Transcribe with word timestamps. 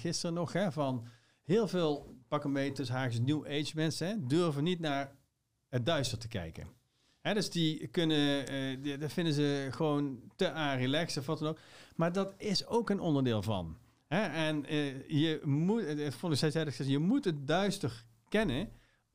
gisteren 0.00 0.34
nog, 0.34 0.52
hè, 0.52 0.72
van 0.72 1.06
heel 1.42 1.68
veel, 1.68 2.14
pak 2.28 2.44
een 2.44 2.52
beetje 2.52 2.72
tussen 2.72 2.96
haakjes 2.96 3.20
New 3.20 3.46
Age 3.46 3.72
mensen, 3.74 4.06
hè, 4.06 4.26
durven 4.26 4.64
niet 4.64 4.80
naar 4.80 5.16
het 5.68 5.86
duister 5.86 6.18
te 6.18 6.28
kijken. 6.28 6.78
Hè, 7.20 7.34
dus 7.34 7.50
die 7.50 7.86
kunnen, 7.86 8.46
eh, 8.46 9.00
dat 9.00 9.12
vinden 9.12 9.32
ze 9.32 9.68
gewoon 9.70 10.20
te 10.36 10.50
aan 10.50 10.78
relaxed 10.78 11.18
of 11.18 11.26
wat 11.26 11.38
dan 11.38 11.48
ook. 11.48 11.58
Maar 11.96 12.12
dat 12.12 12.34
is 12.36 12.66
ook 12.66 12.90
een 12.90 13.00
onderdeel 13.00 13.42
van. 13.42 13.78
Hè? 14.06 14.22
En 14.22 14.66
eh, 14.66 15.08
je 15.08 15.40
moet, 15.44 15.84
eh, 15.84 16.10
vond 16.10 16.42
ik, 16.42 16.72
je 16.72 16.98
moet 16.98 17.24
het 17.24 17.46
duister 17.46 18.04
kennen 18.28 18.68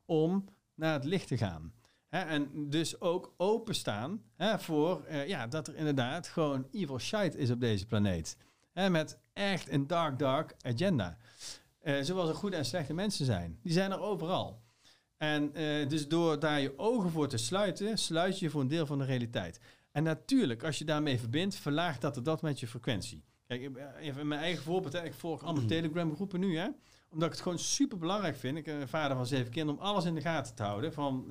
om 0.04 0.44
naar 0.74 0.92
het 0.92 1.04
licht 1.04 1.28
te 1.28 1.36
gaan. 1.36 1.72
Hè? 2.08 2.20
En 2.20 2.70
dus 2.70 3.00
ook 3.00 3.34
openstaan 3.36 4.22
hè, 4.36 4.58
voor 4.58 5.12
ja, 5.26 5.46
dat 5.46 5.68
er 5.68 5.76
inderdaad 5.76 6.28
gewoon 6.28 6.66
evil 6.72 6.98
shite 6.98 7.38
is 7.38 7.50
op 7.50 7.60
deze 7.60 7.86
planeet. 7.86 8.36
Hè? 8.76 8.90
Met 8.90 9.18
echt 9.32 9.70
een 9.70 9.86
dark, 9.86 10.18
dark 10.18 10.54
agenda. 10.60 11.16
Eh, 11.78 11.94
zoals 12.00 12.28
er 12.28 12.34
goede 12.34 12.56
en 12.56 12.64
slechte 12.64 12.94
mensen 12.94 13.24
zijn. 13.26 13.58
Die 13.62 13.72
zijn 13.72 13.90
er 13.90 14.00
overal. 14.00 14.62
En 15.16 15.54
eh, 15.54 15.88
dus 15.88 16.08
door 16.08 16.38
daar 16.38 16.60
je 16.60 16.78
ogen 16.78 17.10
voor 17.10 17.28
te 17.28 17.36
sluiten, 17.36 17.98
sluit 17.98 18.38
je 18.38 18.50
voor 18.50 18.60
een 18.60 18.68
deel 18.68 18.86
van 18.86 18.98
de 18.98 19.04
realiteit. 19.04 19.60
En 19.92 20.02
natuurlijk, 20.02 20.64
als 20.64 20.78
je 20.78 20.84
daarmee 20.84 21.18
verbindt, 21.18 21.54
verlaagt 21.54 22.00
dat 22.00 22.24
dat 22.24 22.42
met 22.42 22.60
je 22.60 22.66
frequentie. 22.66 23.24
Kijk, 23.46 23.76
eh, 23.76 24.06
even 24.06 24.28
mijn 24.28 24.40
eigen 24.40 24.62
voorbeeld. 24.62 24.92
Hè. 24.92 25.04
Ik 25.04 25.14
volg 25.14 25.42
allemaal 25.42 25.66
Telegram 25.66 26.14
groepen 26.14 26.40
nu, 26.40 26.58
hè. 26.58 26.68
Omdat 27.10 27.28
ik 27.28 27.34
het 27.34 27.42
gewoon 27.42 27.58
super 27.58 27.98
belangrijk 27.98 28.36
vind. 28.36 28.56
Ik 28.56 28.64
ben 28.64 28.80
een 28.80 28.88
vader 28.88 29.16
van 29.16 29.26
zeven 29.26 29.50
kinderen 29.50 29.80
om 29.80 29.86
alles 29.86 30.04
in 30.04 30.14
de 30.14 30.20
gaten 30.20 30.54
te 30.54 30.62
houden 30.62 30.92
van 30.92 31.24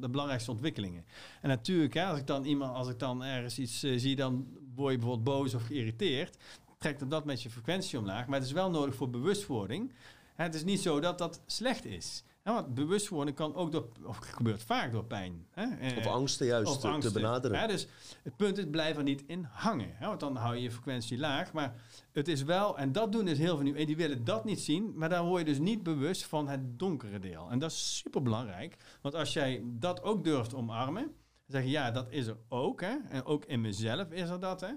de, 0.00 0.08
belangrijkste 0.10 0.50
ontwikkelingen. 0.50 1.04
En 1.40 1.48
natuurlijk, 1.48 1.94
hè, 1.94 2.04
als 2.04 2.18
ik 2.18 2.26
dan 2.26 2.44
iemand, 2.44 2.74
als 2.74 2.88
ik 2.88 2.98
dan 2.98 3.24
ergens 3.24 3.58
iets 3.58 3.80
zie, 3.80 4.16
dan 4.16 4.46
word 4.74 4.92
je 4.92 4.98
bijvoorbeeld 4.98 5.36
boos 5.36 5.54
of 5.54 5.62
geïrriteerd. 5.62 6.36
Trekt 6.84 6.98
dan 7.00 7.08
dat 7.08 7.24
met 7.24 7.42
je 7.42 7.50
frequentie 7.50 7.98
omlaag. 7.98 8.26
Maar 8.26 8.38
het 8.38 8.46
is 8.48 8.52
wel 8.54 8.70
nodig 8.70 8.94
voor 8.94 9.10
bewustwording. 9.10 9.92
Het 10.34 10.54
is 10.54 10.64
niet 10.64 10.80
zo 10.80 11.00
dat 11.00 11.18
dat 11.18 11.40
slecht 11.46 11.84
is. 11.84 12.24
Want 12.42 12.74
bewustwording 12.74 13.36
kan 13.36 13.54
ook 13.54 13.72
door, 13.72 13.88
of 14.02 14.16
gebeurt 14.16 14.62
vaak 14.62 14.92
door 14.92 15.04
pijn. 15.04 15.46
Eh, 15.54 15.96
Of 15.98 16.06
angsten 16.06 16.46
juist 16.46 16.70
of 16.70 16.80
te- 16.80 17.12
benaderen. 17.12 17.68
Dus 17.68 17.86
het 18.22 18.36
punt 18.36 18.58
is, 18.58 18.64
blijf 18.70 18.96
er 18.96 19.02
niet 19.02 19.24
in 19.26 19.46
hangen. 19.52 19.94
Want 20.00 20.20
dan 20.20 20.36
hou 20.36 20.54
je 20.54 20.62
je 20.62 20.70
frequentie 20.70 21.18
laag. 21.18 21.52
Maar 21.52 21.74
het 22.12 22.28
is 22.28 22.42
wel, 22.42 22.78
en 22.78 22.92
dat 22.92 23.12
doen 23.12 23.24
dus 23.24 23.38
heel 23.38 23.54
veel 23.56 23.64
nu, 23.64 23.76
en 23.78 23.86
die 23.86 23.96
willen 23.96 24.24
dat 24.24 24.44
niet 24.44 24.60
zien. 24.60 24.92
Maar 24.96 25.08
dan 25.08 25.26
word 25.26 25.38
je 25.38 25.44
dus 25.46 25.58
niet 25.58 25.82
bewust 25.82 26.24
van 26.24 26.48
het 26.48 26.78
donkere 26.78 27.18
deel. 27.18 27.48
En 27.50 27.58
dat 27.58 27.70
is 27.70 27.96
super 27.96 28.22
belangrijk. 28.22 28.76
Want 29.00 29.14
als 29.14 29.32
jij 29.32 29.62
dat 29.64 30.02
ook 30.02 30.24
durft 30.24 30.54
omarmen, 30.54 31.02
dan 31.02 31.12
zeg 31.46 31.62
je 31.62 31.70
ja, 31.70 31.90
dat 31.90 32.06
is 32.10 32.26
er 32.26 32.36
ook. 32.48 32.80
Hè? 32.80 32.96
En 33.08 33.24
ook 33.24 33.44
in 33.44 33.60
mezelf 33.60 34.10
is 34.10 34.28
er 34.28 34.40
dat. 34.40 34.60
Hè? 34.60 34.72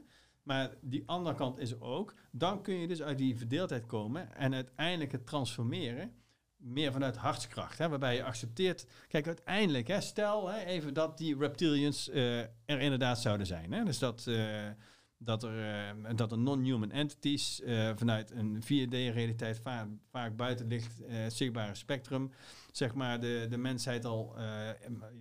Maar 0.47 0.73
die 0.81 1.03
andere 1.05 1.35
kant 1.35 1.59
is 1.59 1.79
ook. 1.79 2.13
Dan 2.31 2.61
kun 2.61 2.73
je 2.73 2.87
dus 2.87 3.01
uit 3.01 3.17
die 3.17 3.37
verdeeldheid 3.37 3.85
komen 3.85 4.35
en 4.35 4.53
uiteindelijk 4.53 5.11
het 5.11 5.25
transformeren 5.25 6.11
meer 6.57 6.91
vanuit 6.91 7.15
hartskracht. 7.15 7.77
Hè, 7.77 7.89
waarbij 7.89 8.15
je 8.15 8.23
accepteert. 8.23 8.87
Kijk, 9.07 9.27
uiteindelijk, 9.27 9.87
hè, 9.87 10.01
stel 10.01 10.47
hè, 10.47 10.65
even 10.65 10.93
dat 10.93 11.17
die 11.17 11.37
reptilians 11.37 12.09
eh, 12.09 12.39
er 12.39 12.79
inderdaad 12.79 13.19
zouden 13.19 13.47
zijn. 13.47 13.71
Hè, 13.71 13.83
dus 13.83 13.99
dat, 13.99 14.27
eh, 14.27 14.69
dat 15.17 15.43
er, 15.43 15.63
eh, 16.05 16.15
dat 16.15 16.31
er 16.31 16.37
non-human 16.37 16.91
entities 16.91 17.61
vanuit 17.95 18.31
een 18.31 18.63
4D-realiteit 18.63 19.59
vaak, 19.59 19.87
vaak 20.11 20.35
buiten 20.35 20.71
eh, 20.71 20.79
zichtbare 21.27 21.75
spectrum, 21.75 22.31
zeg 22.71 22.93
maar, 22.93 23.19
de, 23.19 23.45
de 23.49 23.57
mensheid 23.57 24.05
al 24.05 24.35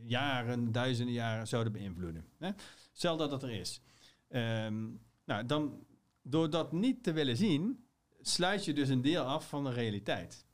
jaren, 0.03 0.73
duizenden 0.73 1.15
jaren 1.15 1.49
zouden 1.49 1.73
beïnvloeden. 1.73 2.25
Hè. 2.39 2.51
Stel 2.93 3.17
dat 3.17 3.31
dat 3.31 3.43
er 3.43 3.51
is. 3.51 3.81
Ehm, 4.29 4.85
nou, 5.27 5.47
dan, 5.47 5.87
door 6.23 6.51
dat 6.51 6.73
niet 6.73 7.03
te 7.03 7.13
willen 7.13 7.37
zien, 7.37 7.87
sluit 8.21 8.65
je 8.65 8.73
dus 8.73 8.89
een 8.89 9.03
deel 9.03 9.23
af 9.23 9.49
van 9.49 9.65
de 9.65 9.73
realiteit. 9.73 10.45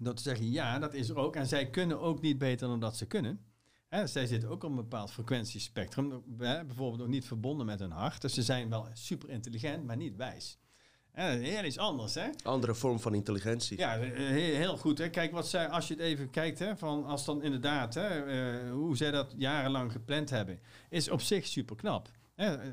Door 0.00 0.14
te 0.14 0.22
zeggen, 0.22 0.50
ja, 0.50 0.78
dat 0.78 0.94
is 0.94 1.08
er 1.08 1.16
ook. 1.16 1.36
En 1.36 1.46
zij 1.46 1.70
kunnen 1.70 2.00
ook 2.00 2.20
niet 2.20 2.38
beter 2.38 2.68
dan 2.68 2.80
dat 2.80 2.96
ze 2.96 3.06
kunnen. 3.06 3.40
Hè, 3.88 4.06
zij 4.06 4.26
zitten 4.26 4.48
ook 4.48 4.64
op 4.64 4.70
een 4.70 4.76
bepaald 4.76 5.10
frequentiespectrum. 5.10 6.22
Hè, 6.38 6.64
bijvoorbeeld 6.64 7.02
ook 7.02 7.08
niet 7.08 7.24
verbonden 7.24 7.66
met 7.66 7.78
hun 7.78 7.90
hart. 7.90 8.20
Dus 8.20 8.34
ze 8.34 8.42
zijn 8.42 8.70
wel 8.70 8.88
super 8.92 9.30
intelligent, 9.30 9.84
maar 9.84 9.96
niet 9.96 10.16
wijs. 10.16 10.58
Dat 11.14 11.38
is 11.38 11.48
heel 11.48 11.64
iets 11.64 11.78
anders, 11.78 12.14
hè? 12.14 12.28
Andere 12.42 12.74
vorm 12.74 13.00
van 13.00 13.14
intelligentie. 13.14 13.78
Ja, 13.78 13.98
heel, 13.98 14.54
heel 14.54 14.76
goed. 14.76 14.98
Hè. 14.98 15.10
Kijk, 15.10 15.32
wat 15.32 15.48
zij, 15.48 15.68
als 15.68 15.88
je 15.88 15.94
het 15.94 16.02
even 16.02 16.30
kijkt, 16.30 16.58
hè, 16.58 16.76
van 16.76 17.04
als 17.04 17.24
dan 17.24 17.42
inderdaad, 17.42 17.94
hè, 17.94 18.08
eh, 18.08 18.70
hoe 18.72 18.96
zij 18.96 19.10
dat 19.10 19.34
jarenlang 19.36 19.92
gepland 19.92 20.30
hebben, 20.30 20.60
is 20.88 21.10
op 21.10 21.20
zich 21.20 21.46
super 21.46 21.76
knap. 21.76 22.10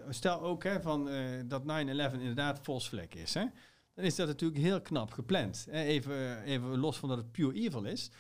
Stel 0.10 0.42
ook 0.42 0.64
hè, 0.64 0.82
van, 0.82 1.10
eh, 1.10 1.24
dat 1.46 1.64
9-11 1.64 2.14
inderdaad 2.14 2.60
volsvlek 2.62 3.16
is. 3.16 3.34
Hè. 3.34 3.46
Dan 3.94 4.06
is 4.06 4.16
dat 4.16 4.28
natuurlijk 4.28 4.62
heel 4.62 4.82
knap 4.82 5.12
gepland. 5.12 5.68
Hè. 5.70 5.84
Even, 5.84 6.44
even 6.44 6.78
los 6.78 6.98
van 6.98 7.10
dat 7.10 7.18
het 7.18 7.32
pure 7.32 7.54
evil 7.54 7.84
is. 7.84 8.12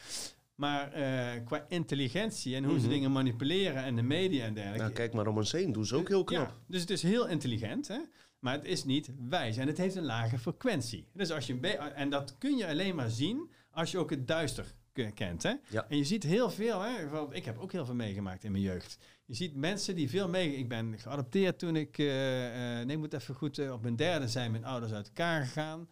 Maar 0.56 0.92
eh, 0.92 1.46
qua 1.46 1.66
intelligentie 1.68 2.56
en 2.56 2.64
hoe 2.64 2.80
ze 2.80 2.88
dingen 2.88 3.12
manipuleren 3.12 3.84
en 3.84 3.96
de 3.96 4.02
media 4.02 4.46
en 4.46 4.54
dergelijke. 4.54 4.84
Nou, 4.84 4.94
kijk 4.96 5.14
maar 5.14 5.28
om 5.28 5.38
ons 5.38 5.52
heen, 5.52 5.72
doen 5.72 5.86
ze 5.86 5.96
ook 5.96 6.08
heel 6.08 6.24
knap. 6.24 6.48
Ja, 6.48 6.56
dus 6.68 6.82
het 6.82 6.90
is 6.90 7.02
heel 7.02 7.28
intelligent, 7.28 7.88
hè? 7.88 8.00
maar 8.40 8.54
het 8.54 8.66
is 8.66 8.84
niet 8.84 9.12
wijs. 9.30 9.58
En 9.58 9.68
het 9.68 9.78
heeft 9.78 9.96
een 9.96 10.06
lage 10.06 10.40
frequentie. 10.40 11.08
Dus 11.14 11.32
als 11.32 11.48
je 11.48 11.60
en 11.96 12.10
dat 12.10 12.38
kun 12.38 12.58
je 12.58 12.68
alleen 12.68 12.96
maar 12.96 13.10
zien 13.10 13.52
als 13.72 13.92
je 13.92 13.98
ook 13.98 14.10
het 14.10 14.28
duister 14.28 14.76
kent. 15.14 15.44
Hè? 15.44 15.54
Ja. 15.70 15.86
En 15.90 15.98
je 15.98 16.04
ziet 16.04 16.24
heel 16.24 16.50
veel, 16.50 16.82
hè? 16.82 17.26
ik 17.32 17.46
heb 17.46 17.58
ook 17.58 17.72
heel 17.72 17.86
veel 17.86 17.96
meegemaakt 17.96 18.44
in 18.44 18.52
mijn 18.52 18.64
jeugd. 18.64 18.98
Je 19.26 19.36
ziet 19.36 19.56
mensen 19.56 19.96
die 19.96 20.10
veel 20.10 20.30
mee. 20.30 20.56
Ik 20.56 20.68
ben 20.68 21.00
geadopteerd 21.00 21.60
toen 21.60 21.76
ik, 21.76 21.98
eh, 21.98 22.06
nee, 22.06 22.88
ik 22.88 22.98
moet 22.98 23.14
even 23.14 23.36
goed, 23.36 23.58
eh, 23.58 23.72
op 23.72 23.82
mijn 23.82 23.96
derde 23.96 24.28
zijn 24.28 24.52
mijn 24.52 24.66
ouders 24.66 24.94
uit 24.94 25.08
elkaar 25.08 25.46
gegaan. 25.46 25.88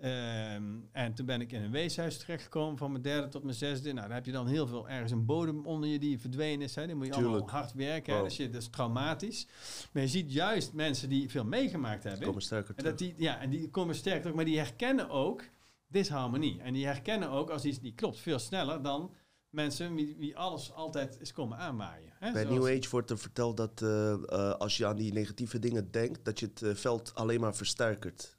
Ehm, 0.00 0.62
en 0.92 1.14
toen 1.14 1.26
ben 1.26 1.40
ik 1.40 1.52
in 1.52 1.62
een 1.62 1.70
weeshuis 1.70 2.18
terechtgekomen 2.18 2.78
van 2.78 2.90
mijn 2.90 3.02
derde 3.02 3.28
tot 3.28 3.42
mijn 3.42 3.56
zesde. 3.56 3.92
Nou, 3.92 4.06
dan 4.06 4.16
heb 4.16 4.26
je 4.26 4.32
dan 4.32 4.46
heel 4.46 4.66
veel 4.66 4.88
ergens 4.88 5.12
een 5.12 5.24
bodem 5.24 5.66
onder 5.66 5.88
je 5.88 5.98
die 5.98 6.20
verdwenen 6.20 6.64
is. 6.64 6.74
Hè. 6.74 6.86
Dan 6.86 6.96
moet 6.96 7.06
je 7.06 7.14
allemaal 7.14 7.48
hard 7.50 7.72
werken. 7.72 8.14
Wow. 8.14 8.24
Dus 8.24 8.36
je, 8.36 8.50
dat 8.50 8.62
is 8.62 8.68
traumatisch. 8.68 9.46
Maar 9.92 10.02
je 10.02 10.08
ziet 10.08 10.32
juist 10.32 10.72
mensen 10.72 11.08
die 11.08 11.30
veel 11.30 11.44
meegemaakt 11.44 12.04
hebben. 12.04 12.26
komen 12.26 12.42
sterker 12.42 12.74
en 12.76 12.84
dat 12.84 12.98
die, 12.98 13.14
ja, 13.16 13.40
en 13.40 13.50
die 13.50 13.70
komen 13.70 13.94
sterker 13.94 14.20
terug. 14.20 14.36
Maar 14.36 14.44
die 14.44 14.58
herkennen 14.58 15.10
ook 15.10 15.42
disharmonie. 15.88 16.60
En 16.60 16.72
die 16.72 16.86
herkennen 16.86 17.30
ook 17.30 17.50
als 17.50 17.64
iets 17.64 17.80
niet 17.80 17.94
klopt 17.94 18.18
veel 18.18 18.38
sneller 18.38 18.82
dan 18.82 19.14
mensen 19.50 19.94
wie, 19.94 20.16
wie 20.18 20.36
alles 20.36 20.72
altijd 20.72 21.16
is 21.20 21.32
komen 21.32 21.58
aanwaaien. 21.58 22.12
Hè. 22.18 22.32
Bij 22.32 22.42
Zoals- 22.42 22.58
New 22.58 22.78
Age 22.78 22.90
wordt 22.90 23.10
er 23.10 23.18
verteld 23.18 23.56
dat 23.56 23.82
eh, 23.82 24.12
eh, 24.12 24.18
als 24.52 24.76
je 24.76 24.86
aan 24.86 24.96
die 24.96 25.12
negatieve 25.12 25.58
dingen 25.58 25.90
denkt, 25.90 26.24
dat 26.24 26.40
je 26.40 26.46
het 26.46 26.62
eh, 26.62 26.74
veld 26.74 27.14
alleen 27.14 27.40
maar 27.40 27.54
versterkert. 27.54 28.36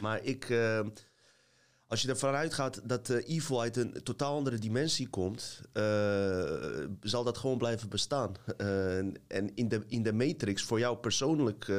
Maar 0.00 0.22
ik, 0.24 0.44
als 1.86 2.02
je 2.02 2.08
ervan 2.08 2.34
uitgaat 2.34 2.88
dat 2.88 3.08
evil 3.08 3.60
uit 3.60 3.76
een 3.76 4.02
totaal 4.02 4.36
andere 4.36 4.58
dimensie 4.58 5.08
komt, 5.08 5.60
zal 7.00 7.24
dat 7.24 7.38
gewoon 7.38 7.58
blijven 7.58 7.88
bestaan. 7.88 8.32
En 9.26 9.54
in 9.54 9.68
de, 9.68 9.84
in 9.86 10.02
de 10.02 10.12
matrix, 10.12 10.62
voor 10.62 10.78
jou 10.78 10.96
persoonlijk, 10.96 11.72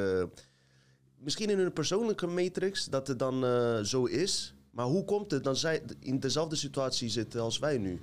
misschien 1.17 1.49
in 1.49 1.59
een 1.59 1.73
persoonlijke 1.73 2.27
matrix, 2.27 2.85
dat 2.85 3.07
het 3.07 3.19
dan 3.19 3.45
zo 3.85 4.05
is. 4.05 4.55
Maar 4.77 4.85
hoe 4.85 5.05
komt 5.05 5.31
het 5.31 5.43
dat 5.43 5.57
zij 5.57 5.81
in 5.99 6.19
dezelfde 6.19 6.55
situatie 6.55 7.09
zitten 7.09 7.41
als 7.41 7.59
wij 7.59 7.77
nu? 7.77 8.01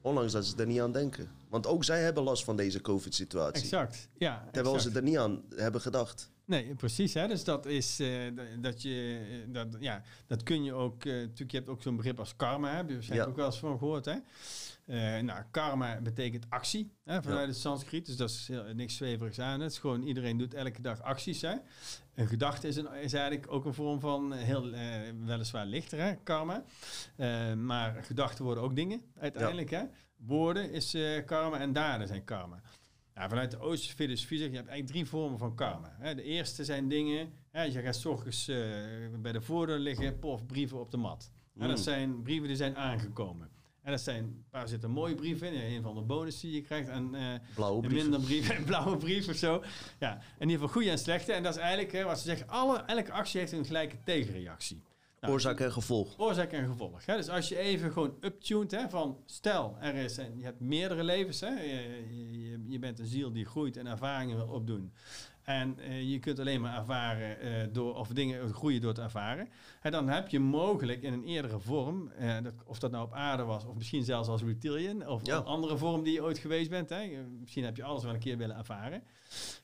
Ondanks 0.00 0.32
dat 0.32 0.46
ze 0.46 0.56
er 0.56 0.66
niet 0.66 0.80
aan 0.80 0.92
denken. 0.92 1.30
Want 1.48 1.66
ook 1.66 1.84
zij 1.84 2.02
hebben 2.02 2.22
last 2.22 2.44
van 2.44 2.56
deze 2.56 2.80
COVID-situatie. 2.80 3.62
Exact, 3.62 4.08
ja. 4.18 4.48
Terwijl 4.52 4.74
exact. 4.74 4.92
ze 4.92 4.98
er 4.98 5.04
niet 5.04 5.18
aan 5.18 5.42
hebben 5.56 5.80
gedacht. 5.80 6.30
Nee, 6.46 6.74
precies. 6.74 7.14
Hè? 7.14 7.28
Dus 7.28 7.44
dat 7.44 7.66
is 7.66 8.00
eh, 8.00 8.08
dat 8.58 8.82
je 8.82 9.26
eh, 9.30 9.52
dat, 9.52 9.76
ja, 9.80 10.02
dat 10.26 10.42
kun 10.42 10.64
je 10.64 10.72
ook. 10.72 11.04
eh, 11.04 11.12
natuurlijk, 11.12 11.50
je 11.50 11.56
hebt 11.56 11.68
ook 11.68 11.82
zo'n 11.82 11.96
begrip 11.96 12.18
als 12.18 12.36
karma. 12.36 12.70
Hè? 12.70 12.76
Heb 12.76 12.88
je 12.88 12.94
waarschijnlijk 12.94 13.28
Ja. 13.28 13.32
ook 13.32 13.38
wel 13.40 13.46
eens 13.46 13.58
van 13.58 13.78
gehoord. 13.78 14.04
Hè? 14.04 14.14
Eh, 14.86 15.22
nou, 15.22 15.42
karma 15.50 16.00
betekent 16.00 16.46
actie 16.48 16.90
hè, 17.04 17.22
vanuit 17.22 17.40
Ja. 17.40 17.46
het 17.46 17.56
Sanskriet. 17.56 18.06
Dus 18.06 18.16
dat 18.16 18.30
is 18.30 18.48
heel, 18.48 18.64
niks 18.74 18.96
zweverigs 18.96 19.38
aan. 19.40 19.60
Het 19.60 19.70
is 19.70 19.78
gewoon 19.78 20.02
iedereen 20.02 20.36
doet 20.38 20.54
elke 20.54 20.82
dag 20.82 21.02
acties. 21.02 21.40
Hè? 21.40 21.54
Een 22.14 22.26
gedachte 22.28 22.68
is, 22.68 22.76
een, 22.76 22.92
is 22.92 23.12
eigenlijk 23.12 23.52
ook 23.52 23.64
een 23.64 23.74
vorm 23.74 24.00
van 24.00 24.32
heel 24.32 24.70
weliswaar 25.24 25.66
lichter, 25.66 25.98
hè? 26.00 26.14
karma. 26.22 26.64
Maar 27.56 28.04
gedachten 28.04 28.44
worden 28.44 28.62
ook 28.64 28.76
dingen 28.76 29.02
uiteindelijk. 29.18 29.70
Hè? 29.70 29.82
Woorden 30.16 30.72
is 30.72 30.96
karma 31.26 31.58
en 31.60 31.72
daden 31.72 32.06
zijn 32.08 32.24
karma. 32.24 32.60
Nou, 33.16 33.28
vanuit 33.28 33.50
de 33.50 33.58
Oosterse 33.58 33.96
filosofie 33.96 34.38
zeg 34.38 34.46
je, 34.46 34.52
je 34.52 34.58
hebt 34.58 34.68
eigenlijk 34.68 34.98
drie 34.98 35.10
vormen 35.20 35.38
van 35.38 35.54
karma. 35.54 35.96
De 36.14 36.22
eerste 36.22 36.64
zijn 36.64 36.88
dingen, 36.88 37.32
je 37.52 37.80
gaat 37.82 37.96
's 37.96 38.04
ochtends 38.04 38.48
eh, 38.48 38.56
bij 39.18 39.32
de 39.32 39.40
voordeur 39.40 39.78
liggen, 39.78 40.18
pof, 40.18 40.46
brieven 40.46 40.80
op 40.80 40.90
de 40.90 40.96
mat. 40.96 41.30
En 41.58 41.68
dat 41.68 41.76
Mm. 41.76 41.82
zijn 41.82 42.22
brieven 42.22 42.46
die 42.48 42.56
zijn 42.56 42.76
aangekomen. 42.76 43.50
En 43.82 43.90
dat 43.92 44.00
zijn, 44.00 44.24
een 44.24 44.44
paar 44.50 44.68
zitten 44.68 44.90
mooie 44.90 45.14
brieven 45.14 45.52
in, 45.52 45.74
een 45.76 45.82
van 45.82 45.94
de 45.94 46.00
bonus 46.00 46.40
die 46.40 46.52
je 46.52 46.60
krijgt. 46.60 46.88
En 46.88 47.14
eh, 47.14 47.22
Blauwe 47.54 47.82
een 47.82 47.88
brieven. 47.88 48.10
minder 48.10 48.28
brieven, 48.28 48.56
een 48.56 48.64
blauwe 48.64 48.96
brief 48.96 49.28
of 49.28 49.34
zo. 49.36 49.62
Ja, 49.98 50.14
in 50.14 50.20
ieder 50.48 50.52
geval 50.54 50.68
goede 50.68 50.90
en 50.90 50.98
slechte. 50.98 51.32
En 51.32 51.42
dat 51.42 51.54
is 51.54 51.60
eigenlijk, 51.60 51.92
hè, 51.92 52.04
wat 52.04 52.18
ze 52.18 52.24
zeggen, 52.24 52.48
alle, 52.48 52.78
elke 52.78 53.12
actie 53.12 53.40
heeft 53.40 53.52
een 53.52 53.64
gelijke 53.64 53.96
tegenreactie. 54.04 54.82
Nou, 55.20 55.32
Oorzaak 55.32 55.60
en 55.60 55.72
gevolg. 55.72 56.18
Oorzaak 56.18 56.52
en 56.52 56.66
gevolg. 56.66 57.06
Hè? 57.06 57.16
Dus 57.16 57.28
als 57.28 57.48
je 57.48 57.58
even 57.58 57.92
gewoon 57.92 58.16
uptuned, 58.20 58.70
hè, 58.70 58.88
van 58.90 59.18
stel, 59.26 59.76
er 59.80 59.94
is, 59.94 60.18
en 60.18 60.38
je 60.38 60.44
hebt 60.44 60.60
meerdere 60.60 61.04
levens, 61.04 61.40
hè? 61.40 61.60
Je, 61.60 62.04
je, 62.10 62.64
je 62.68 62.78
bent 62.78 62.98
een 62.98 63.06
ziel 63.06 63.32
die 63.32 63.44
groeit 63.44 63.76
en 63.76 63.86
ervaringen 63.86 64.36
wil 64.36 64.48
opdoen. 64.48 64.92
En 65.46 65.78
eh, 65.78 66.10
je 66.10 66.18
kunt 66.18 66.38
alleen 66.38 66.60
maar 66.60 66.76
ervaren 66.78 67.40
eh, 67.40 67.66
door, 67.72 67.94
of 67.94 68.08
dingen 68.08 68.54
groeien 68.54 68.80
door 68.80 68.94
te 68.94 69.02
ervaren. 69.02 69.48
En 69.80 69.90
dan 69.92 70.08
heb 70.08 70.28
je 70.28 70.38
mogelijk 70.40 71.02
in 71.02 71.12
een 71.12 71.24
eerdere 71.24 71.58
vorm, 71.60 72.08
eh, 72.10 72.36
dat- 72.42 72.64
of 72.64 72.78
dat 72.78 72.90
nou 72.90 73.04
op 73.04 73.12
aarde 73.12 73.42
was, 73.42 73.64
of 73.64 73.74
misschien 73.74 74.04
zelfs 74.04 74.28
als 74.28 74.42
reptilian, 74.42 75.06
of 75.08 75.26
Ja. 75.26 75.36
een 75.36 75.44
andere 75.44 75.76
vorm 75.76 76.02
die 76.02 76.12
je 76.12 76.22
ooit 76.22 76.38
geweest 76.38 76.70
bent. 76.70 76.88
Hè. 76.88 76.96
Eh, 77.00 77.18
Misschien 77.40 77.64
heb 77.64 77.76
je 77.76 77.82
alles 77.84 78.02
wel 78.04 78.12
een 78.14 78.18
keer 78.20 78.36
willen 78.36 78.56
ervaren. 78.56 79.02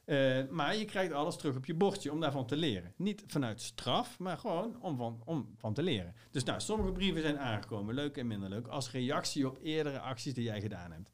Eh, 0.05 0.49
maar 0.51 0.77
je 0.77 0.85
krijgt 0.85 1.13
alles 1.13 1.37
terug 1.37 1.57
op 1.57 1.65
je 1.67 1.75
bordje 1.75 2.13
om 2.13 2.21
daarvan 2.21 2.47
te 2.47 2.57
leren. 2.57 2.93
Niet 2.97 3.25
vanuit 3.27 3.61
straf, 3.61 4.19
maar 4.19 4.39
gewoon 4.39 4.77
om 4.83 4.97
van, 4.97 5.23
om 5.25 5.55
van 5.59 5.75
te 5.75 5.83
leren. 5.83 6.15
Dus 6.31 6.45
nou, 6.45 6.61
sommige 6.61 6.93
brieven 6.93 7.23
zijn 7.23 7.39
aangekomen, 7.39 7.95
leuk 7.95 8.17
en 8.17 8.27
minder 8.27 8.49
leuk, 8.49 8.67
als 8.67 8.91
reactie 8.91 9.47
op 9.47 9.59
eerdere 9.63 9.99
acties 10.01 10.35
die 10.35 10.45
jij 10.45 10.61
gedaan 10.61 10.93
hebt. 10.93 11.11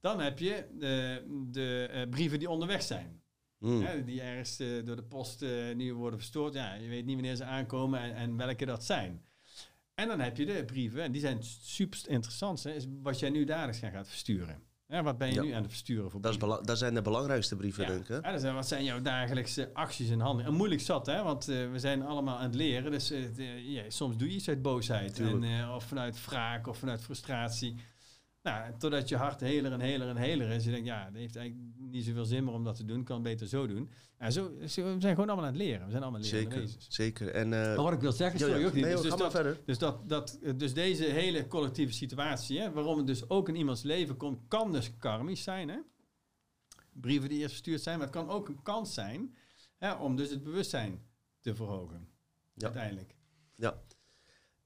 Dan 0.00 0.20
heb 0.20 0.38
je 0.38 0.64
de, 0.78 1.24
de 1.50 1.88
eh, 1.92 2.08
brieven 2.08 2.38
die 2.38 2.50
onderweg 2.50 2.82
zijn. 2.82 3.20
Mm. 3.58 3.82
Hè, 3.82 4.04
die 4.04 4.20
ergens 4.20 4.58
eh, 4.58 4.68
door 4.84 4.96
de 4.96 5.02
post 5.02 5.42
eh, 5.42 5.74
nu 5.74 5.94
worden 5.94 6.18
verstoord. 6.18 6.54
Ja, 6.54 6.74
je 6.74 6.88
weet 6.88 7.04
niet 7.04 7.14
wanneer 7.14 7.36
ze 7.36 7.44
aankomen 7.44 8.00
en, 8.00 8.14
en 8.14 8.36
welke 8.36 8.64
dat 8.66 8.84
zijn. 8.84 9.22
En 9.94 10.08
dan 10.08 10.20
heb 10.20 10.36
je 10.36 10.46
de 10.46 10.64
brieven, 10.64 11.02
en 11.02 11.12
die 11.12 11.20
zijn 11.20 11.38
super 11.62 11.98
interessant, 12.06 12.62
hè, 12.62 12.70
is 12.72 12.86
wat 13.02 13.18
jij 13.18 13.30
nu 13.30 13.44
dadelijk 13.44 13.78
gaan 13.78 13.90
gaat 13.92 14.08
versturen. 14.08 14.62
Ja, 14.86 15.02
wat 15.02 15.18
ben 15.18 15.28
je 15.28 15.34
Ja. 15.34 15.42
nu 15.42 15.50
aan 15.52 15.62
het 15.62 15.70
versturen 15.70 16.10
voor 16.10 16.20
Dat, 16.20 16.32
is 16.32 16.38
dat 16.66 16.78
zijn 16.78 16.94
de 16.94 17.02
belangrijkste 17.02 17.56
brieven, 17.56 17.82
Ja. 17.82 17.88
denk 17.88 18.00
ik. 18.00 18.08
hè? 18.08 18.30
Ja, 18.30 18.38
zijn, 18.38 18.54
wat 18.54 18.68
zijn 18.68 18.84
jouw 18.84 19.00
dagelijkse 19.00 19.70
acties 19.74 20.10
en 20.10 20.20
handelingen? 20.20 20.50
En 20.52 20.56
moeilijk 20.58 20.80
zat, 20.80 21.06
hè? 21.06 21.22
Want 21.22 21.48
eh, 21.48 21.70
we 21.70 21.78
zijn 21.78 22.02
allemaal 22.02 22.36
aan 22.36 22.44
het 22.44 22.54
leren. 22.54 22.90
Dus 22.90 23.12
soms 23.88 24.16
doe 24.16 24.28
je 24.28 24.34
iets 24.34 24.48
uit 24.48 24.62
boosheid. 24.62 25.18
En, 25.20 25.68
of 25.70 25.84
vanuit 25.84 26.24
wraak 26.26 26.66
of 26.66 26.78
vanuit 26.78 27.00
frustratie. 27.02 27.74
Nou, 28.42 28.72
totdat 28.78 29.08
je 29.08 29.16
hart 29.16 29.40
heler 29.40 29.72
en 29.72 29.80
heler 29.80 30.08
en 30.08 30.16
heler 30.16 30.50
is. 30.50 30.64
Je 30.64 30.70
denkt, 30.70 30.86
ja, 30.86 31.04
dat 31.04 31.14
heeft 31.14 31.36
eigenlijk 31.36 31.68
niet 31.78 32.04
zoveel 32.04 32.24
zin 32.24 32.44
meer 32.44 32.52
om 32.54 32.64
dat 32.64 32.76
te 32.76 32.84
doen. 32.84 33.04
Kan 33.04 33.14
het 33.14 33.24
beter 33.24 33.46
zo 33.46 33.66
doen. 33.66 33.90
En 34.16 34.32
zo, 34.32 34.50
zo- 34.66 34.82
we 34.94 35.00
zijn 35.00 35.14
gewoon 35.14 35.26
allemaal 35.28 35.38
aan 35.46 35.52
het 35.52 35.56
leren. 35.62 35.84
We 35.84 35.90
zijn 35.90 36.02
allemaal 36.02 36.20
lerende 36.20 36.44
Zeker, 36.44 36.60
wezens. 36.60 36.86
zeker. 36.88 37.28
En, 37.30 37.52
eh, 37.52 37.60
Maar 37.60 37.82
wat 37.84 37.92
ik 37.92 38.00
wil 38.00 38.12
zeggen, 38.12 38.38
ja, 38.40 38.46
sorry 38.46 38.60
ja. 38.60 38.66
ook 38.66 38.72
niet. 38.74 38.84
Nee, 38.84 38.92
dus, 38.92 39.02
dus 39.02 39.16
dat, 39.16 39.30
verder. 39.30 39.60
dus, 39.64 39.78
dat, 39.78 40.08
dat, 40.08 40.38
dus 40.56 40.74
deze 40.74 41.04
hele 41.04 41.46
collectieve 41.46 41.92
situatie, 41.92 42.60
hè, 42.60 42.70
waarom 42.72 42.96
het 42.96 43.06
dus 43.06 43.28
ook 43.30 43.48
in 43.48 43.56
iemands 43.56 43.82
leven 43.82 44.16
komt, 44.16 44.40
kan 44.48 44.72
dus 44.72 44.96
karmisch 44.98 45.42
zijn. 45.42 45.68
Hè? 45.68 45.78
Brieven 46.92 47.28
die 47.28 47.38
eerst 47.38 47.50
verstuurd 47.50 47.82
zijn, 47.82 47.98
maar 47.98 48.06
het 48.06 48.16
kan 48.16 48.28
ook 48.28 48.48
een 48.48 48.62
kans 48.62 48.94
zijn 48.94 49.36
hè, 49.78 49.92
om 49.92 50.16
dus 50.16 50.30
het 50.30 50.42
bewustzijn 50.42 51.02
te 51.40 51.54
verhogen. 51.54 52.08
Ja. 52.54 52.64
Uiteindelijk. 52.64 53.14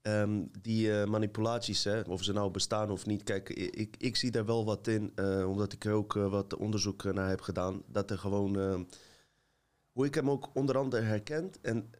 Ehm, 0.02 0.44
die 0.60 1.00
eh, 1.00 1.08
manipulaties, 1.08 1.84
hè, 1.84 2.00
of 2.00 2.22
ze 2.22 2.32
nou 2.32 2.50
bestaan 2.50 2.90
of 2.90 3.06
niet, 3.06 3.22
kijk, 3.22 3.48
ik, 3.48 3.96
ik 3.98 4.16
zie 4.16 4.30
daar 4.30 4.44
wel 4.44 4.64
wat 4.64 4.86
in, 4.86 5.12
eh, 5.14 5.48
omdat 5.48 5.72
ik 5.72 5.84
er 5.84 5.92
ook 5.92 6.16
eh, 6.16 6.30
wat 6.30 6.56
onderzoek 6.56 7.04
naar 7.04 7.28
heb 7.28 7.40
gedaan. 7.40 7.82
Dat 7.86 8.10
er 8.10 8.18
gewoon, 8.18 8.58
eh, 8.58 8.80
hoe 9.92 10.06
ik 10.06 10.14
hem 10.14 10.30
ook 10.30 10.50
onder 10.54 10.78
andere 10.78 11.02
herkend, 11.02 11.60
en 11.60 11.90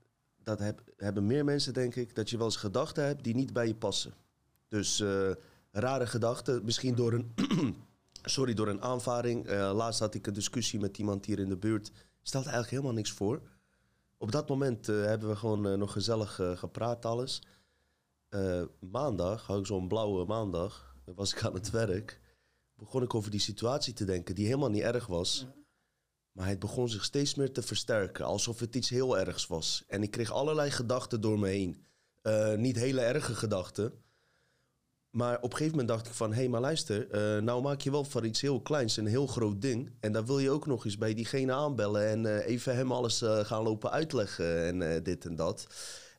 dat 0.43 0.59
heb, 0.59 0.83
hebben 0.97 1.27
meer 1.27 1.45
mensen, 1.45 1.75
denk 1.75 1.95
ik, 1.95 2.15
dat 2.15 2.31
je 2.31 2.37
wel 2.37 2.47
eens 2.47 2.57
gedachten 2.57 3.05
hebt 3.05 3.25
die 3.25 3.35
niet 3.35 3.53
bij 3.53 3.67
je 3.67 3.75
passen. 3.75 4.15
Dus 4.69 5.05
rare 5.71 6.07
gedachten, 6.07 6.65
misschien 6.65 6.95
door 6.95 7.13
een, 7.13 7.35
sorry, 8.37 8.55
door 8.55 8.69
een 8.69 8.83
aanvaring. 8.83 9.49
Laatst 9.51 10.01
had 10.01 10.15
ik 10.15 10.27
een 10.27 10.33
discussie 10.33 10.81
met 10.81 10.99
iemand 10.99 11.25
hier 11.25 11.39
in 11.39 11.49
de 11.49 11.57
buurt, 11.57 11.93
stelt 12.23 12.45
eigenlijk 12.45 12.75
helemaal 12.75 12.97
niks 12.97 13.13
voor. 13.13 13.43
Op 14.19 14.33
dat 14.33 14.49
moment 14.49 14.87
hebben 14.87 15.29
we 15.29 15.37
gewoon 15.37 15.79
nog 15.79 15.93
gezellig 15.93 16.41
gepraat, 16.55 17.05
alles. 17.05 17.43
Eh, 18.33 18.63
maandag, 18.79 19.47
had 19.47 19.59
ik 19.59 19.67
zo'n 19.67 19.89
blauwe 19.89 20.25
maandag, 20.25 20.97
was 21.05 21.33
ik 21.33 21.45
aan 21.45 21.55
het 21.55 21.71
werk. 21.71 22.21
Begon 22.77 23.03
ik 23.03 23.15
over 23.15 23.31
die 23.31 23.41
situatie 23.41 23.93
te 23.93 24.05
denken, 24.05 24.35
die 24.35 24.47
helemaal 24.47 24.71
niet 24.71 24.83
erg 24.83 25.07
was. 25.07 25.47
Maar 26.33 26.49
het 26.49 26.59
begon 26.59 26.89
zich 26.89 27.05
steeds 27.05 27.35
meer 27.35 27.53
te 27.53 27.63
versterken, 27.63 28.25
alsof 28.25 28.61
het 28.61 28.75
iets 28.75 28.89
heel 28.89 29.19
ergs 29.19 29.47
was. 29.47 29.85
En 29.89 30.03
ik 30.03 30.11
kreeg 30.11 30.31
allerlei 30.31 30.71
gedachten 30.71 31.21
door 31.21 31.39
me 31.39 31.49
heen. 31.49 31.85
Eh, 32.23 32.55
niet 32.55 32.77
hele 32.77 33.01
erge 33.01 33.35
gedachten. 33.35 33.93
Maar 35.11 35.37
op 35.37 35.51
een 35.51 35.57
gegeven 35.57 35.71
moment 35.71 35.89
dacht 35.89 36.07
ik 36.07 36.13
van... 36.13 36.31
hé, 36.31 36.39
hey, 36.39 36.49
maar 36.49 36.61
luister, 36.61 37.11
eh, 37.11 37.43
nou 37.43 37.63
maak 37.63 37.81
je 37.81 37.91
wel 37.91 38.05
van 38.05 38.25
iets 38.25 38.41
heel 38.41 38.61
kleins 38.61 38.97
een 38.97 39.07
heel 39.07 39.27
groot 39.27 39.63
ding. 39.63 39.91
En 40.01 40.13
dan 40.13 40.27
wil 40.27 40.39
je 40.39 40.51
ook 40.51 40.67
nog 40.67 40.85
eens 40.85 40.99
bij 40.99 41.15
diegene 41.15 41.53
aanbellen... 41.53 42.09
en 42.09 42.39
even 42.41 42.77
hem 42.77 42.93
alles 42.93 43.23
gaan 43.25 43.63
lopen 43.63 43.91
uitleggen 43.91 44.81
en 44.83 45.03
dit 45.03 45.25
en 45.25 45.37
dat. 45.37 45.67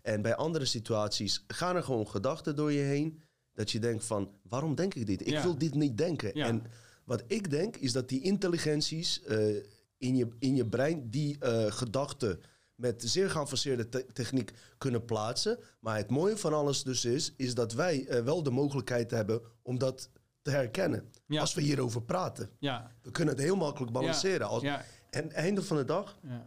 En 0.03 0.21
bij 0.21 0.35
andere 0.35 0.65
situaties 0.65 1.43
gaan 1.47 1.75
er 1.75 1.83
gewoon 1.83 2.07
gedachten 2.07 2.55
door 2.55 2.71
je 2.71 2.81
heen... 2.81 3.21
dat 3.53 3.71
je 3.71 3.79
denkt 3.79 4.05
van, 4.05 4.31
waarom 4.41 4.75
denk 4.75 4.93
ik 4.93 5.05
dit? 5.05 5.21
Ik 5.21 5.27
Ja. 5.27 5.41
wil 5.43 5.57
dit 5.57 5.73
niet 5.75 5.97
denken. 5.97 6.31
Ja. 6.33 6.45
En 6.47 6.63
wat 7.05 7.23
ik 7.27 7.49
denk, 7.49 7.75
is 7.75 7.91
dat 7.91 8.09
die 8.09 8.21
intelligenties 8.21 9.23
eh, 9.23 9.55
in, 9.97 10.15
je, 10.15 10.27
in 10.39 10.55
je 10.55 10.65
brein... 10.65 11.09
die 11.09 11.37
eh, 11.39 11.71
gedachten 11.71 12.39
met 12.75 13.03
zeer 13.05 13.29
geavanceerde 13.29 13.89
te- 13.89 14.05
techniek 14.13 14.51
kunnen 14.77 15.05
plaatsen. 15.05 15.59
Maar 15.79 15.97
het 15.97 16.09
mooie 16.09 16.37
van 16.37 16.53
alles 16.53 16.83
dus 16.83 17.05
is... 17.05 17.33
is 17.37 17.53
dat 17.53 17.73
wij 17.73 18.07
eh, 18.07 18.23
wel 18.23 18.43
de 18.43 18.51
mogelijkheid 18.51 19.11
hebben 19.11 19.41
om 19.61 19.77
dat 19.79 20.09
te 20.41 20.49
herkennen. 20.51 21.09
Ja. 21.27 21.41
Als 21.41 21.53
we 21.53 21.61
hierover 21.61 22.01
praten. 22.01 22.49
Ja, 22.59 22.91
We 23.01 23.11
kunnen 23.11 23.33
het 23.35 23.43
heel 23.43 23.55
makkelijk 23.55 23.91
balanceren. 23.91 24.47
Als, 24.47 24.63
En 25.09 25.31
einde 25.31 25.61
van 25.63 25.77
de 25.77 25.85
dag, 25.85 26.17
ja, 26.23 26.43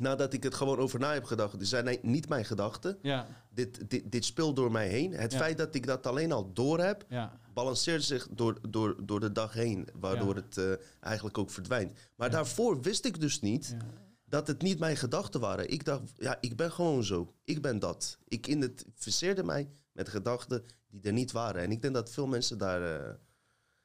nadat 0.00 0.32
ik 0.32 0.42
het 0.42 0.54
gewoon 0.54 0.78
over 0.78 0.98
na 0.98 1.12
heb 1.12 1.24
gedacht... 1.24 1.58
dit 1.58 1.68
zijn 1.68 1.98
niet 2.02 2.28
mijn 2.28 2.44
gedachten. 2.44 2.98
ja, 3.02 3.26
Dit, 3.50 3.90
dit, 3.90 4.12
dit 4.12 4.24
speelt 4.24 4.56
door 4.56 4.70
mij 4.70 4.88
heen. 4.88 5.12
Het 5.12 5.32
Ja. 5.32 5.38
feit 5.38 5.58
dat 5.58 5.74
ik 5.74 5.86
dat 5.86 6.06
alleen 6.06 6.32
al 6.32 6.52
door 6.52 6.80
heb... 6.80 7.04
ja. 7.08 7.38
balanceert 7.52 8.04
zich 8.04 8.28
door, 8.30 8.58
door, 8.68 8.96
door 9.06 9.20
de 9.20 9.32
dag 9.32 9.52
heen. 9.52 9.88
Waardoor 9.94 10.34
het 10.34 10.58
eh, 10.58 10.72
eigenlijk 11.00 11.38
ook 11.38 11.50
verdwijnt. 11.50 11.92
Maar 12.16 12.30
daarvoor 12.30 12.80
wist 12.80 13.04
ik 13.04 13.20
dus 13.20 13.40
niet... 13.40 13.76
dat 14.24 14.46
het 14.46 14.62
niet 14.62 14.78
mijn 14.78 14.96
gedachten 14.96 15.40
waren. 15.40 15.70
Ik 15.70 15.84
dacht, 15.84 16.02
ja, 16.16 16.36
ik 16.40 16.56
ben 16.56 16.72
gewoon 16.72 17.04
zo. 17.04 17.34
Ik 17.44 17.62
ben 17.62 17.78
dat. 17.78 18.18
Ik 18.28 18.46
identificeerde 18.46 19.44
mij 19.44 19.70
met 19.92 20.08
gedachten 20.08 20.64
die 20.90 21.02
er 21.02 21.12
niet 21.12 21.32
waren. 21.32 21.62
En 21.62 21.70
ik 21.70 21.82
denk 21.82 21.94
dat 21.94 22.10
veel 22.10 22.26
mensen 22.26 22.58
daar... 22.58 23.00
eh, 23.00 23.14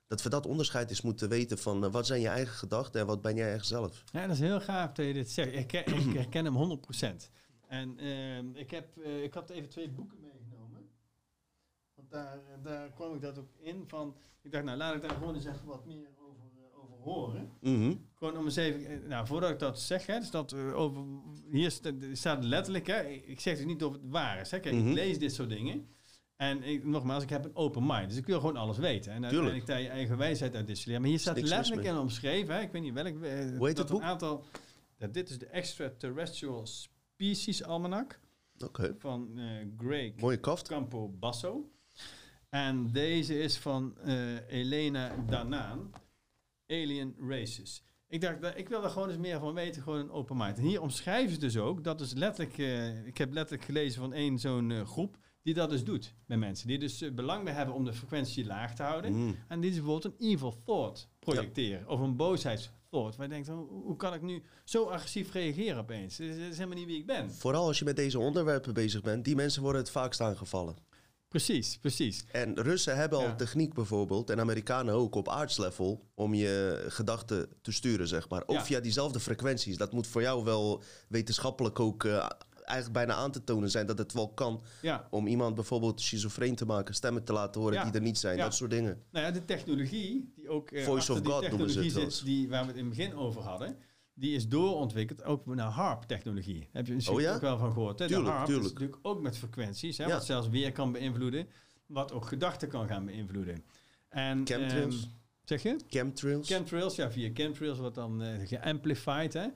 dat 0.10 0.22
we 0.22 0.30
dat 0.30 0.46
onderscheid 0.46 0.90
eens 0.90 1.02
moeten 1.02 1.30
weten 1.30 1.58
van... 1.58 1.84
eh, 1.84 1.92
wat 1.92 2.06
zijn 2.08 2.22
je 2.22 2.28
eigen 2.28 2.54
gedachten 2.56 3.02
en 3.02 3.08
wat 3.08 3.22
ben 3.22 3.36
jij 3.36 3.54
echt 3.54 3.66
zelf? 3.68 4.04
Ja, 4.12 4.22
dat 4.28 4.36
is 4.36 4.42
heel 4.42 4.62
gaaf 4.62 4.92
dat 4.92 5.06
je 5.06 5.14
dit 5.14 5.30
zegt. 5.32 5.54
Ik, 5.54 5.68
ken- 5.68 5.86
ik 6.10 6.14
herken 6.14 6.46
hem 6.46 6.56
100%. 6.56 7.32
En 7.68 7.98
ehm, 8.00 8.46
ik, 8.56 8.72
heb, 8.72 8.98
eh, 8.98 9.24
ik 9.24 9.34
had 9.34 9.50
even 9.50 9.70
twee 9.70 9.90
boeken 9.90 10.18
meegenomen. 10.22 10.90
Want 11.96 12.10
daar, 12.12 12.40
daar 12.64 12.90
kwam 12.94 13.16
ik 13.16 13.22
dat 13.22 13.38
ook 13.40 13.50
in 13.60 13.84
van... 13.88 14.16
Ik 14.42 14.52
dacht, 14.52 14.64
nou 14.64 14.78
laat 14.78 14.96
ik 14.96 15.02
daar 15.02 15.12
gewoon 15.18 15.36
eens 15.36 15.46
even 15.46 15.66
wat 15.66 15.86
meer 15.86 16.08
over, 16.20 16.44
eh, 16.58 16.80
over 16.84 16.98
horen. 17.04 17.52
Mhm. 17.62 17.96
Gewoon 18.16 18.38
om 18.38 18.46
eens 18.46 18.56
even... 18.56 18.86
eh, 19.04 19.08
Nou, 19.10 19.28
voordat 19.28 19.50
ik 19.50 19.60
dat 19.60 19.80
zeg, 19.80 20.06
hè, 20.06 20.20
dus 20.20 20.32
dat 20.32 20.52
eh, 20.52 20.76
over... 20.76 21.04
Hier 21.52 21.72
sta- 21.72 21.92
staat 22.14 22.44
letterlijk, 22.44 22.88
hè. 22.88 23.02
Ik 23.02 23.26
ik 23.26 23.40
zeg 23.40 23.58
dus 23.58 23.66
niet 23.66 23.84
of 23.84 23.94
het 23.94 24.02
waar 24.06 24.40
is. 24.42 24.52
Hè. 24.52 24.60
Kijk, 24.60 24.76
Mhm. 24.76 24.88
ik 24.88 24.94
lees 24.94 25.20
dit 25.20 25.34
soort 25.34 25.50
dingen. 25.50 25.88
En 26.42 26.64
ik, 26.64 26.86
nogmaals, 26.86 27.24
ik 27.24 27.30
heb 27.30 27.46
een 27.46 27.56
open 27.56 27.86
mind. 27.86 28.10
Dus 28.10 28.18
ik 28.18 28.26
wil 28.26 28.40
gewoon 28.40 28.56
alles 28.56 28.78
weten. 28.78 29.12
En 29.12 29.24
uiteindelijk 29.24 29.66
daar 29.66 29.82
je 29.82 29.88
eigen 29.88 30.18
wijsheid 30.18 30.56
uit 30.56 30.68
distilleren. 30.68 31.02
Maar 31.02 31.10
hier 31.10 31.20
staat 31.20 31.42
letterlijk 31.42 31.88
in 31.88 31.98
omschreven. 31.98 32.56
Hè. 32.56 32.62
Ik 32.62 32.72
weet 32.72 32.82
niet 32.82 32.94
welk... 32.94 33.08
eh, 33.24 33.58
Hoe 33.58 33.68
heet 33.68 33.76
dat 33.76 33.78
het 33.78 33.88
boek? 33.88 34.02
Een 34.02 34.08
aantal... 34.08 34.44
Dat 34.98 35.14
dit 35.14 35.30
is 35.30 35.38
de 35.40 35.46
Extraterrestrial 35.46 36.66
Species 36.68 37.64
Almanac 37.64 38.20
Oké. 38.66 38.96
van 38.98 39.38
eh 39.38 39.46
Greg 39.78 40.16
Mooie 40.16 40.38
kaft. 40.40 40.68
Campo 40.68 41.10
Basso. 41.10 41.72
En 42.50 42.92
deze 42.92 43.40
is 43.40 43.58
van 43.58 43.98
eh, 43.98 44.50
Elena 44.50 45.16
Danaan, 45.28 45.92
Alien 46.68 47.16
Races. 47.28 47.84
Ik 48.08 48.22
dacht, 48.22 48.38
ik 48.56 48.70
wil 48.70 48.84
er 48.84 48.90
gewoon 48.90 49.10
eens 49.10 49.18
meer 49.18 49.40
van 49.40 49.54
weten, 49.54 49.82
gewoon 49.82 50.00
een 50.00 50.12
open 50.12 50.38
mind. 50.38 50.58
En 50.58 50.64
hier 50.64 50.82
omschrijven 50.82 51.34
ze 51.34 51.40
dus 51.40 51.58
ook, 51.58 51.84
dat 51.84 52.02
is 52.02 52.14
letterlijk, 52.14 52.58
ik 53.06 53.18
heb 53.18 53.34
letterlijk 53.34 53.66
gelezen 53.66 54.02
van 54.02 54.14
één 54.14 54.40
zo'n 54.40 54.86
groep, 54.86 55.18
die 55.44 55.54
dat 55.54 55.70
dus 55.70 55.84
doet 55.84 56.14
bij 56.26 56.38
mensen. 56.38 56.68
Die 56.68 56.80
dus 56.80 57.02
eh, 57.02 57.12
belang 57.12 57.44
bij 57.44 57.54
hebben 57.54 57.76
om 57.76 57.86
de 57.86 57.94
frequentie 57.94 58.46
laag 58.46 58.76
te 58.76 58.84
houden. 58.84 59.12
Mhm. 59.26 59.34
En 59.48 59.60
die 59.60 59.70
is 59.70 59.76
bijvoorbeeld 59.76 60.14
een 60.20 60.28
evil 60.28 60.62
thought 60.66 61.08
projecteren. 61.20 61.88
Of 61.88 62.00
een 62.00 62.16
boosheidthought. 62.16 63.16
Waar 63.16 63.28
je 63.28 63.34
denkt, 63.34 63.48
hoe, 63.48 63.68
hoe 63.84 63.96
kan 63.96 64.14
ik 64.14 64.22
nu 64.22 64.44
zo 64.64 64.86
agressief 64.86 65.32
reageren 65.32 65.78
opeens? 65.78 66.18
Dat 66.18 66.28
is, 66.28 66.36
dat 66.38 66.52
is 66.52 66.58
helemaal 66.58 66.78
niet 66.78 66.88
wie 66.88 66.98
ik 67.00 67.06
ben. 67.06 67.32
Vooral 67.32 67.68
als 67.68 67.80
je 67.80 67.86
met 67.86 67.96
deze 67.96 68.20
onderwerpen 68.20 68.74
bezig 68.74 69.02
bent, 69.02 69.26
die 69.26 69.36
mensen 69.36 69.62
worden 69.62 69.82
het 69.82 69.92
vaakst 69.92 70.22
aangevallen. 70.22 70.76
Precies, 71.28 71.78
precies. 71.78 72.26
En 72.32 72.62
Russen 72.62 72.96
hebben 72.96 73.20
al 73.20 73.36
techniek 73.36 73.74
bijvoorbeeld, 73.74 74.30
en 74.30 74.40
Amerikanen 74.40 74.94
ook 74.94 75.16
op 75.16 75.30
aardslevel, 75.30 76.08
om 76.16 76.34
je 76.34 76.86
gedachten 76.88 77.50
te 77.62 77.72
sturen, 77.72 78.08
zeg 78.08 78.30
maar. 78.30 78.44
Ook 78.46 78.56
Ja. 78.56 78.64
via 78.66 78.80
diezelfde 78.80 79.20
frequenties. 79.20 79.78
Dat 79.78 79.92
moet 79.94 80.08
voor 80.08 80.22
jou 80.22 80.44
wel 80.44 80.84
wetenschappelijk 81.08 81.80
ook 81.80 82.04
eh, 82.04 82.30
eigenlijk 82.70 83.06
bijna 83.06 83.22
aan 83.22 83.32
te 83.32 83.44
tonen 83.44 83.70
zijn 83.72 83.86
dat 83.86 83.98
het 83.98 84.14
wel 84.14 84.30
kan. 84.34 84.64
Ja, 84.82 85.08
Om 85.10 85.28
iemand 85.28 85.56
bijvoorbeeld 85.56 86.02
schizofreen 86.02 86.56
te 86.56 86.66
maken, 86.66 86.94
stemmen 86.96 87.24
te 87.24 87.34
laten 87.34 87.62
horen 87.62 87.76
Ja. 87.78 87.84
die 87.84 87.94
er 87.94 88.02
niet 88.02 88.18
zijn. 88.18 88.38
Ja. 88.38 88.44
Dat 88.44 88.54
soort 88.56 88.72
dingen. 88.72 89.04
Nou 89.12 89.26
ja, 89.26 89.32
de 89.32 89.46
technologie 89.46 90.32
die 90.36 90.50
ook 90.50 90.72
eh, 90.72 90.84
Voice 90.84 91.12
of 91.14 91.18
God 91.26 91.50
noemen 91.50 91.70
ze 91.70 91.84
het 91.84 91.94
wel 91.94 92.12
zit, 92.12 92.26
die 92.26 92.50
waar 92.50 92.62
we 92.62 92.68
het 92.68 92.78
in 92.78 92.86
het 92.86 92.96
begin 92.96 93.16
over 93.16 93.42
hadden, 93.42 93.78
die 94.14 94.36
is 94.36 94.48
doorontwikkeld 94.48 95.24
ook 95.24 95.46
naar 95.46 95.70
HARP-technologie. 95.72 96.70
Heb 96.72 96.88
je 96.88 96.94
misschien 96.94 97.28
Oh 97.28 97.34
ook 97.36 97.42
wel 97.42 97.58
van 97.58 97.72
gehoord? 97.72 98.00
Hè? 98.00 98.08
Tuurlijk, 98.08 98.28
de 98.28 98.34
HARP 98.34 98.46
tuurlijk. 98.46 98.66
is 98.68 98.72
natuurlijk 98.74 99.00
ook 99.02 99.22
met 99.22 99.38
frequenties, 99.38 99.98
hè, 99.98 100.08
wat 100.08 100.26
zelfs 100.26 100.50
weer 100.50 100.72
kan 100.72 100.92
beïnvloeden, 100.92 101.48
wat 101.86 102.12
ook 102.12 102.26
gedachten 102.26 102.68
kan 102.68 102.88
gaan 102.88 103.06
beïnvloeden. 103.06 103.64
En, 104.10 104.42
Chemtrails. 104.48 104.96
ehm, 105.04 105.10
Zeg 105.50 105.64
je? 105.64 105.76
Chemtrails. 105.88 106.48
Chemtrails, 106.48 106.96
ja, 106.96 107.12
via 107.12 107.30
chemtrails 107.34 107.78
wordt 107.78 107.96
dan 107.96 108.24
uh, 108.24 108.48
geamplified. 108.48 109.34
Hè? 109.34 109.48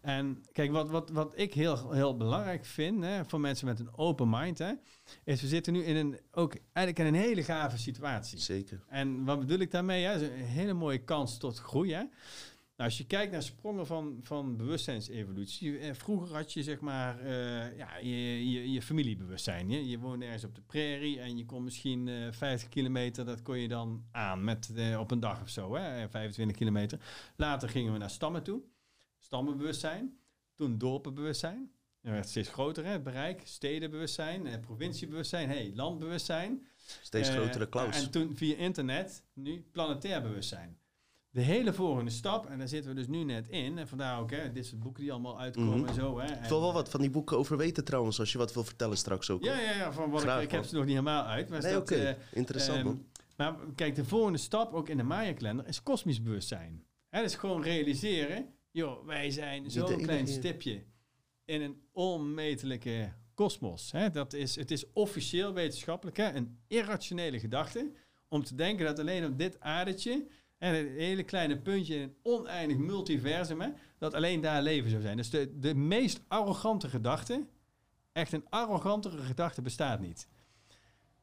En 0.00 0.44
kijk, 0.52 0.70
wat, 0.70 0.90
wat, 0.90 1.10
wat 1.10 1.32
ik 1.34 1.54
heel, 1.54 1.92
heel 1.92 2.16
belangrijk 2.16 2.64
vind 2.64 3.04
hè, 3.04 3.24
voor 3.24 3.40
mensen 3.40 3.66
met 3.66 3.80
een 3.80 3.96
open 3.96 4.28
mind, 4.30 4.58
hè, 4.58 4.72
is 5.24 5.40
we 5.40 5.46
zitten 5.46 5.72
nu 5.72 5.84
in 5.84 5.96
een, 5.96 6.18
ook 6.32 6.54
eigenlijk 6.72 7.08
in 7.08 7.14
een 7.14 7.20
hele 7.20 7.42
gave 7.42 7.78
situatie. 7.78 8.38
Zeker. 8.38 8.80
En 8.88 9.24
wat 9.24 9.38
bedoel 9.38 9.58
ik 9.58 9.70
daarmee? 9.70 10.04
Hè? 10.04 10.24
Een 10.24 10.44
hele 10.44 10.72
mooie 10.72 11.04
kans 11.04 11.38
tot 11.38 11.58
groei. 11.58 11.92
Hè? 11.92 12.04
Nou, 12.80 12.92
als 12.92 13.00
je 13.00 13.06
kijkt 13.06 13.32
naar 13.32 13.42
sprongen 13.42 13.86
van, 13.86 14.18
van 14.22 14.56
bewustzijnsevolutie. 14.56 15.78
Eh, 15.78 15.94
vroeger 15.94 16.36
had 16.36 16.52
je 16.52 16.62
zeg 16.62 16.80
maar 16.80 17.22
uh, 17.24 17.76
ja, 17.76 17.96
je, 17.96 18.50
je, 18.50 18.72
je, 18.72 18.82
familiebewustzijn. 18.82 19.70
Je, 19.70 19.88
je 19.88 19.98
woonde 19.98 20.24
ergens 20.24 20.44
op 20.44 20.54
de 20.54 20.62
prairie 20.62 21.20
en 21.20 21.36
je 21.36 21.44
kon 21.44 21.64
misschien 21.64 22.06
uh, 22.06 22.26
eh, 22.26 22.32
50 22.32 22.68
kilometer, 22.68 23.24
dat 23.24 23.42
kon 23.42 23.58
je 23.58 23.68
dan 23.68 24.04
aan 24.10 24.44
met, 24.44 24.72
op 24.98 25.10
een 25.10 25.20
dag 25.20 25.42
of 25.42 25.48
zo, 25.48 25.74
hè, 25.74 26.08
25 26.08 26.56
kilometer. 26.56 26.98
Later 27.36 27.68
gingen 27.68 27.92
we 27.92 27.98
naar 27.98 28.10
stammen 28.10 28.42
toe, 28.42 28.62
stammenbewustzijn. 29.18 30.18
Toen 30.54 30.78
dorpenbewustzijn. 30.78 31.70
Dat 32.02 32.12
werd 32.12 32.28
steeds 32.28 32.48
groter, 32.48 32.84
hè, 32.84 32.90
het 32.90 33.02
bereik. 33.02 33.42
Stedenbewustzijn, 33.44 34.60
provinciebewustzijn, 34.60 35.48
hey, 35.48 35.72
landbewustzijn. 35.74 36.66
Steeds 37.02 37.28
grotere 37.28 37.68
clouds. 37.68 38.04
En 38.04 38.10
toen 38.10 38.36
via 38.36 38.56
internet, 38.56 39.24
nu 39.32 39.64
planetair 39.72 40.22
bewustzijn 40.22 40.79
de 41.30 41.40
hele 41.40 41.72
volgende 41.72 42.10
stap, 42.10 42.46
en 42.46 42.58
daar 42.58 42.68
zitten 42.68 42.90
we 42.90 42.96
dus 42.96 43.08
nu 43.08 43.24
net 43.24 43.48
in. 43.48 43.78
En 43.78 43.88
vandaar 43.88 44.20
ook 44.20 44.30
hè, 44.30 44.52
dit 44.52 44.66
soort 44.66 44.80
boeken 44.80 45.02
die 45.02 45.12
allemaal 45.12 45.40
uitkomen 45.40 45.78
mm 45.78 45.86
en 45.86 45.94
zo. 45.94 46.18
Hè. 46.18 46.32
Ik 46.32 46.48
wil 46.48 46.60
wel 46.60 46.72
wat 46.72 46.90
van 46.90 47.00
die 47.00 47.10
boeken 47.10 47.38
over 47.38 47.56
weten 47.56 47.84
trouwens, 47.84 48.18
als 48.18 48.32
je 48.32 48.38
wat 48.38 48.54
wil 48.54 48.64
vertellen 48.64 48.96
straks 48.96 49.30
ook. 49.30 49.44
Ja, 49.44 49.60
ja, 49.60 49.70
ja 49.70 49.92
van 49.92 50.10
wat 50.10 50.24
ik, 50.24 50.40
ik 50.40 50.50
heb 50.50 50.64
ze 50.64 50.74
nog 50.74 50.84
niet 50.84 50.92
helemaal 50.92 51.24
uit. 51.24 51.48
Maar 51.48 51.62
nee, 51.62 51.76
oké. 51.76 51.94
Okay. 51.94 52.10
Uh, 52.10 52.16
Interessant 52.32 52.86
um. 52.86 53.08
Maar 53.36 53.56
kijk, 53.74 53.94
de 53.94 54.04
volgende 54.04 54.38
stap, 54.38 54.72
ook 54.72 54.88
in 54.88 54.96
de 54.96 55.02
Maya-kalender, 55.02 55.66
is 55.66 55.82
kosmisch 55.82 56.22
bewustzijn. 56.22 56.84
Hè, 57.08 57.20
dat 57.20 57.30
is 57.30 57.36
gewoon 57.36 57.62
realiseren, 57.62 58.54
joh, 58.70 59.06
wij 59.06 59.30
zijn 59.30 59.70
zo'n 59.70 59.96
klein 59.96 60.26
stipje 60.26 60.84
in 61.44 61.62
een 61.62 61.82
onmetelijke 61.92 63.12
kosmos. 63.34 63.92
Dat 64.12 64.32
is, 64.32 64.56
het 64.56 64.70
is 64.70 64.92
officieel 64.92 65.52
wetenschappelijk 65.52 66.16
hè, 66.16 66.32
een 66.32 66.58
irrationele 66.66 67.38
gedachte 67.38 67.92
om 68.28 68.44
te 68.44 68.54
denken 68.54 68.84
dat 68.84 68.98
alleen 68.98 69.24
op 69.24 69.38
dit 69.38 69.60
aardetje 69.60 70.26
en 70.60 70.74
een 70.74 70.88
hele 70.88 71.22
kleine 71.22 71.58
puntje 71.58 71.94
in 71.94 72.02
een 72.02 72.14
oneindig 72.22 72.76
multiversum, 72.76 73.60
hè, 73.60 73.68
dat 73.98 74.14
alleen 74.14 74.40
daar 74.40 74.62
leven 74.62 74.90
zou 74.90 75.02
zijn. 75.02 75.16
Dus 75.16 75.30
de, 75.30 75.58
de 75.58 75.74
meest 75.74 76.20
arrogante 76.28 76.88
gedachte, 76.88 77.46
echt 78.12 78.32
een 78.32 78.44
arrogantere 78.48 79.18
gedachte 79.18 79.62
bestaat 79.62 80.00
niet. 80.00 80.28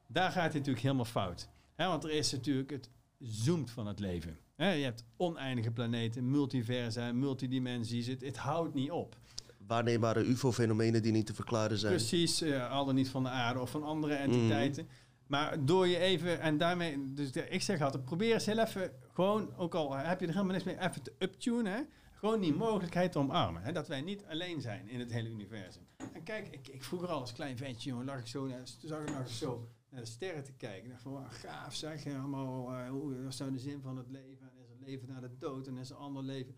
Daar 0.06 0.30
gaat 0.30 0.44
het 0.44 0.52
natuurlijk 0.52 0.82
helemaal 0.82 1.04
fout. 1.04 1.48
Hè, 1.74 1.86
want 1.86 2.04
er 2.04 2.10
is 2.10 2.32
natuurlijk 2.32 2.70
het 2.70 2.90
zoomt 3.18 3.70
van 3.70 3.86
het 3.86 4.00
leven. 4.00 4.38
Hè, 4.54 4.72
je 4.72 4.84
hebt 4.84 5.04
oneindige 5.16 5.70
planeten, 5.70 6.30
multiversa, 6.30 7.12
multidimensies. 7.12 8.06
Het, 8.06 8.20
het 8.20 8.36
houdt 8.36 8.74
niet 8.74 8.90
op. 8.90 9.16
Waarneembare 9.66 10.24
UFO-fenomenen 10.24 11.02
die 11.02 11.12
niet 11.12 11.26
te 11.26 11.34
verklaren 11.34 11.78
zijn. 11.78 11.92
Precies, 11.92 12.42
uh, 12.42 12.70
al 12.70 12.84
dan 12.84 12.94
niet 12.94 13.08
van 13.08 13.22
de 13.22 13.28
aarde 13.28 13.60
of 13.60 13.70
van 13.70 13.82
andere 13.82 14.14
entiteiten. 14.14 14.82
Mm. 14.82 14.90
Maar 15.28 15.64
door 15.64 15.86
je 15.86 15.98
even, 15.98 16.40
en 16.40 16.58
daarmee, 16.58 17.12
dus 17.14 17.30
ik 17.30 17.62
zeg 17.62 17.80
altijd, 17.80 18.04
probeer 18.04 18.34
eens 18.34 18.46
heel 18.46 18.58
even, 18.58 18.90
gewoon, 19.18 19.56
ook 19.56 19.74
al 19.74 19.94
heb 19.94 20.20
je 20.20 20.26
er 20.26 20.32
helemaal 20.32 20.54
niks 20.54 20.64
mee, 20.64 20.80
even 20.80 21.02
te 21.02 21.12
uptunen, 21.18 21.72
hè? 21.72 21.82
gewoon 22.12 22.40
die 22.40 22.54
mogelijkheid 22.54 23.12
te 23.12 23.18
omarmen. 23.18 23.62
Hè? 23.62 23.72
Dat 23.72 23.88
wij 23.88 24.00
niet 24.00 24.24
alleen 24.24 24.60
zijn 24.60 24.88
in 24.88 25.00
het 25.00 25.12
hele 25.12 25.28
universum. 25.28 25.86
En 26.12 26.22
kijk, 26.22 26.48
ik, 26.48 26.68
ik 26.68 26.84
vroeger 26.84 27.08
al 27.08 27.20
als 27.20 27.32
klein 27.32 27.56
ventje, 27.56 27.88
jongen, 27.88 28.04
lag 28.04 28.18
ik 28.18 28.26
zo, 28.26 28.50
zag 28.82 29.02
ik 29.02 29.18
nog 29.18 29.28
zo 29.28 29.68
naar 29.90 30.00
de 30.00 30.06
sterren 30.06 30.44
te 30.44 30.52
kijken. 30.52 30.84
Ik 30.84 30.90
dacht 30.90 31.02
van, 31.02 31.12
wow, 31.12 31.26
gaaf 31.28 31.74
zeg, 31.74 32.06
allemaal, 32.06 32.72
uh, 32.72 32.88
hoe, 32.88 33.22
wat 33.22 33.32
is 33.32 33.38
nou 33.38 33.52
de 33.52 33.58
zin 33.58 33.80
van 33.80 33.96
het 33.96 34.08
leven? 34.08 34.50
En 34.50 34.62
is 34.62 34.68
het 34.70 34.80
leven 34.80 35.08
na 35.08 35.20
de 35.20 35.38
dood 35.38 35.66
en 35.66 35.76
is 35.76 35.90
er 35.90 35.96
een 35.96 36.02
ander 36.02 36.22
leven? 36.22 36.56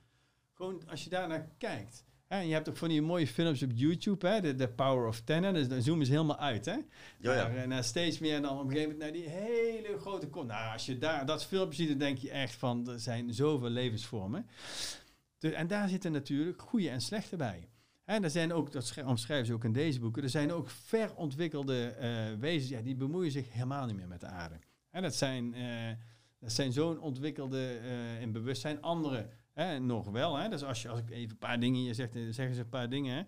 Gewoon, 0.53 0.89
als 0.89 1.05
je 1.05 1.11
daarnaar 1.11 1.51
kijkt, 1.59 2.05
en 2.31 2.47
je 2.47 2.53
hebt 2.53 2.69
ook 2.69 2.77
van 2.77 2.89
die 2.89 3.03
mooie 3.03 3.27
films 3.27 3.63
op 3.63 3.71
YouTube, 3.75 4.29
hè? 4.29 4.55
De, 4.55 4.69
Power 4.69 5.07
of 5.07 5.21
Ten. 5.21 5.55
Dus 5.55 5.69
dan 5.69 5.83
zoomen 5.83 6.07
ze 6.07 6.13
helemaal 6.13 6.39
uit. 6.39 6.65
Hè? 6.65 6.77
Ja, 7.19 7.35
ja. 7.35 7.49
Naar, 7.49 7.69
naar 7.69 7.85
steeds 7.85 8.19
meer 8.19 8.35
en 8.35 8.43
dan 8.43 8.59
op 8.59 8.65
een 8.65 8.71
gegeven 8.71 8.93
moment 8.93 9.13
naar 9.13 9.21
die 9.21 9.29
hele 9.29 9.99
grote 9.99 10.29
kom. 10.29 10.47
Nou, 10.47 10.73
als 10.73 10.87
je 10.87 10.99
daar 10.99 11.27
dat 11.27 11.45
filmpje 11.45 11.77
ziet, 11.77 11.89
dan 11.89 11.99
denk 11.99 12.19
je 12.19 12.31
echt 12.31 12.55
van 12.55 12.89
er 12.89 13.01
zijn 13.01 13.35
zoveel 13.35 13.69
levensvormen. 13.69 14.47
En 15.41 15.67
daar 15.67 15.89
zitten 15.89 16.13
natuurlijk 16.13 16.63
goede 16.63 16.91
en 16.91 17.01
slechte 17.01 17.37
bij. 17.37 17.69
En 18.05 18.25
er 18.25 18.31
zijn 18.31 18.53
ook, 18.53 18.73
dat 18.73 18.95
omschrijven 19.05 19.47
ze 19.47 19.53
ook 19.53 19.65
in 19.65 19.73
deze 19.73 20.01
boeken, 20.01 20.23
er 20.23 20.29
zijn 20.29 20.53
ook 20.53 20.71
verontwikkelde 20.71 21.97
uh, 22.01 22.41
wezens, 22.41 22.71
ja, 22.71 22.81
die 22.81 22.97
bemoeien 22.97 23.33
zich 23.33 23.53
helemaal 23.53 23.87
niet 23.87 23.97
meer 23.97 24.09
met 24.09 24.21
de 24.21 24.27
aarde. 24.27 24.59
En 24.91 25.03
dat 25.03 25.15
zijn, 25.15 25.55
uh, 25.55 25.91
dat 26.39 26.53
zijn 26.53 26.73
zo'n 26.73 27.01
ontwikkelde 27.01 27.81
in 28.21 28.33
bewustzijn. 28.33 28.83
Andere 28.83 29.29
Hè, 29.61 29.79
nog 29.79 30.11
wel. 30.11 30.37
Hè? 30.37 30.49
Dus 30.49 30.65
als, 30.65 30.83
je, 30.83 30.89
als 30.89 30.99
ik 30.99 31.11
even 31.11 31.31
een 31.31 31.39
paar 31.39 31.61
dingen 31.61 31.83
je 31.83 31.95
zegt, 31.95 32.13
zeggen 32.31 32.55
ze 32.55 32.61
een 32.61 32.69
paar 32.69 32.89
dingen. 32.89 33.15
Hè? 33.15 33.23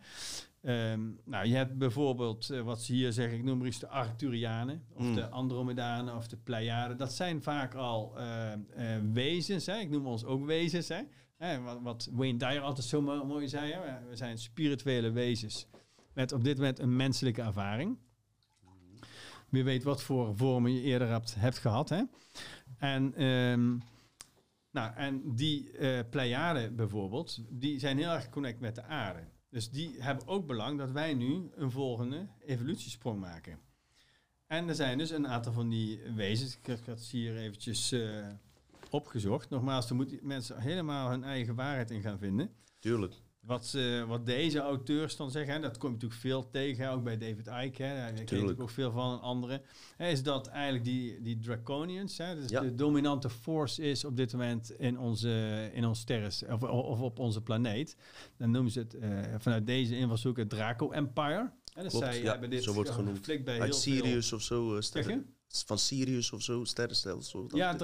Ehm, 0.62 1.00
nou, 1.24 1.46
je 1.46 1.54
hebt 1.54 1.78
bijvoorbeeld 1.78 2.50
uh, 2.50 2.60
wat 2.60 2.82
ze 2.82 2.92
hier 2.92 3.12
zeggen, 3.12 3.38
ik 3.38 3.44
noem 3.44 3.56
maar 3.56 3.66
eens 3.66 3.78
de 3.78 3.88
Arcturianen, 3.88 4.82
of 4.94 5.04
mm. 5.04 5.14
de 5.14 5.28
Andromedanen, 5.28 6.16
of 6.16 6.28
de 6.28 6.36
Pleiaden. 6.36 6.96
Dat 6.96 7.12
zijn 7.12 7.42
vaak 7.42 7.74
al 7.74 8.14
uh, 8.16 8.52
uh, 8.78 8.96
wezens. 9.12 9.66
Hè? 9.66 9.76
Ik 9.76 9.90
noem 9.90 10.06
ons 10.06 10.24
ook 10.24 10.46
wezens. 10.46 10.88
Hè? 10.88 11.00
hè 11.36 11.60
wat, 11.60 11.78
wat, 11.82 12.08
Wayne 12.12 12.38
Dyer 12.38 12.60
altijd 12.60 12.86
zo 12.86 13.00
mooi 13.24 13.48
zei: 13.48 13.72
hè? 13.72 14.08
we 14.08 14.16
zijn 14.16 14.38
spirituele 14.38 15.10
wezens 15.10 15.66
met 16.12 16.32
op 16.32 16.44
dit 16.44 16.56
moment 16.56 16.78
een 16.78 16.96
menselijke 16.96 17.42
ervaring. 17.42 17.98
Wie 19.48 19.64
weet 19.64 19.82
wat 19.82 20.02
voor 20.02 20.36
vormen 20.36 20.72
je 20.72 20.80
eerder 20.80 21.08
hebt, 21.08 21.34
hebt 21.34 21.58
gehad. 21.58 21.88
Hè? 21.88 22.02
En 22.78 23.24
um, 23.24 23.82
nou, 24.72 24.94
en 24.94 25.34
die 25.34 25.72
uh, 25.72 26.00
Pleiaden 26.10 26.76
bijvoorbeeld, 26.76 27.38
die 27.48 27.78
zijn 27.78 27.98
heel 27.98 28.10
erg 28.10 28.28
connect 28.28 28.60
met 28.60 28.74
de 28.74 28.82
aarde. 28.82 29.24
Dus 29.48 29.70
die 29.70 30.02
hebben 30.02 30.26
ook 30.26 30.46
belang 30.46 30.78
dat 30.78 30.90
wij 30.90 31.14
nu 31.14 31.50
een 31.54 31.70
volgende 31.70 32.28
evolutiesprong 32.38 33.20
maken. 33.20 33.58
En 34.46 34.68
er 34.68 34.74
zijn 34.74 34.98
dus 34.98 35.10
een 35.10 35.28
aantal 35.28 35.52
van 35.52 35.68
die 35.68 36.00
wezens, 36.14 36.56
ik 36.56 36.66
heb 36.66 36.86
het 36.86 37.00
hier 37.00 37.36
eventjes 37.36 37.92
uh, 37.92 38.26
opgezocht. 38.90 39.50
Nogmaals, 39.50 39.88
daar 39.88 39.96
moeten 39.96 40.18
mensen 40.22 40.60
helemaal 40.60 41.10
hun 41.10 41.24
eigen 41.24 41.54
waarheid 41.54 41.90
in 41.90 42.02
gaan 42.02 42.18
vinden. 42.18 42.50
Tuurlijk. 42.78 43.14
Wat, 43.46 43.72
uh, 43.76 44.04
wat 44.04 44.26
deze 44.26 44.58
auteurs 44.58 45.16
dan 45.16 45.30
zeggen, 45.30 45.54
hè, 45.54 45.60
dat 45.60 45.78
komt 45.78 45.92
natuurlijk 45.92 46.20
veel 46.20 46.50
tegen, 46.50 46.90
ook 46.90 47.02
bij 47.02 47.18
David 47.18 47.46
Icke, 47.46 47.82
hè, 47.82 48.14
daar 48.14 48.24
ken 48.24 48.48
ik 48.48 48.60
ook 48.60 48.70
veel 48.70 48.90
van, 48.90 49.20
anderen, 49.20 49.62
hè, 49.96 50.08
is 50.08 50.22
dat 50.22 50.46
eigenlijk 50.46 50.84
die, 50.84 51.22
die 51.22 51.38
Draconians, 51.38 52.18
hè, 52.18 52.34
dus 52.34 52.50
de 52.50 52.74
dominante 52.74 53.30
force 53.30 53.82
is 53.82 54.04
op 54.04 54.16
dit 54.16 54.32
moment 54.32 54.70
in 54.70 54.98
onze, 54.98 55.70
in 55.72 55.84
ons 55.86 56.00
sterren, 56.00 56.30
of, 56.50 56.62
of 56.62 57.00
op 57.00 57.18
onze 57.18 57.40
planeet. 57.40 57.96
Dan 58.36 58.50
noemen 58.50 58.72
ze 58.72 58.78
het 58.78 58.94
uh, 58.94 59.18
vanuit 59.38 59.66
deze 59.66 59.96
invalshoek 59.96 60.36
het 60.36 60.50
Draco 60.50 60.90
Empire. 60.90 61.50
En 61.74 61.82
dus 61.82 61.92
zij 61.92 62.22
ja, 62.22 62.30
hebben 62.30 62.50
dit 62.50 62.62
zo 62.62 62.72
wordt 62.72 62.90
genoemd. 62.90 63.44
Bij 63.44 63.60
Uit 63.60 63.74
Sirius 63.74 64.28
veel... 64.28 64.36
of 64.36 64.42
zo. 64.42 64.76
Uh, 64.76 65.16
van 65.52 65.78
Sirius 65.78 66.32
of 66.32 66.42
zo, 66.42 66.64
sterrenstelsel. 66.64 67.48
Ja, 67.54 67.76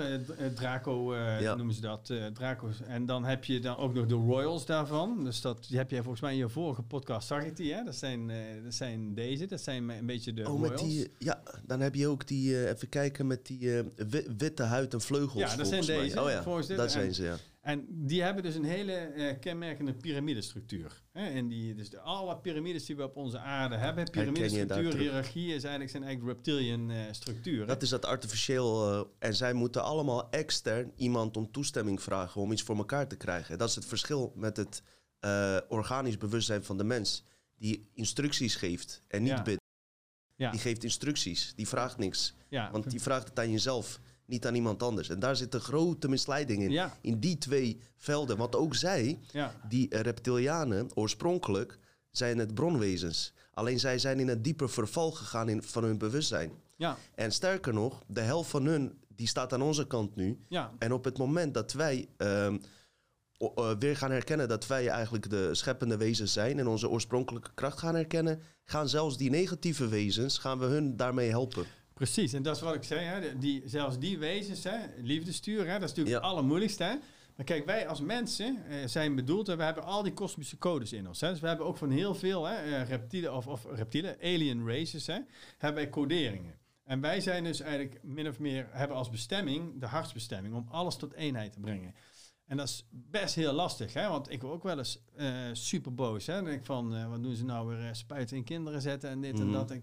Draco 0.54 1.14
uh, 1.14 1.54
noemen 1.54 1.74
ze 1.74 1.80
dat. 1.80 2.08
Uh, 2.10 2.26
Draco's. 2.26 2.80
En 2.86 3.06
dan 3.06 3.24
heb 3.24 3.44
je 3.44 3.60
dan 3.60 3.76
ook 3.76 3.94
nog 3.94 4.06
de 4.06 4.14
Royals 4.14 4.66
daarvan. 4.66 5.24
Dus 5.24 5.40
dat 5.40 5.66
die 5.68 5.76
heb 5.76 5.90
je 5.90 5.96
volgens 5.96 6.20
mij 6.20 6.32
in 6.32 6.38
je 6.38 6.48
vorige 6.48 6.82
podcast, 6.82 7.26
zag 7.26 7.44
ik 7.44 7.56
die. 7.56 7.74
Hè? 7.74 7.84
Dat, 7.84 7.96
zijn, 7.96 8.28
uh, 8.28 8.36
dat 8.64 8.74
zijn 8.74 9.14
deze, 9.14 9.46
dat 9.46 9.60
zijn 9.60 9.88
een 9.88 10.06
beetje 10.06 10.32
de 10.32 10.40
oh, 10.40 10.60
Royals. 10.60 10.70
Met 10.70 10.90
die, 10.90 11.10
ja, 11.18 11.42
dan 11.66 11.80
heb 11.80 11.94
je 11.94 12.08
ook 12.08 12.26
die, 12.26 12.68
even 12.68 12.88
kijken, 12.88 13.26
met 13.26 13.46
die 13.46 13.82
witte 14.36 14.62
huid 14.62 14.92
en 14.92 15.00
vleugels. 15.00 15.50
Ja, 15.50 15.56
dat 15.56 15.66
zijn 15.66 15.86
deze. 15.86 16.22
Oh 16.22 16.30
ja, 16.30 16.74
dat 16.76 16.90
zijn 16.90 17.14
ze, 17.14 17.22
ja. 17.22 17.36
En 17.68 17.86
die 17.88 18.22
hebben 18.22 18.42
dus 18.42 18.54
een 18.54 18.64
hele 18.64 19.12
uh, 19.14 19.38
kenmerkende 19.40 19.94
piramidestructuur. 19.94 21.02
Hè? 21.12 21.26
En 21.26 21.48
die, 21.48 21.74
dus 21.74 21.90
de, 21.90 22.00
alle 22.00 22.38
piramides 22.38 22.84
die 22.84 22.96
we 22.96 23.02
op 23.02 23.16
onze 23.16 23.38
aarde 23.38 23.76
hebben, 23.76 24.10
piramidestructuur, 24.10 24.96
hiërarchie, 24.96 25.46
is 25.46 25.62
eigenlijk, 25.62 25.90
zijn 25.90 26.02
eigenlijk 26.02 26.36
reptilian 26.36 26.90
uh, 26.90 27.00
structuur. 27.10 27.66
Dat 27.66 27.82
is 27.82 27.88
dat 27.88 28.04
artificieel. 28.04 28.92
Uh, 28.92 29.04
en 29.18 29.34
zij 29.34 29.52
moeten 29.52 29.82
allemaal 29.82 30.30
extern 30.30 30.92
iemand 30.96 31.36
om 31.36 31.50
toestemming 31.50 32.02
vragen 32.02 32.40
om 32.40 32.52
iets 32.52 32.62
voor 32.62 32.76
elkaar 32.76 33.08
te 33.08 33.16
krijgen. 33.16 33.58
Dat 33.58 33.68
is 33.68 33.74
het 33.74 33.86
verschil 33.86 34.32
met 34.36 34.56
het 34.56 34.82
organisch 35.68 36.18
bewustzijn 36.18 36.64
van 36.64 36.76
de 36.78 36.84
mens. 36.84 37.24
Die 37.56 37.90
instructies 37.94 38.54
geeft 38.54 39.02
en 39.08 39.22
niet 39.22 39.30
ja. 39.30 39.42
bidt. 39.42 39.60
Ja. 40.34 40.50
Die 40.50 40.60
geeft 40.60 40.84
instructies, 40.84 41.52
die 41.54 41.68
vraagt 41.68 41.98
niks. 41.98 42.34
Ja. 42.48 42.70
Want 42.70 42.90
die 42.90 43.02
vraagt 43.02 43.28
het 43.28 43.38
aan 43.38 43.50
jezelf 43.50 44.00
niet 44.28 44.46
aan 44.46 44.54
iemand 44.54 44.82
anders. 44.82 45.08
En 45.08 45.18
daar 45.18 45.36
zit 45.36 45.54
een 45.54 45.60
grote 45.60 46.08
misleiding 46.08 46.62
in. 46.62 46.90
In 47.00 47.20
die 47.20 47.38
twee 47.38 47.80
velden. 47.96 48.36
Want 48.36 48.56
ook 48.56 48.74
zij, 48.74 49.18
die 49.68 49.96
reptilianen, 49.96 50.88
oorspronkelijk 50.94 51.78
zijn 52.10 52.38
het 52.38 52.54
bronwezens. 52.54 53.32
Alleen 53.52 53.78
zij 53.78 53.98
zijn 53.98 54.20
in 54.20 54.28
een 54.28 54.42
dieper 54.42 54.70
verval 54.70 55.10
gegaan 55.10 55.48
in, 55.48 55.62
van 55.62 55.84
hun 55.84 55.98
bewustzijn. 55.98 56.50
Ja. 56.76 56.96
En 57.14 57.32
sterker 57.32 57.74
nog, 57.74 58.02
de 58.06 58.20
helft 58.20 58.50
van 58.50 58.64
hun 58.64 58.98
die 59.08 59.26
staat 59.26 59.52
aan 59.52 59.62
onze 59.62 59.86
kant 59.86 60.16
nu. 60.16 60.38
Ja. 60.48 60.72
En 60.78 60.92
op 60.92 61.04
het 61.04 61.18
moment 61.18 61.54
dat 61.54 61.72
wij 61.72 62.08
ehm, 62.16 62.58
uh, 63.38 63.70
weer 63.78 63.96
gaan 63.96 64.10
herkennen 64.10 64.48
dat 64.48 64.66
wij 64.66 64.88
eigenlijk 64.88 65.30
de 65.30 65.54
scheppende 65.54 65.96
wezens 65.96 66.32
zijn 66.32 66.58
en 66.58 66.66
onze 66.66 66.88
oorspronkelijke 66.88 67.50
kracht 67.54 67.78
gaan 67.78 67.94
herkennen, 67.94 68.42
gaan 68.64 68.88
zelfs 68.88 69.16
die 69.16 69.30
negatieve 69.30 69.88
wezens, 69.88 70.38
gaan 70.38 70.58
we 70.58 70.64
hun 70.64 70.96
daarmee 70.96 71.28
helpen. 71.28 71.64
Precies, 71.98 72.32
en 72.32 72.42
dat 72.42 72.56
is 72.56 72.62
wat 72.62 72.74
ik 72.74 72.82
zei. 72.82 73.04
Hè, 73.04 73.38
die, 73.38 73.62
zelfs 73.64 73.98
die 73.98 74.18
wezens, 74.18 74.64
hè, 74.64 74.76
liefde 75.02 75.32
sturen, 75.32 75.66
hè, 75.72 75.78
dat 75.78 75.88
is 75.90 75.94
natuurlijk 75.96 76.08
Ja. 76.16 76.22
het 76.22 76.30
allermoeilijkste. 76.30 76.82
Hè. 76.84 76.94
Maar 77.36 77.46
kijk, 77.46 77.66
wij 77.66 77.88
als 77.88 78.00
mensen 78.00 78.64
eh, 78.68 78.76
zijn 78.86 79.14
bedoeld 79.14 79.48
en 79.48 79.56
we 79.56 79.62
hebben 79.62 79.84
al 79.84 80.02
die 80.02 80.12
kosmische 80.12 80.58
codes 80.58 80.92
in 80.92 81.08
ons. 81.08 81.20
Hè. 81.20 81.30
Dus 81.30 81.40
we 81.40 81.46
hebben 81.48 81.66
ook 81.66 81.76
van 81.76 81.90
heel 81.90 82.14
veel 82.14 82.44
hè, 82.44 82.54
eh, 82.56 82.88
reptielen 82.88 83.34
of, 83.36 83.46
of 83.46 83.66
reptielen, 83.70 84.16
alien 84.22 84.66
races, 84.68 85.06
hè, 85.06 85.18
hebben 85.58 85.82
wij 85.82 85.90
coderingen. 85.90 86.54
En 86.84 87.00
wij 87.00 87.20
zijn 87.20 87.44
dus 87.44 87.60
eigenlijk 87.60 88.00
min 88.02 88.28
of 88.28 88.38
meer, 88.38 88.66
hebben 88.70 88.96
als 88.96 89.10
bestemming, 89.10 89.80
de 89.80 89.86
hartsbestemming, 89.86 90.54
om 90.54 90.66
alles 90.70 90.96
tot 90.96 91.12
eenheid 91.12 91.52
te 91.52 91.60
brengen. 91.60 91.94
En 92.46 92.56
dat 92.56 92.68
is 92.68 92.86
best 92.90 93.34
heel 93.34 93.52
lastig, 93.52 93.92
hè? 93.94 94.08
want 94.08 94.30
ik 94.30 94.42
word 94.42 94.54
ook 94.54 94.62
wel 94.62 94.78
eens 94.78 95.04
eh, 95.16 95.28
super 95.52 95.94
boos. 95.94 96.26
Hè? 96.26 96.34
Dan 96.34 96.44
denk 96.44 96.58
ik 96.58 96.64
van, 96.66 96.94
eh, 96.94 97.08
wat 97.08 97.22
doen 97.22 97.34
ze 97.34 97.44
nou 97.44 97.68
weer, 97.76 97.94
spuiten 97.94 98.36
in 98.36 98.44
kinderen 98.44 98.80
zetten 98.82 99.10
en 99.10 99.20
dit 99.20 99.38
en 99.40 99.44
Mhm. 99.48 99.52
dat. 99.52 99.74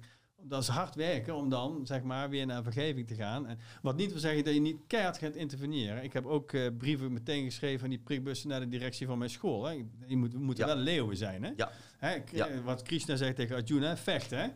Dat 0.47 0.61
is 0.61 0.67
hard 0.67 0.95
werken 0.95 1.35
om 1.35 1.49
dan, 1.49 1.81
zeg 1.85 2.03
maar, 2.03 2.29
weer 2.29 2.45
naar 2.45 2.63
vergeving 2.63 3.07
te 3.07 3.15
gaan. 3.15 3.47
En 3.47 3.57
wat 3.81 3.95
niet 3.97 4.11
wil 4.11 4.19
zeggen 4.19 4.43
dat 4.43 4.53
je 4.53 4.59
niet 4.59 4.77
keihard 4.87 5.17
gaat 5.17 5.35
interveneren. 5.35 6.03
Ik 6.03 6.13
heb 6.13 6.25
ook 6.25 6.51
eh, 6.51 6.67
brieven 6.77 7.13
meteen 7.13 7.43
geschreven 7.45 7.83
aan 7.83 7.89
die 7.89 7.99
prikbussen 7.99 8.49
naar 8.49 8.59
de 8.59 8.67
directie 8.67 9.07
van 9.07 9.17
mijn 9.17 9.29
school. 9.29 9.65
Hè? 9.65 9.83
Je 10.07 10.17
moet, 10.17 10.33
we 10.33 10.39
moeten 10.39 10.67
Ja. 10.67 10.73
wel 10.75 10.83
leeuwen 10.83 11.17
zijn, 11.17 11.43
hè? 11.43 11.51
Ja. 11.55 11.71
Hè? 11.97 12.13
Ja. 12.31 12.47
eh, 12.47 12.59
Wat 12.63 12.81
Krishna 12.81 13.15
zegt 13.15 13.35
tegen 13.35 13.55
Arjuna, 13.55 13.97
vechten, 13.97 14.39
hè? 14.39 14.47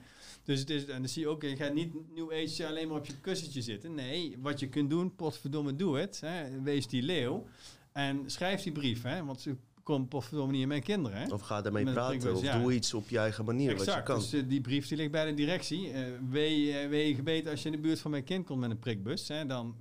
Dus 0.43 0.59
het 0.59 0.69
is, 0.69 0.85
en 0.85 0.99
dan 1.01 1.09
zie 1.09 1.21
je 1.21 1.27
ook, 1.27 1.41
je 1.41 1.55
gaat 1.55 1.73
niet 1.73 1.93
New 2.15 2.31
Age 2.33 2.67
alleen 2.67 2.87
maar 2.87 2.97
op 2.97 3.05
je 3.05 3.19
kussentje 3.21 3.61
zitten. 3.61 3.93
Nee, 3.95 4.35
wat 4.39 4.59
je 4.59 4.69
kunt 4.69 4.89
doen, 4.89 5.15
potverdomme 5.15 5.75
doe 5.75 5.97
het. 5.97 6.19
Hè? 6.21 6.61
Wees 6.61 6.87
die 6.87 7.01
leeuw. 7.03 7.45
En 7.91 8.23
schrijf 8.25 8.61
die 8.63 8.71
brief, 8.71 9.01
hè? 9.03 9.25
want 9.25 9.47
komen 9.89 10.07
potverdomme 10.07 10.51
niet 10.51 10.61
in 10.61 10.67
mijn 10.67 10.83
kinderen. 10.83 11.17
Hè? 11.17 11.33
Of 11.33 11.41
ga 11.41 11.65
een 11.65 11.93
praten. 11.93 12.35
Of 12.35 12.41
ja. 12.41 12.59
doe 12.59 12.73
iets 12.73 12.93
op 12.93 13.09
je 13.09 13.17
eigen 13.17 13.45
manier 13.45 13.77
wat 13.77 13.85
je 13.85 14.03
kan. 14.03 14.19
dus 14.19 14.33
eh, 14.33 14.43
die 14.47 14.61
brief 14.61 14.87
die 14.87 14.97
ligt 14.97 15.11
bij 15.11 15.25
de 15.25 15.33
directie. 15.33 15.91
Eh 15.91 16.03
wee, 16.29 16.87
wee 16.87 17.07
je 17.07 17.15
gebeten 17.15 17.51
als 17.51 17.61
je 17.63 17.69
in 17.69 17.75
de 17.75 17.81
buurt 17.81 17.99
van 17.99 18.11
mijn 18.11 18.23
kind 18.23 18.45
komt 18.45 18.59
met 18.59 18.69
een 18.69 18.79
prikbus. 18.79 19.27
Hè? 19.27 19.45
Dan 19.45 19.75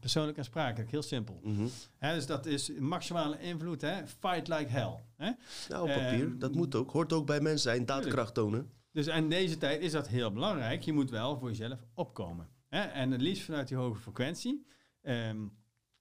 persoonlijk 0.00 0.38
aansprakelijk, 0.38 0.90
heel 0.90 1.02
simpel. 1.02 1.40
Mhm. 1.42 1.66
Hè? 1.98 2.14
Dus 2.14 2.26
dat 2.26 2.46
is 2.46 2.70
maximale 2.78 3.40
invloed. 3.40 3.80
Hè? 3.80 4.06
Fight 4.06 4.48
like 4.48 4.70
hell. 4.70 4.94
Hè? 5.16 5.30
Nou, 5.68 5.88
op 5.88 5.94
papier. 5.94 6.26
Ehm, 6.26 6.38
dat 6.38 6.54
moet 6.54 6.74
ook. 6.74 6.90
Hoort 6.90 7.12
ook 7.12 7.26
bij 7.26 7.40
mens 7.40 7.62
zijn. 7.62 7.86
Daadkracht 7.86 8.34
tonen. 8.34 8.70
Dus 8.92 9.06
in 9.06 9.28
deze 9.28 9.58
tijd 9.58 9.80
is 9.80 9.92
dat 9.92 10.08
heel 10.08 10.32
belangrijk. 10.32 10.82
Je 10.82 10.92
moet 10.92 11.10
wel 11.10 11.38
voor 11.38 11.48
jezelf 11.48 11.78
opkomen. 11.94 12.48
Hè? 12.68 12.80
En 12.80 13.10
het 13.10 13.20
liefst 13.20 13.44
vanuit 13.44 13.68
die 13.68 13.76
hoge 13.76 14.00
frequentie. 14.00 14.66
Ehm, 15.02 15.38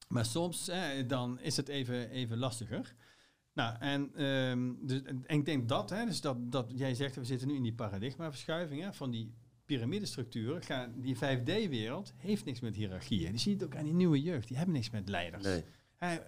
maar 0.08 0.26
soms 0.26 0.72
dan 1.08 1.40
is 1.40 1.58
het 1.58 1.68
even, 1.68 2.10
even 2.10 2.38
lastiger. 2.38 2.96
Nou, 3.56 3.76
en, 3.80 4.16
ehm, 4.16 4.74
dus, 4.82 5.02
en 5.02 5.24
ik 5.28 5.46
denk 5.46 5.70
dat, 5.70 5.90
hè, 5.90 6.06
dus 6.06 6.22
dat, 6.22 6.52
dat 6.52 6.72
jij 6.76 6.94
zegt, 6.94 7.16
we 7.16 7.26
zitten 7.26 7.48
nu 7.48 7.56
in 7.56 7.64
die 7.64 7.74
paradigmaverschuiving 7.74 8.82
hè, 8.82 8.94
van 8.94 9.12
die 9.12 9.34
piramidestructuur. 9.66 10.64
Gaan, 10.64 10.94
die 11.02 11.16
5D-wereld 11.16 12.14
heeft 12.18 12.46
niks 12.46 12.60
met 12.60 12.76
hiërarchieën. 12.76 13.32
Die 13.32 13.40
zie 13.40 13.52
je 13.52 13.58
het 13.58 13.66
ook 13.66 13.76
aan 13.76 13.86
die 13.86 13.94
nieuwe 13.94 14.22
jeugd. 14.22 14.48
Die 14.48 14.58
hebben 14.58 14.76
niks 14.76 14.90
met 14.90 15.10
leiders. 15.10 15.44
Nee. 15.44 15.64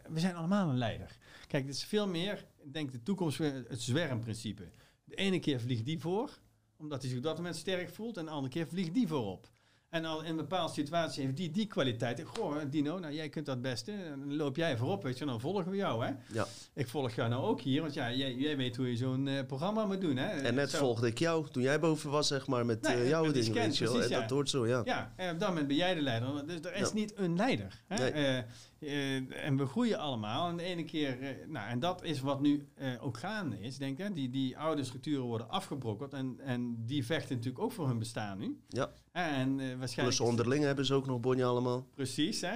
We 0.09 0.19
zijn 0.19 0.35
allemaal 0.35 0.69
een 0.69 0.77
leider. 0.77 1.17
Kijk, 1.47 1.65
het 1.65 1.75
is 1.75 1.83
veel 1.83 2.07
meer, 2.07 2.45
ik 2.63 2.73
denk 2.73 2.91
de 2.91 3.03
toekomst, 3.03 3.37
weer 3.37 3.65
het 3.67 3.81
zwermprincipe. 3.81 4.69
De 5.03 5.15
ene 5.15 5.39
keer 5.39 5.61
vliegt 5.61 5.85
die 5.85 5.99
voor, 5.99 6.39
omdat 6.77 6.99
hij 6.99 7.09
zich 7.09 7.17
op 7.17 7.23
dat 7.23 7.37
moment 7.37 7.55
sterk 7.55 7.89
voelt. 7.89 8.17
En 8.17 8.25
de 8.25 8.31
andere 8.31 8.53
keer 8.53 8.67
vliegt 8.67 8.93
die 8.93 9.07
voorop. 9.07 9.49
En 9.89 10.05
al 10.05 10.21
in 10.23 10.29
een 10.29 10.35
bepaalde 10.35 10.73
situatie 10.73 11.23
heeft 11.23 11.37
die 11.37 11.51
die 11.51 11.65
kwaliteit. 11.67 12.23
Goh, 12.23 12.55
Dino, 12.69 12.99
nou 12.99 13.13
jij 13.13 13.29
kunt 13.29 13.45
dat 13.45 13.61
beste. 13.61 13.91
Dan 14.09 14.35
loop 14.35 14.55
jij 14.55 14.77
voorop, 14.77 15.03
weet 15.03 15.17
je. 15.17 15.25
Dan 15.25 15.39
volgen 15.39 15.71
we 15.71 15.77
jou, 15.77 16.05
hè. 16.05 16.11
Ja. 16.33 16.47
Ik 16.73 16.87
volg 16.87 17.11
jou 17.11 17.29
nou 17.29 17.43
ook 17.43 17.61
hier, 17.61 17.81
want 17.81 17.93
ja, 17.93 18.11
jij, 18.13 18.33
jij 18.35 18.57
weet 18.57 18.75
hoe 18.75 18.89
je 18.89 18.95
zo'n 18.95 19.27
eh, 19.27 19.45
programma 19.45 19.85
moet 19.85 20.01
doen, 20.01 20.17
hè. 20.17 20.27
En 20.27 20.55
net 20.55 20.69
Zo. 20.69 20.77
volgde 20.77 21.07
ik 21.07 21.19
jou 21.19 21.47
toen 21.51 21.63
jij 21.63 21.79
boven 21.79 22.09
was, 22.09 22.27
zeg 22.27 22.47
maar, 22.47 22.65
met 22.65 22.81
Nee, 22.81 22.93
eh, 22.93 22.99
met 22.99 23.07
jouw 23.09 23.23
dingen. 23.23 23.43
scan, 23.43 23.53
weet 23.55 23.77
je 23.77 23.83
wel. 23.83 23.93
precies, 23.93 24.11
En 24.11 24.15
ja. 24.17 24.21
dat 24.21 24.29
hoort 24.31 24.49
zo, 24.49 24.67
ja. 24.67 24.81
Ja, 24.85 25.13
en 25.15 25.33
op 25.33 25.39
dat 25.39 25.49
moment 25.49 25.67
ben 25.67 25.75
jij 25.75 25.93
de 25.95 26.01
leider. 26.01 26.47
Dus 26.47 26.59
er 26.61 26.73
is 26.75 26.87
Ja. 26.87 26.93
niet 26.93 27.13
een 27.17 27.35
leider. 27.35 27.83
Hè? 27.87 27.97
Nee. 27.97 28.11
Eh, 28.11 28.37
eh, 28.79 29.45
en 29.45 29.57
we 29.57 29.65
groeien 29.65 29.97
allemaal. 29.97 30.49
En 30.49 30.57
de 30.57 30.63
ene 30.63 30.83
keer, 30.83 31.21
eh, 31.21 31.47
nou, 31.47 31.69
en 31.69 31.79
dat 31.79 32.03
is 32.03 32.19
wat 32.21 32.41
nu 32.41 32.67
eh, 32.75 32.89
ook 33.05 33.17
gaande 33.17 33.59
is, 33.59 33.77
denk 33.77 33.99
ik. 33.99 34.15
Die, 34.15 34.29
die 34.29 34.57
oude 34.57 34.83
structuren 34.83 35.23
worden 35.23 35.49
afgebrokkeld. 35.49 36.13
En, 36.13 36.39
en 36.43 36.75
die 36.85 37.05
vechten 37.05 37.35
natuurlijk 37.35 37.63
ook 37.63 37.71
voor 37.71 37.87
hun 37.87 37.99
bestaan 37.99 38.37
nu. 38.37 38.59
Ja. 38.67 38.89
En 39.11 39.59
eh, 39.59 39.76
waarschijnlijk. 39.77 40.17
Plus 40.17 40.29
onderling 40.29 40.63
hebben 40.63 40.85
ze 40.85 40.93
ook 40.93 41.05
nog 41.05 41.19
bonje 41.19 41.43
allemaal. 41.43 41.87
Precies, 41.95 42.41
hè. 42.41 42.55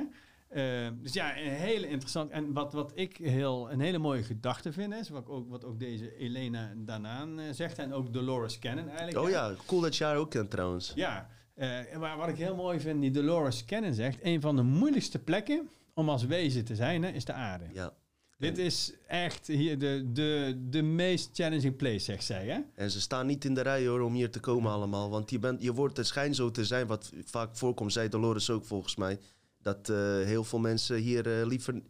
Eh, 0.52 0.88
dus 1.02 1.14
ja, 1.14 1.38
een 1.38 1.50
hele 1.50 1.88
interessant. 1.88 2.32
En 2.32 2.54
wat, 2.54 2.74
wat 2.74 2.92
ik 2.96 3.18
heel, 3.18 3.72
een 3.72 3.80
hele 3.80 3.98
mooie 3.98 4.24
gedachte 4.24 4.72
vind, 4.72 4.94
is 4.94 5.10
wat 5.10 5.30
ook, 5.30 5.50
wat 5.50 5.66
ook 5.66 5.80
deze 5.80 6.18
Elena 6.18 6.74
Danaan 6.76 7.40
eh, 7.40 7.46
zegt. 7.52 7.78
En 7.78 7.94
ook 7.94 8.14
Dolores 8.14 8.60
Cannon 8.60 8.88
eigenlijk. 8.88 9.18
Oh 9.18 9.30
ja, 9.30 9.54
cool 9.66 9.82
dat 9.82 9.96
je 9.96 10.04
haar 10.04 10.18
ook 10.18 10.30
kent 10.30 10.52
trouwens. 10.52 10.92
Ja, 10.96 11.30
eh, 11.54 11.98
maar 12.00 12.18
wat 12.18 12.28
ik 12.28 12.36
heel 12.36 12.56
mooi 12.56 12.80
vind, 12.80 13.02
die 13.02 13.12
Dolores 13.12 13.66
Cannon 13.66 13.94
zegt, 13.94 14.18
een 14.22 14.42
van 14.42 14.56
de 14.56 14.64
moeilijkste 14.64 15.20
plekken 15.20 15.70
om 15.94 16.10
als 16.10 16.26
wezen 16.26 16.66
te 16.66 16.76
zijn, 16.76 17.04
hè, 17.04 17.10
is 17.10 17.26
de 17.26 17.34
aarde. 17.34 17.66
Ja. 17.74 17.94
Dit 18.42 18.58
is 18.58 18.94
echt 19.08 19.48
hier 19.48 19.80
de, 19.80 20.10
de, 20.14 20.58
de 20.70 20.82
meest 20.82 21.30
challenging 21.34 21.76
place, 21.76 22.00
zegt 22.00 22.24
zij. 22.24 22.48
Hè? 22.48 22.60
En 22.76 22.92
ze 22.92 23.02
staan 23.02 23.26
niet 23.28 23.46
in 23.46 23.54
de 23.54 23.62
rij 23.62 23.88
hoor 23.88 24.02
om 24.02 24.14
hier 24.14 24.32
te 24.32 24.40
komen 24.40 24.72
allemaal. 24.72 25.10
Want 25.10 25.30
je, 25.30 25.40
bent, 25.40 25.62
je 25.62 25.74
wordt 25.74 25.98
het 25.98 26.08
schijn 26.08 26.36
zo 26.36 26.52
te 26.52 26.66
zijn, 26.66 26.88
wat 26.88 27.12
vaak 27.26 27.56
voorkomt, 27.58 27.94
zei 27.94 28.10
Dolores 28.10 28.50
ook 28.50 28.66
volgens 28.66 28.96
mij. 28.96 29.20
Dat 29.62 29.90
eh, 29.90 29.96
heel 30.06 30.44
veel 30.44 30.60
mensen 30.60 30.96
hier 30.96 31.40
eh, 31.40 31.46
liever 31.48 31.82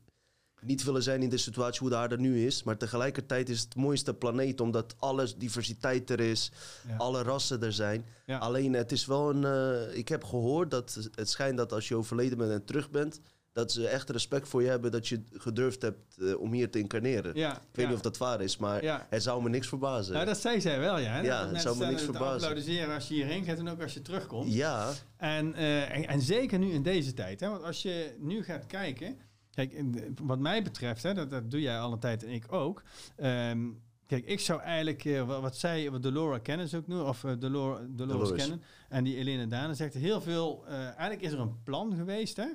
niet 0.61 0.83
willen 0.83 1.03
zijn 1.03 1.21
in 1.23 1.29
de 1.29 1.37
situatie 1.37 1.79
hoe 1.79 1.89
de 1.89 1.95
aarde 1.95 2.17
nu 2.17 2.45
is. 2.45 2.63
Maar 2.63 2.77
tegelijkertijd 2.77 3.49
is 3.49 3.59
het 3.59 3.73
het 3.73 3.83
mooiste 3.83 4.13
planeet, 4.13 4.61
omdat 4.61 4.95
alle 4.99 5.27
diversiteit 5.37 6.09
er 6.09 6.19
is, 6.19 6.51
Ja. 6.87 6.95
alle 6.97 7.21
rassen 7.21 7.61
er 7.63 7.73
zijn. 7.73 8.05
Ja. 8.25 8.37
Alleen 8.37 8.73
het 8.73 8.91
is 8.91 9.05
wel 9.05 9.29
een. 9.29 9.45
eh, 9.45 9.97
ik 9.97 10.07
heb 10.07 10.23
gehoord 10.23 10.71
dat 10.71 11.09
het 11.15 11.29
schijnt 11.29 11.57
dat 11.57 11.71
als 11.73 11.87
je 11.87 11.95
overleden 11.95 12.37
bent 12.37 12.51
en 12.51 12.65
terug 12.65 12.89
bent, 12.89 13.19
dat 13.53 13.71
ze 13.71 13.87
echt 13.87 14.09
respect 14.09 14.47
voor 14.47 14.61
je 14.61 14.69
hebben 14.69 14.91
dat 14.91 15.07
je 15.07 15.23
gedurfd 15.33 15.81
hebt 15.81 16.17
eh, 16.21 16.39
om 16.39 16.53
hier 16.53 16.69
te 16.71 16.79
incarneren. 16.79 17.35
Ja, 17.35 17.51
Ik 17.51 17.57
weet 17.71 17.75
ja. 17.85 17.85
niet 17.85 17.95
of 17.95 18.01
dat 18.01 18.17
waar 18.17 18.41
is, 18.41 18.57
maar 18.57 18.83
Ja. 18.83 19.07
het 19.09 19.23
zou 19.23 19.43
me 19.43 19.49
niks 19.49 19.67
verbazen. 19.67 20.13
Nou, 20.13 20.25
dat 20.25 20.37
zei 20.39 20.61
zij 20.61 20.79
wel, 20.79 20.97
ja. 20.97 21.21
Ja, 21.21 21.41
Dat 21.43 21.51
het 21.51 21.61
zou 21.61 21.77
me 21.77 21.85
niks 21.85 22.01
verbazen. 22.03 22.33
applaudisseren 22.33 22.93
als 22.95 23.07
je 23.07 23.13
hierheen 23.13 23.43
gaat 23.43 23.57
en 23.59 23.67
ook 23.69 23.81
als 23.81 23.93
je 23.93 24.01
terugkomt. 24.01 24.53
Ja, 24.53 24.91
En, 25.17 25.53
eh, 25.53 25.95
en, 25.95 26.07
en 26.07 26.21
zeker 26.21 26.59
nu 26.59 26.71
in 26.71 26.83
deze 26.83 27.13
tijd. 27.13 27.39
Hè? 27.39 27.49
Want 27.49 27.63
als 27.63 27.81
je 27.81 28.15
nu 28.19 28.43
gaat 28.43 28.65
kijken... 28.65 29.17
Kijk, 29.53 29.83
wat 30.21 30.39
mij 30.39 30.63
betreft, 30.63 31.03
hè, 31.03 31.13
dat, 31.13 31.29
dat 31.29 31.51
doe 31.51 31.61
jij 31.61 31.79
al 31.79 31.91
een 31.91 31.99
tijd 31.99 32.23
en 32.23 32.29
ik 32.31 32.45
ook... 32.53 32.83
Ehm, 33.15 33.69
kijk, 34.07 34.25
ik 34.25 34.39
zou 34.39 34.61
eigenlijk... 34.61 35.05
eh, 35.05 35.41
wat, 35.41 35.57
zij, 35.57 35.91
wat 35.91 36.03
Delora 36.03 36.39
Cannon 36.43 36.67
ook 36.75 36.87
nu... 36.87 36.99
Of 36.99 37.23
eh, 37.23 37.31
Delora, 37.39 37.79
Dolores, 37.89 37.95
Dolores. 38.21 38.41
Cannon 38.41 38.61
en 38.89 39.03
die 39.03 39.15
Elena 39.15 39.45
Dane 39.45 39.73
zegt... 39.73 39.93
Heel 39.93 40.21
veel... 40.21 40.65
eigenlijk 40.67 41.21
is 41.21 41.31
er 41.31 41.39
een 41.39 41.63
plan 41.63 41.95
geweest, 41.95 42.37
hè... 42.37 42.45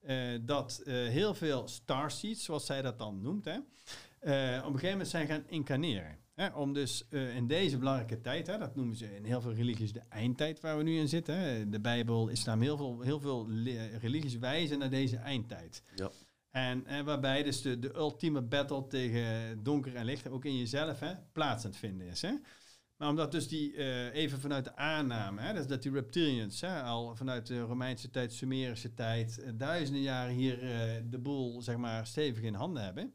eh, 0.00 0.16
dat 0.40 0.82
eh, 0.84 0.94
heel 0.94 1.34
veel 1.34 1.68
starseeds, 1.68 2.44
zoals 2.44 2.66
zij 2.66 2.82
dat 2.82 2.98
dan 2.98 3.22
noemt... 3.22 3.44
Hè, 3.44 3.52
eh, 3.52 4.58
op 4.58 4.72
een 4.72 4.72
gegeven 4.72 4.90
moment 4.90 5.08
zijn 5.08 5.26
gaan 5.26 5.44
incarneren. 5.46 6.18
Hè, 6.34 6.48
om 6.48 6.72
dus 6.72 7.08
in 7.08 7.46
deze 7.46 7.78
belangrijke 7.78 8.20
tijd, 8.20 8.46
hè, 8.46 8.58
dat 8.58 8.76
noemen 8.76 8.96
ze 8.96 9.16
in 9.16 9.24
heel 9.24 9.40
veel 9.40 9.52
religies 9.52 9.92
de 9.92 10.02
eindtijd 10.08 10.60
waar 10.60 10.76
we 10.76 10.82
nu 10.82 10.98
in 10.98 11.08
zitten. 11.08 11.34
Hè. 11.34 11.68
De 11.68 11.80
Bijbel, 11.80 12.28
islam, 12.28 12.60
heel 12.60 12.76
veel, 12.76 13.00
heel 13.00 13.20
veel 13.20 13.48
religies 14.00 14.38
wijzen 14.38 14.78
naar 14.78 14.90
deze 14.90 15.16
eindtijd. 15.16 15.82
Ja. 15.94 16.10
En, 16.50 16.86
en 16.86 17.04
waarbij 17.04 17.42
dus 17.42 17.62
de, 17.62 17.78
de 17.78 17.94
ultieme 17.96 18.42
battle 18.42 18.86
tegen 18.86 19.62
donker 19.62 19.94
en 19.94 20.04
licht, 20.04 20.28
ook 20.28 20.44
in 20.44 20.58
jezelf, 20.58 21.00
hè, 21.00 21.12
plaats 21.32 21.64
aan 21.64 21.70
het 21.70 21.78
vinden 21.78 22.06
is. 22.06 22.22
Hè. 22.22 22.32
Maar 22.98 23.08
omdat 23.08 23.32
dus 23.32 23.48
die, 23.48 23.74
eh, 23.76 24.14
even 24.14 24.40
vanuit 24.40 24.64
de 24.64 24.76
aanname, 24.76 25.40
hè, 25.40 25.66
dat 25.66 25.82
die 25.82 25.92
reptilians 25.92 26.60
hè, 26.60 26.82
al 26.82 27.16
vanuit 27.16 27.46
de 27.46 27.60
Romeinse 27.60 28.10
tijd, 28.10 28.32
Sumerische 28.32 28.94
tijd, 28.94 29.38
eh, 29.38 29.50
duizenden 29.54 30.02
jaren 30.02 30.34
hier 30.34 30.62
eh, 30.62 31.02
de 31.04 31.18
boel 31.18 31.62
zeg 31.62 31.76
maar 31.76 32.06
stevig 32.06 32.42
in 32.42 32.54
handen 32.54 32.84
hebben. 32.84 33.14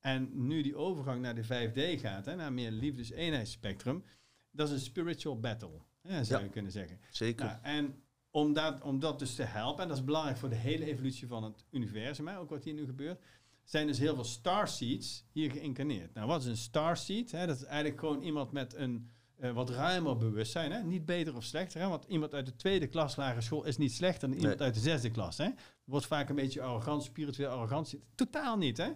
En 0.00 0.46
nu 0.46 0.62
die 0.62 0.76
overgang 0.76 1.22
naar 1.22 1.34
de 1.34 1.44
5D 1.44 2.00
gaat, 2.00 2.24
hè, 2.24 2.36
naar 2.36 2.52
meer 2.52 2.70
liefdes-eenheidsspectrum, 2.70 4.04
dat 4.50 4.68
is 4.68 4.74
een 4.74 4.80
spiritual 4.80 5.40
battle, 5.40 5.80
hè, 6.02 6.24
zou 6.24 6.38
Ja. 6.40 6.44
je 6.46 6.52
kunnen 6.52 6.72
zeggen. 6.72 7.00
zeker. 7.10 7.44
Nou, 7.46 7.58
en 7.62 8.02
om 8.30 8.52
dat, 8.52 8.82
om 8.82 8.98
dat 8.98 9.18
dus 9.18 9.34
te 9.34 9.42
helpen, 9.42 9.82
en 9.82 9.88
dat 9.88 9.96
is 9.98 10.04
belangrijk 10.04 10.36
voor 10.38 10.48
de 10.48 10.54
hele 10.54 10.84
evolutie 10.84 11.26
van 11.28 11.42
het 11.44 11.64
universum, 11.70 12.28
hè, 12.28 12.38
ook 12.38 12.50
wat 12.50 12.64
hier 12.64 12.74
nu 12.74 12.84
gebeurt, 12.84 13.22
zijn 13.70 13.86
dus 13.86 13.98
heel 13.98 14.14
veel 14.14 14.24
starseeds 14.24 15.24
hier 15.32 15.50
geïncarneerd. 15.50 16.14
Nou, 16.14 16.26
wat 16.26 16.40
is 16.40 16.46
een 16.46 16.56
starseed? 16.56 17.30
Hè? 17.32 17.46
Dat 17.46 17.56
is 17.56 17.64
eigenlijk 17.64 18.00
gewoon 18.00 18.22
iemand 18.22 18.52
met 18.52 18.74
een 18.74 19.10
eh, 19.36 19.52
wat 19.52 19.70
ruimer 19.70 20.16
bewustzijn. 20.16 20.72
Hè? 20.72 20.82
Niet 20.82 21.04
beter 21.06 21.36
of 21.36 21.44
slechter, 21.44 21.80
hè? 21.80 21.88
want 21.88 22.04
iemand 22.08 22.34
uit 22.34 22.46
de 22.46 22.56
tweede 22.56 22.86
klas 22.86 23.16
lagere 23.16 23.40
school 23.40 23.64
is 23.64 23.76
niet 23.76 23.92
slechter 23.92 24.28
dan 24.28 24.36
iemand 24.38 24.58
Nee. 24.58 24.66
uit 24.66 24.74
de 24.74 24.80
zesde 24.80 25.10
klas. 25.10 25.38
Hè? 25.38 25.48
Wordt 25.84 26.06
vaak 26.06 26.28
een 26.28 26.34
beetje 26.34 26.62
arrogant, 26.62 27.02
spiritueel 27.02 27.50
arrogant. 27.50 27.94
Totaal 28.14 28.56
niet, 28.56 28.76
hè? 28.76 28.88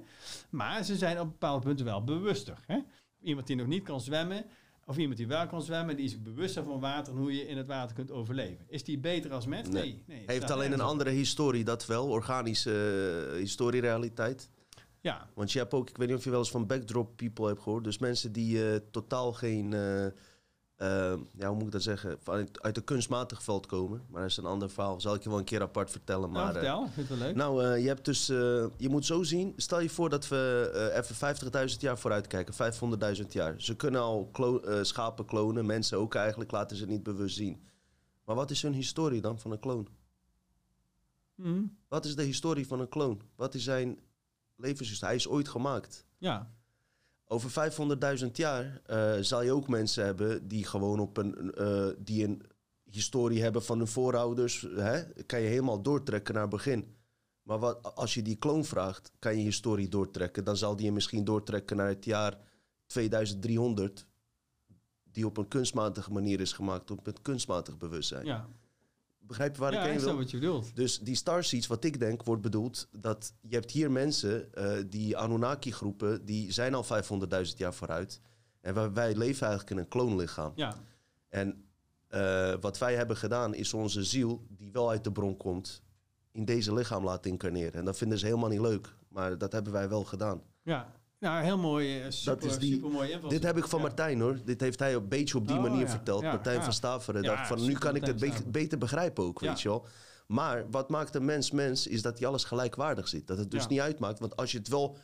Maar 0.50 0.84
ze 0.84 0.96
zijn 0.96 1.20
op 1.20 1.26
bepaalde 1.30 1.66
punten 1.66 1.84
wel 1.84 2.04
bewuster. 2.04 2.58
Hè? 2.66 2.78
Iemand 3.20 3.46
die 3.46 3.56
nog 3.56 3.66
niet 3.66 3.82
kan 3.82 4.00
zwemmen, 4.00 4.44
of 4.86 4.96
iemand 4.96 5.16
die 5.16 5.26
wel 5.26 5.46
kan 5.46 5.62
zwemmen, 5.62 5.96
die 5.96 6.04
is 6.04 6.22
bewuster 6.22 6.64
van 6.64 6.80
water 6.80 7.12
en 7.12 7.18
hoe 7.18 7.32
je 7.34 7.48
in 7.48 7.56
het 7.56 7.66
water 7.66 7.96
kunt 7.96 8.10
overleven. 8.10 8.64
Is 8.68 8.84
die 8.84 8.98
beter 8.98 9.32
als 9.32 9.46
mens? 9.46 9.68
Nee. 9.68 10.02
Nee. 10.06 10.22
Heeft 10.26 10.50
alleen 10.50 10.72
een 10.72 10.80
andere 10.80 11.10
historie, 11.10 11.64
dat 11.64 11.86
wel. 11.86 12.08
Organische 12.08 13.28
uh, 13.32 13.38
historierealiteit. 13.38 14.50
Ja, 15.02 15.28
Want 15.34 15.52
je 15.52 15.58
hebt 15.58 15.74
ook, 15.74 15.88
ik 15.90 15.96
weet 15.96 16.08
niet 16.08 16.16
of 16.16 16.24
je 16.24 16.30
wel 16.30 16.38
eens 16.38 16.50
van 16.50 16.66
backdrop 16.66 17.16
people 17.16 17.46
hebt 17.46 17.60
gehoord. 17.62 17.84
Dus 17.84 17.98
mensen 17.98 18.32
die 18.32 18.70
eh, 18.72 18.80
totaal 18.90 19.32
geen 19.32 19.72
eh, 19.72 20.06
eh, 20.06 20.12
ja, 21.36 21.46
hoe 21.48 21.54
moet 21.54 21.66
ik 21.66 21.70
dat 21.72 21.82
zeggen, 21.82 22.18
uit, 22.24 22.62
uit 22.62 22.76
een 22.76 22.84
kunstmatig 22.84 23.42
veld 23.42 23.66
komen. 23.66 24.02
Maar 24.08 24.20
dat 24.20 24.30
is 24.30 24.36
een 24.36 24.44
ander 24.46 24.70
verhaal. 24.70 25.00
Zal 25.00 25.14
ik 25.14 25.22
je 25.22 25.28
wel 25.28 25.38
een 25.38 25.44
keer 25.44 25.60
apart 25.62 25.90
vertellen. 25.90 26.30
Maar, 26.30 26.52
vertel. 26.52 26.88
Vind 26.88 27.08
het 27.08 27.18
wel 27.18 27.26
leuk. 27.26 27.36
nou, 27.36 27.78
je 27.78 27.86
hebt 27.88 28.04
dus, 28.04 28.26
je 28.26 28.88
moet 28.90 29.06
zo 29.06 29.22
zien. 29.22 29.52
Stel 29.56 29.80
je 29.80 29.90
voor 29.90 30.08
dat 30.08 30.28
we 30.28 30.92
even 30.94 31.70
50.000 31.74 31.76
jaar 31.78 31.98
vooruit 31.98 32.26
kijken, 32.26 32.54
500.000 33.22 33.26
jaar. 33.28 33.54
Ze 33.60 33.76
kunnen 33.76 34.00
al 34.00 34.28
klo- 34.32 34.82
schapen 34.84 35.24
klonen, 35.24 35.66
mensen 35.66 35.98
ook 35.98 36.14
eigenlijk, 36.14 36.50
laten 36.50 36.76
ze 36.76 36.82
het 36.82 36.92
niet 36.92 37.02
bewust 37.02 37.36
zien. 37.36 37.62
Maar 38.24 38.36
wat 38.36 38.50
is 38.50 38.62
hun 38.62 38.74
historie 38.74 39.20
dan 39.20 39.38
van 39.38 39.50
een 39.50 39.60
kloon? 39.60 39.88
Mhm. 41.34 41.62
Wat 41.88 42.04
is 42.04 42.16
de 42.16 42.22
historie 42.22 42.66
van 42.66 42.80
een 42.80 42.88
kloon? 42.88 43.20
Wat 43.36 43.54
is 43.54 43.64
zijn 43.64 43.98
levenshistorie? 44.56 45.14
Hij 45.14 45.24
is 45.24 45.28
ooit 45.28 45.48
gemaakt. 45.48 46.06
Ja. 46.18 46.50
Over 47.24 47.72
500.000 48.20 48.30
jaar 48.32 48.80
eh, 48.86 49.14
zal 49.20 49.42
je 49.42 49.52
ook 49.52 49.68
mensen 49.68 50.04
hebben 50.04 50.48
die 50.48 50.64
gewoon 50.64 51.00
op 51.00 51.16
een, 51.16 51.54
eh, 51.54 51.88
die 51.98 52.24
een 52.24 52.42
historie 52.84 53.42
hebben 53.42 53.64
van 53.64 53.78
hun 53.78 53.86
voorouders. 53.86 54.66
Hè? 54.76 55.02
Kan 55.26 55.40
je 55.40 55.48
helemaal 55.48 55.82
doortrekken 55.82 56.34
naar 56.34 56.42
het 56.42 56.52
begin. 56.52 56.96
Maar 57.42 57.58
wat, 57.58 57.94
als 57.94 58.14
je 58.14 58.22
die 58.22 58.36
kloon 58.36 58.64
vraagt, 58.64 59.12
kan 59.18 59.36
je 59.36 59.42
historie 59.42 59.88
doortrekken. 59.88 60.44
Dan 60.44 60.56
zal 60.56 60.76
die 60.76 60.84
je 60.84 60.92
misschien 60.92 61.24
doortrekken 61.24 61.76
naar 61.76 61.88
het 61.88 62.04
jaar 62.04 62.38
2300. 62.86 64.06
Die 65.02 65.26
op 65.26 65.36
een 65.36 65.48
kunstmatige 65.48 66.12
manier 66.12 66.40
is 66.40 66.52
gemaakt, 66.52 66.90
op 66.90 67.06
een 67.06 67.22
kunstmatig 67.22 67.78
bewustzijn. 67.78 68.26
Ja, 68.26 68.48
Begrijp 69.26 69.54
je 69.54 69.60
waar 69.60 69.72
ja 69.72 69.82
ik 69.82 69.90
heen 69.90 70.00
wil? 70.00 70.16
wat 70.16 70.30
je 70.30 70.38
bedoelt. 70.38 70.76
Dus 70.76 70.98
die 70.98 71.14
starseeds, 71.14 71.66
wat 71.66 71.84
ik 71.84 71.98
denk, 71.98 72.22
wordt 72.22 72.42
bedoeld 72.42 72.88
dat 72.98 73.32
je 73.40 73.54
hebt 73.54 73.70
hier 73.70 73.90
mensen, 73.90 74.54
eh, 74.54 74.72
die 74.86 75.16
Anunnaki-groepen, 75.16 76.24
die 76.24 76.52
zijn 76.52 76.74
al 76.74 76.84
500.000 76.84 77.58
jaar 77.58 77.74
vooruit. 77.74 78.20
En 78.60 78.74
wij, 78.74 78.92
wij 78.92 79.14
leven 79.16 79.46
eigenlijk 79.46 79.70
in 79.70 79.78
een 79.78 79.88
kloonlichaam. 79.88 80.52
Ja, 80.54 80.74
En 81.28 81.64
eh, 82.08 82.54
wat 82.60 82.78
wij 82.78 82.94
hebben 82.94 83.16
gedaan, 83.16 83.54
is 83.54 83.74
onze 83.74 84.04
ziel, 84.04 84.46
die 84.48 84.72
wel 84.72 84.90
uit 84.90 85.04
de 85.04 85.12
bron 85.12 85.36
komt, 85.36 85.82
in 86.30 86.44
deze 86.44 86.74
lichaam 86.74 87.04
laten 87.04 87.30
incarneren. 87.30 87.72
En 87.72 87.84
dat 87.84 87.96
vinden 87.96 88.18
ze 88.18 88.26
helemaal 88.26 88.48
niet 88.48 88.60
leuk. 88.60 88.94
Maar 89.08 89.38
dat 89.38 89.52
hebben 89.52 89.72
wij 89.72 89.88
wel 89.88 90.04
gedaan. 90.04 90.42
ja. 90.62 91.00
Nou, 91.22 91.44
heel 91.44 91.58
mooi. 91.58 92.00
eh, 92.00 92.10
Super, 92.10 92.46
is 92.48 92.58
die-. 92.58 92.82
Dit 93.28 93.42
heb 93.42 93.56
ik 93.56 93.66
van 93.68 93.78
Ja. 93.80 93.84
Martijn 93.86 94.20
hoor. 94.20 94.38
Dit 94.44 94.60
heeft 94.60 94.78
hij 94.78 94.94
een 94.94 95.08
beetje 95.08 95.38
op 95.38 95.46
die 95.46 95.56
Oh, 95.56 95.62
manier 95.62 95.80
ja. 95.80 95.88
verteld. 95.88 96.22
Ja, 96.22 96.32
Martijn 96.32 96.62
van 96.62 96.72
Staveren. 96.72 97.22
Dacht 97.22 97.46
van, 97.48 97.64
nu 97.64 97.72
kan 97.72 97.96
ik 97.96 98.06
het 98.06 98.18
be- 98.20 98.42
beter 98.50 98.78
begrijpen 98.78 99.24
ook, 99.24 99.40
weet 99.40 99.60
je 99.60 99.68
wel. 99.68 99.86
Maar 100.26 100.70
wat 100.70 100.88
maakt 100.88 101.14
een 101.14 101.24
mens 101.24 101.50
mens, 101.50 101.86
is 101.86 102.02
dat 102.02 102.18
hij 102.18 102.28
alles 102.28 102.44
gelijkwaardig 102.44 103.08
ziet. 103.08 103.26
Dat 103.26 103.38
het 103.38 103.50
dus 103.50 103.66
niet 103.66 103.80
uitmaakt. 103.80 104.18
Want 104.18 104.36
als 104.36 104.52
je 104.52 104.58
het 104.58 104.68
wel, 104.68 104.96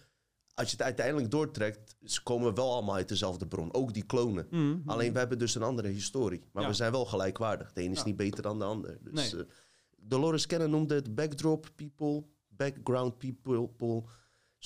als 0.55 0.67
je 0.67 0.73
het 0.77 0.83
uiteindelijk 0.83 1.31
doortrekt, 1.31 1.97
ze 2.05 2.23
komen 2.23 2.49
we 2.49 2.55
wel 2.55 2.73
allemaal 2.73 2.95
uit 2.95 3.09
dezelfde 3.09 3.47
bron. 3.47 3.75
Ook 3.75 3.95
die 3.95 4.05
klonen. 4.05 4.47
Mhm. 4.51 4.77
Alleen 4.87 5.13
we 5.13 5.19
hebben 5.19 5.39
dus 5.39 5.55
een 5.55 5.63
andere 5.63 5.89
historie. 5.89 6.43
Maar 6.53 6.63
Ja. 6.63 6.69
we 6.69 6.75
zijn 6.75 6.93
wel 6.93 7.05
gelijkwaardig. 7.07 7.73
De 7.73 7.83
een 7.83 7.91
is 7.93 7.99
Ja. 7.99 8.05
niet 8.05 8.17
beter 8.17 8.43
dan 8.43 8.59
de 8.59 8.65
ander. 8.65 8.99
Dus, 9.01 9.33
Nee. 9.33 9.43
eh, 9.43 9.49
Dolores 9.97 10.47
Cannon 10.47 10.71
noemde 10.71 10.95
het 10.95 11.15
backdrop 11.15 11.69
people, 11.75 12.25
background 12.49 13.19
people, 13.19 14.05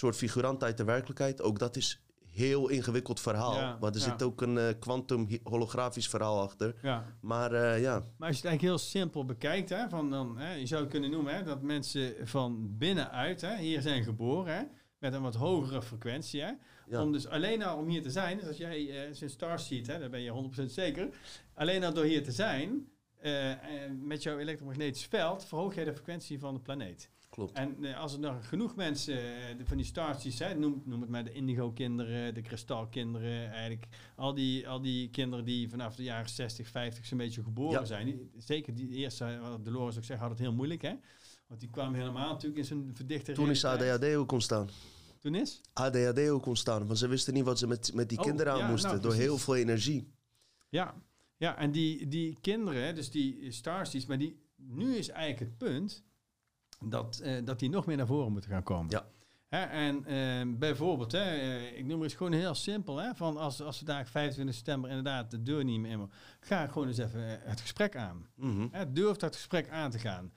soort 0.03 0.17
figurant 0.17 0.63
uit 0.63 0.77
de 0.77 0.85
werkelijkheid. 0.85 1.43
Ook 1.43 1.59
dat 1.59 1.77
is 1.77 2.03
heel 2.33 2.69
ingewikkeld 2.69 3.21
verhaal. 3.21 3.55
Ja, 3.55 3.77
want 3.81 3.95
er 3.95 4.01
ja. 4.01 4.11
zit 4.11 4.23
ook 4.23 4.41
een 4.41 4.59
eh, 4.59 4.75
quantum 4.79 5.27
hi- 5.27 5.41
holografisch 5.43 6.09
verhaal 6.09 6.41
achter. 6.41 6.75
Ja. 6.83 7.05
Maar 7.21 7.53
eh, 7.53 7.81
ja, 7.81 7.93
Maar 7.93 8.29
als 8.29 8.37
je 8.37 8.43
het 8.43 8.45
eigenlijk 8.45 8.61
heel 8.63 8.79
simpel 8.79 9.25
bekijkt, 9.25 9.69
hè, 9.69 9.89
van 9.89 10.11
dan, 10.11 10.39
hè, 10.39 10.55
je 10.55 10.67
zou 10.67 10.83
het 10.83 10.91
kunnen 10.91 11.11
noemen 11.11 11.35
hè, 11.35 11.43
dat 11.43 11.63
mensen 11.63 12.15
van 12.25 12.77
binnenuit 12.79 13.41
hè, 13.41 13.57
hier 13.57 13.81
zijn 13.83 14.05
geboren 14.05 14.55
hè, 14.55 14.63
met 14.99 15.13
een 15.13 15.23
wat 15.23 15.35
hogere 15.35 15.83
frequentie. 15.83 16.43
Hè, 16.43 16.53
ja. 16.87 17.03
Om 17.03 17.13
dus 17.13 17.27
alleen 17.27 17.63
al 17.63 17.77
om 17.77 17.89
hier 17.89 18.03
te 18.03 18.11
zijn, 18.11 18.39
dus 18.39 18.47
als 18.47 18.57
jij 18.57 19.09
uh, 19.09 19.15
zo'n 19.15 19.29
starseed, 19.29 19.87
hè, 19.87 19.99
daar 19.99 20.11
ben 20.11 20.21
je 20.21 20.51
100% 20.61 20.65
zeker, 20.65 21.09
alleen 21.55 21.85
al 21.85 21.93
door 21.93 22.05
hier 22.05 22.25
te 22.25 22.33
zijn, 22.33 22.89
eh, 23.21 23.53
met 24.01 24.23
jouw 24.23 24.39
elektromagnetisch 24.39 25.07
veld, 25.07 25.45
verhoog 25.45 25.75
jij 25.75 25.85
de 25.85 25.93
frequentie 25.93 26.39
van 26.39 26.55
de 26.55 26.61
planeet. 26.61 27.11
Klopt. 27.33 27.53
En 27.53 27.85
eh, 27.85 27.99
als 28.01 28.13
er 28.13 28.19
nog 28.21 28.49
genoeg 28.49 28.77
mensen 28.77 29.19
eh, 29.19 29.55
van 29.65 29.77
die 29.77 29.87
starseeds 29.87 30.37
zijn, 30.37 30.59
noem, 30.59 30.83
noem 30.85 31.01
het 31.01 31.11
maar 31.11 31.25
de 31.25 31.33
indigo-kinderen, 31.33 32.35
de 32.35 32.41
kristalkinderen, 32.43 33.51
eigenlijk 33.51 33.87
al 34.17 34.35
die, 34.35 34.69
al 34.69 34.81
die 34.81 35.11
kinderen 35.11 35.45
die 35.45 35.69
vanaf 35.69 35.95
de 35.95 36.03
jaren 36.03 36.29
60, 36.29 36.69
50 36.69 37.07
zo'n 37.07 37.19
beetje 37.19 37.43
geboren 37.43 37.81
Ja. 37.81 37.85
zijn. 37.85 38.05
Die, 38.07 38.31
zeker 38.39 38.75
die 38.75 38.89
eerste, 38.89 39.39
wat 39.41 39.65
Dolores 39.65 39.97
ook 39.97 40.05
zegt, 40.05 40.21
had 40.21 40.31
het 40.31 40.39
heel 40.39 40.53
moeilijk, 40.53 40.83
hè? 40.83 40.93
Want 41.47 41.61
die 41.61 41.71
kwamen 41.71 41.99
helemaal 42.01 42.29
natuurlijk 42.33 42.59
in 42.59 42.65
zo'n 42.65 42.91
verdichte 42.95 43.33
Toen 43.33 43.51
is. 43.51 43.65
ADHD 43.65 44.15
ook 44.15 44.33
ontstaan. 44.33 44.69
Toen 45.19 45.35
is? 45.35 45.61
ADHD 45.73 46.29
ook 46.29 46.47
ontstaan. 46.47 46.87
Want 46.87 46.99
ze 46.99 47.07
wisten 47.09 47.35
niet 47.35 47.45
wat 47.45 47.59
ze 47.59 47.67
met, 47.67 47.95
met 47.95 48.09
die 48.09 48.19
Oh, 48.19 48.25
kinderen 48.25 48.53
aan 48.53 48.59
ja, 48.59 48.69
moesten. 48.71 48.91
nou, 48.91 49.03
door 49.03 49.15
heel 49.15 49.39
veel 49.39 49.57
energie. 49.57 50.13
Ja, 50.69 50.95
ja 51.37 51.57
en 51.59 51.73
die, 51.73 52.09
die 52.09 52.37
kinderen, 52.41 52.83
hè, 52.85 52.93
dus 52.93 53.11
die 53.11 53.51
starseeds, 53.53 54.07
maar 54.07 54.19
die, 54.19 54.41
nu 54.57 54.97
is 54.97 55.09
eigenlijk 55.09 55.41
het 55.51 55.59
punt 55.59 56.05
dat, 56.85 57.19
eh, 57.19 57.45
dat 57.45 57.59
die 57.59 57.71
nog 57.71 57.87
meer 57.87 57.97
naar 57.97 58.07
voren 58.07 58.33
moeten 58.33 58.51
gaan 58.51 58.63
komen. 58.63 58.91
Ja. 58.91 59.07
Hè, 59.49 59.63
en 59.63 60.05
eh, 60.05 60.59
bijvoorbeeld, 60.59 61.13
hè, 61.13 61.25
eh, 61.25 61.79
ik 61.79 61.85
noem 61.85 62.03
het 62.03 62.13
gewoon 62.13 62.33
heel 62.33 62.55
simpel, 62.55 62.97
hè, 62.97 63.15
van 63.15 63.37
als, 63.37 63.63
als 63.63 63.79
we 63.79 63.85
daar 63.85 64.07
25 64.07 64.55
september 64.55 64.91
inderdaad 64.91 65.31
de 65.31 65.43
deur 65.43 65.65
niet 65.65 65.81
meer 65.81 65.91
in, 65.91 66.11
ga 66.41 66.67
gewoon 66.67 66.89
eens 66.89 66.99
even 66.99 67.41
het 67.43 67.61
gesprek 67.61 67.97
aan. 67.97 68.27
Hè, 68.71 68.93
durf 68.93 69.17
dat 69.17 69.37
gesprek 69.37 69.71
aan 69.71 69.91
te 69.91 69.99
gaan. 69.99 70.33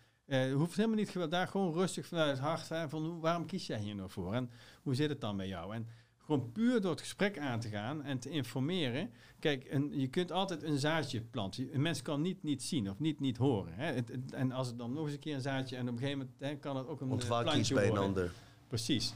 Hoeft 0.54 0.76
helemaal 0.76 0.98
niet 0.98 1.10
geweld, 1.10 1.32
daar 1.32 1.48
gewoon 1.48 1.74
rustig 1.74 2.08
vanuit 2.08 2.30
het 2.30 2.40
hart 2.40 2.70
hè, 2.70 2.90
van 2.90 3.20
waarom 3.20 3.46
kies 3.46 3.68
jij 3.68 3.80
hier 3.80 3.96
nou 3.96 4.10
voor 4.10 4.34
en 4.34 4.50
hoe 4.82 4.96
zit 4.96 5.10
het 5.10 5.22
dan 5.22 5.38
bij 5.38 5.48
jou? 5.48 5.76
En 5.76 5.88
gewoon 6.26 6.52
puur 6.52 6.82
door 6.82 6.92
het 6.92 7.00
gesprek 7.00 7.40
aan 7.40 7.60
te 7.60 7.70
gaan 7.70 8.04
en 8.04 8.20
te 8.20 8.30
informeren. 8.30 9.10
Kijk, 9.40 9.66
een, 9.70 10.00
je 10.00 10.08
kunt 10.08 10.32
altijd 10.32 10.64
een 10.64 10.78
zaadje 10.80 11.22
planten. 11.22 11.74
Een 11.76 11.82
mens 11.82 12.02
kan 12.02 12.22
niet, 12.22 12.44
niet 12.44 12.64
zien 12.64 12.90
of 12.90 13.00
niet, 13.00 13.20
niet 13.20 13.38
horen. 13.38 13.74
Hè. 13.74 13.86
Het, 13.94 14.08
het- 14.10 14.34
en 14.34 14.52
als 14.52 14.68
het 14.68 14.78
dan 14.78 14.94
nog 14.94 15.04
eens 15.04 15.14
een 15.14 15.20
keer 15.20 15.36
een 15.36 15.42
zaadje 15.42 15.76
en 15.76 15.82
op 15.88 15.94
een 15.94 15.98
gegeven 16.00 16.18
moment 16.20 16.36
hè, 16.40 16.56
kan 16.56 16.78
het 16.78 16.88
ook 16.88 17.02
een 17.02 17.08
eh, 17.08 17.14
Ontwaak 17.14 17.42
iets 17.44 17.52
plantje 17.52 17.74
bij 17.76 17.88
een 17.88 17.98
ander. 17.98 18.32
Precies. 18.68 19.14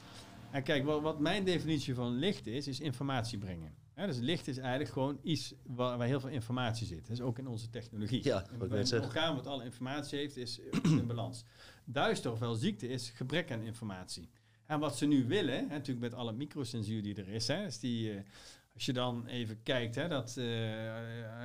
En 0.51 0.63
kijk, 0.63 0.85
wat, 0.85 1.01
wat 1.01 1.19
mijn 1.19 1.43
definitie 1.43 1.93
van 1.95 2.11
licht 2.15 2.47
is, 2.47 2.67
is 2.67 2.79
informatie 2.79 3.37
brengen. 3.37 3.73
Hè, 3.93 4.05
dus 4.05 4.17
licht 4.17 4.47
is 4.47 4.57
eigenlijk 4.57 4.91
gewoon 4.91 5.19
iets 5.21 5.53
waar, 5.65 5.97
waar 5.97 6.07
heel 6.07 6.19
veel 6.19 6.29
informatie 6.29 6.87
zit. 6.87 7.01
Dat 7.07 7.09
is 7.09 7.21
ook 7.21 7.37
in 7.39 7.47
onze 7.47 7.69
technologie. 7.69 8.23
Ja, 8.23 8.45
wat 8.57 8.71
een 8.71 8.87
zeg. 8.87 9.01
orgaan 9.03 9.35
wat 9.35 9.47
alle 9.47 9.63
informatie 9.63 10.19
heeft, 10.19 10.37
is 10.37 10.59
in 10.83 11.07
balans. 11.07 11.43
Duister, 11.85 12.31
ofwel 12.31 12.53
ziekte, 12.55 12.87
is 12.87 13.09
gebrek 13.09 13.51
aan 13.51 13.61
informatie. 13.61 14.29
En 14.69 14.79
wat 14.79 14.97
ze 14.97 15.05
nu 15.05 15.25
willen, 15.25 15.53
hè, 15.53 15.65
natuurlijk 15.65 15.99
met 15.99 16.13
alle 16.13 16.31
microcensuur 16.31 17.01
die 17.01 17.15
er 17.15 17.27
is, 17.27 17.47
hè, 17.47 17.65
is 17.65 17.79
die, 17.79 18.11
eh, 18.11 18.21
als 18.73 18.85
je 18.85 18.93
dan 18.93 19.25
even 19.25 19.63
kijkt, 19.63 19.95
hè, 19.95 20.07
dat 20.07 20.37
eh, 20.37 20.95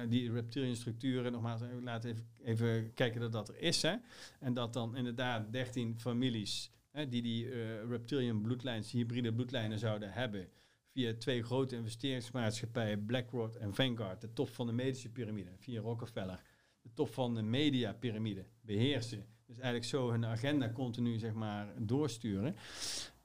die 0.09 0.33
reptilian 0.33 0.77
structuren, 0.77 1.33
nogmaals, 1.33 1.63
eh, 1.63 1.69
laten 1.83 2.11
even, 2.11 2.27
even 2.45 2.95
kijken 2.95 3.21
dat 3.21 3.33
dat 3.33 3.49
er 3.49 3.59
is. 3.59 3.83
Hè, 3.83 3.95
en 4.41 4.55
dat 4.55 4.73
dan 4.73 4.97
inderdaad 4.97 5.53
13 5.53 6.01
families 6.01 6.71
hè, 6.95 7.09
die 7.09 7.23
die 7.23 7.51
eh, 7.51 7.89
reptilian 7.89 8.43
bloedlijnen, 8.43 8.85
hybride 8.91 9.33
bloedlijnen 9.33 9.79
zouden 9.79 10.13
hebben, 10.13 10.49
via 10.93 11.15
twee 11.19 11.43
grote 11.43 11.77
investeringsmaatschappijen, 11.77 13.07
BlackRock 13.07 13.55
en 13.55 13.75
Vanguard, 13.75 14.21
de 14.21 14.33
top 14.33 14.49
van 14.49 14.67
de 14.67 14.73
medische 14.73 15.11
piramide, 15.11 15.51
via 15.59 15.81
Rockefeller, 15.81 16.41
de 16.83 16.91
top 16.95 17.15
van 17.15 17.35
de 17.35 17.43
mediapiramide, 17.43 18.45
beheersen. 18.61 19.27
Dus 19.47 19.57
eigenlijk 19.57 19.85
zo 19.85 20.11
hun 20.11 20.25
agenda 20.25 20.73
continu 20.73 21.19
zeg 21.19 21.33
maar 21.33 21.73
doorsturen. 21.79 22.57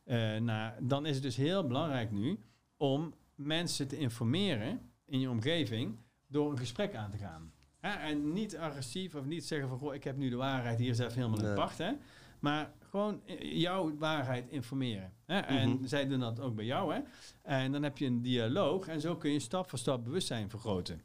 Eh, 0.09 0.37
nou, 0.37 0.71
dan 0.79 1.05
is 1.05 1.13
het 1.13 1.23
dus 1.23 1.35
heel 1.35 1.67
belangrijk 1.67 2.11
nu 2.11 2.39
om 2.77 3.13
mensen 3.35 3.87
te 3.87 3.97
informeren 3.97 4.91
in 5.05 5.19
je 5.19 5.29
omgeving 5.29 5.97
door 6.27 6.51
een 6.51 6.57
gesprek 6.57 6.95
aan 6.95 7.11
te 7.11 7.17
gaan. 7.17 7.51
Hè, 7.79 7.89
en 7.89 8.33
niet 8.33 8.57
agressief 8.57 9.15
of 9.15 9.25
niet 9.25 9.45
zeggen 9.45 9.69
van 9.69 9.77
goh, 9.77 9.93
ik 9.93 10.03
heb 10.03 10.17
nu 10.17 10.29
de 10.29 10.35
waarheid, 10.35 10.79
hier 10.79 10.89
is 10.89 10.99
even 10.99 11.13
helemaal 11.13 11.39
in 11.39 11.45
Nee. 11.45 11.53
pacht. 11.53 11.77
Hè? 11.77 11.91
Maar 12.39 12.73
gewoon 12.89 13.21
jouw 13.41 13.97
waarheid 13.97 14.49
informeren. 14.49 15.13
Hè? 15.25 15.39
En 15.39 15.69
Mhm. 15.69 15.85
zij 15.85 16.07
doen 16.07 16.19
dat 16.19 16.39
ook 16.39 16.55
bij 16.55 16.65
jou. 16.65 16.93
Hè? 16.93 16.99
En 17.41 17.71
dan 17.71 17.83
heb 17.83 17.97
je 17.97 18.05
een 18.05 18.21
dialoog 18.21 18.87
en 18.87 19.01
zo 19.01 19.15
kun 19.15 19.31
je 19.31 19.39
stap 19.39 19.69
voor 19.69 19.79
stap 19.79 20.03
bewustzijn 20.03 20.49
vergroten. 20.49 21.01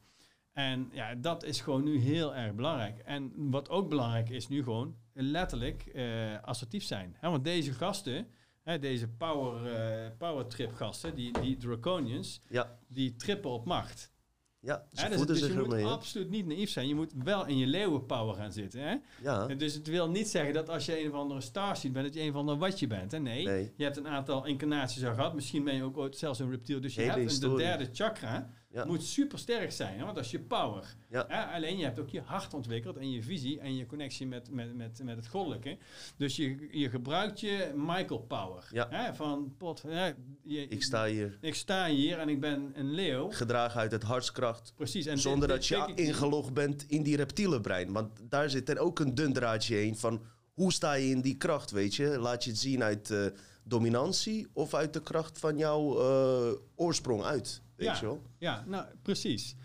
En 0.52 0.88
ja, 0.92 1.14
dat 1.14 1.44
is 1.44 1.60
gewoon 1.60 1.84
nu 1.84 1.98
heel 1.98 2.34
erg 2.34 2.54
belangrijk. 2.54 2.98
En 2.98 3.32
wat 3.50 3.68
ook 3.68 3.88
belangrijk 3.88 4.28
is 4.30 4.48
nu 4.48 4.62
gewoon 4.62 4.96
letterlijk 5.12 5.82
eh, 5.86 6.42
assertief 6.42 6.84
zijn. 6.84 7.16
Hè? 7.18 7.30
Want 7.30 7.44
deze 7.44 7.72
gasten, 7.72 8.26
hè, 8.64 8.78
deze 8.78 9.08
power, 9.08 9.74
eh, 9.74 10.10
power 10.18 10.46
trip 10.46 10.72
gasten, 10.74 11.14
die, 11.14 11.40
die 11.40 11.56
draconians, 11.56 12.42
Ja, 12.48 12.78
die 12.88 13.16
trippen 13.16 13.50
op 13.50 13.64
macht. 13.66 14.12
ja 14.60 14.86
ze 14.92 15.02
Hè, 15.02 15.08
dus 15.08 15.26
dus 15.26 15.46
je 15.46 15.54
moet 15.54 15.82
absoluut 15.82 16.30
niet 16.30 16.46
naïef 16.46 16.70
zijn. 16.70 16.88
Je 16.88 16.94
moet 16.94 17.12
wel 17.24 17.46
in 17.46 17.56
je 17.58 17.66
leeuwenpower 17.66 18.34
gaan 18.34 18.52
zitten. 18.52 18.80
Hè? 18.80 18.96
Ja, 19.22 19.48
En 19.48 19.58
Dus 19.58 19.74
het 19.74 19.86
wil 19.86 20.10
niet 20.10 20.28
zeggen 20.28 20.54
dat 20.54 20.68
als 20.68 20.86
je 20.86 21.00
een 21.04 21.08
of 21.10 21.14
andere 21.16 21.40
starseed 21.40 21.92
bent, 21.92 22.04
dat 22.04 22.14
je 22.14 22.20
een 22.20 22.28
of 22.30 22.34
ander 22.36 22.56
watje 22.58 22.86
bent. 22.86 23.12
Hè? 23.12 23.18
Nee, 23.18 23.44
Nee. 23.44 23.72
je 23.76 23.84
hebt 23.84 23.96
een 23.96 24.08
aantal 24.08 24.46
incarnaties 24.46 25.04
al 25.04 25.14
gehad. 25.14 25.34
Misschien 25.34 25.64
ben 25.64 25.74
je 25.74 25.82
ook 25.82 25.96
ooit 25.96 26.16
zelfs 26.16 26.38
een 26.38 26.50
reptiel. 26.50 26.80
Dus 26.80 26.94
je 26.94 27.00
Hele 27.00 27.12
hebt 27.12 27.42
een, 27.42 27.50
de 27.50 27.56
derde 27.56 27.88
chakra. 27.92 28.50
Ja. 28.74 28.84
moet 28.84 29.02
super 29.02 29.38
sterk 29.38 29.72
zijn, 29.72 29.98
hè, 29.98 30.04
want 30.04 30.16
dat 30.16 30.24
is 30.24 30.30
je 30.30 30.40
power. 30.40 30.94
Ja. 31.10 31.24
Hè, 31.28 31.44
alleen 31.44 31.78
je 31.78 31.84
hebt 31.84 31.98
ook 31.98 32.08
je 32.08 32.20
hart 32.20 32.54
ontwikkeld 32.54 32.96
en 32.96 33.10
je 33.10 33.22
visie 33.22 33.60
en 33.60 33.76
je 33.76 33.86
connectie 33.86 34.26
met, 34.26 34.50
met, 34.50 34.76
met, 34.76 35.00
met 35.04 35.16
het 35.16 35.26
goddelijke. 35.28 35.76
Dus 36.16 36.36
je, 36.36 36.68
je 36.70 36.90
gebruikt 36.90 37.40
je 37.40 37.72
Michael 37.74 38.18
power. 38.20 38.68
Ja. 38.72 38.86
Hè, 38.90 39.14
van 39.14 39.54
pot, 39.58 39.82
hè, 39.82 40.12
je, 40.42 40.68
Ik 40.68 40.82
sta 40.82 41.06
hier 41.06 41.38
ik 41.40 41.54
sta 41.54 41.86
hier 41.88 42.18
en 42.18 42.28
ik 42.28 42.40
ben 42.40 42.72
een 42.74 42.90
leeuw. 42.90 43.30
gedragen 43.30 43.80
uit 43.80 43.90
het 43.92 44.02
hartskracht. 44.02 44.72
Precies. 44.76 45.06
En 45.06 45.18
Zonder 45.18 45.48
dit- 45.48 45.56
dat 45.56 45.66
je 45.66 45.92
ingelogd 45.94 46.52
bent 46.54 46.84
in 46.88 47.02
die 47.02 47.16
reptiele 47.16 47.60
brein. 47.60 47.92
Want 47.92 48.10
daar 48.22 48.50
zit 48.50 48.68
er 48.68 48.78
ook 48.78 48.98
een 48.98 49.14
dun 49.14 49.32
draadje 49.32 49.74
heen 49.74 49.96
van 49.96 50.22
hoe 50.54 50.72
sta 50.72 50.92
je 50.94 51.10
in 51.10 51.20
die 51.20 51.36
kracht, 51.36 51.70
weet 51.70 51.94
je? 51.94 52.18
Laat 52.18 52.44
je 52.44 52.50
het 52.50 52.58
zien 52.58 52.82
uit 52.82 53.10
eh, 53.10 53.26
dominantie 53.62 54.46
of 54.52 54.74
uit 54.74 54.92
de 54.92 55.02
kracht 55.02 55.38
van 55.38 55.58
jouw 55.58 55.98
eh, 56.00 56.52
oorsprong 56.74 57.22
uit, 57.22 57.62
weet 57.76 57.86
Ja. 57.88 57.94
je 57.94 58.06
wel? 58.06 58.22
Ja, 58.38 58.64
nou 58.66 58.86
precies. 59.02 59.56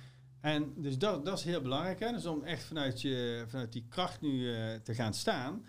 En 0.42 0.74
dus 0.78 0.98
dat, 0.98 1.26
dat 1.26 1.38
is 1.38 1.44
heel 1.44 1.62
belangrijk. 1.62 2.00
Hè? 2.00 2.12
Dus 2.12 2.26
om 2.26 2.44
echt 2.44 2.64
vanuit, 2.64 3.02
je, 3.02 3.46
vanuit 3.48 3.72
die 3.74 3.86
kracht 3.90 4.22
nu 4.22 4.56
eh, 4.56 4.76
te 4.84 4.94
gaan 4.96 5.14
staan. 5.14 5.66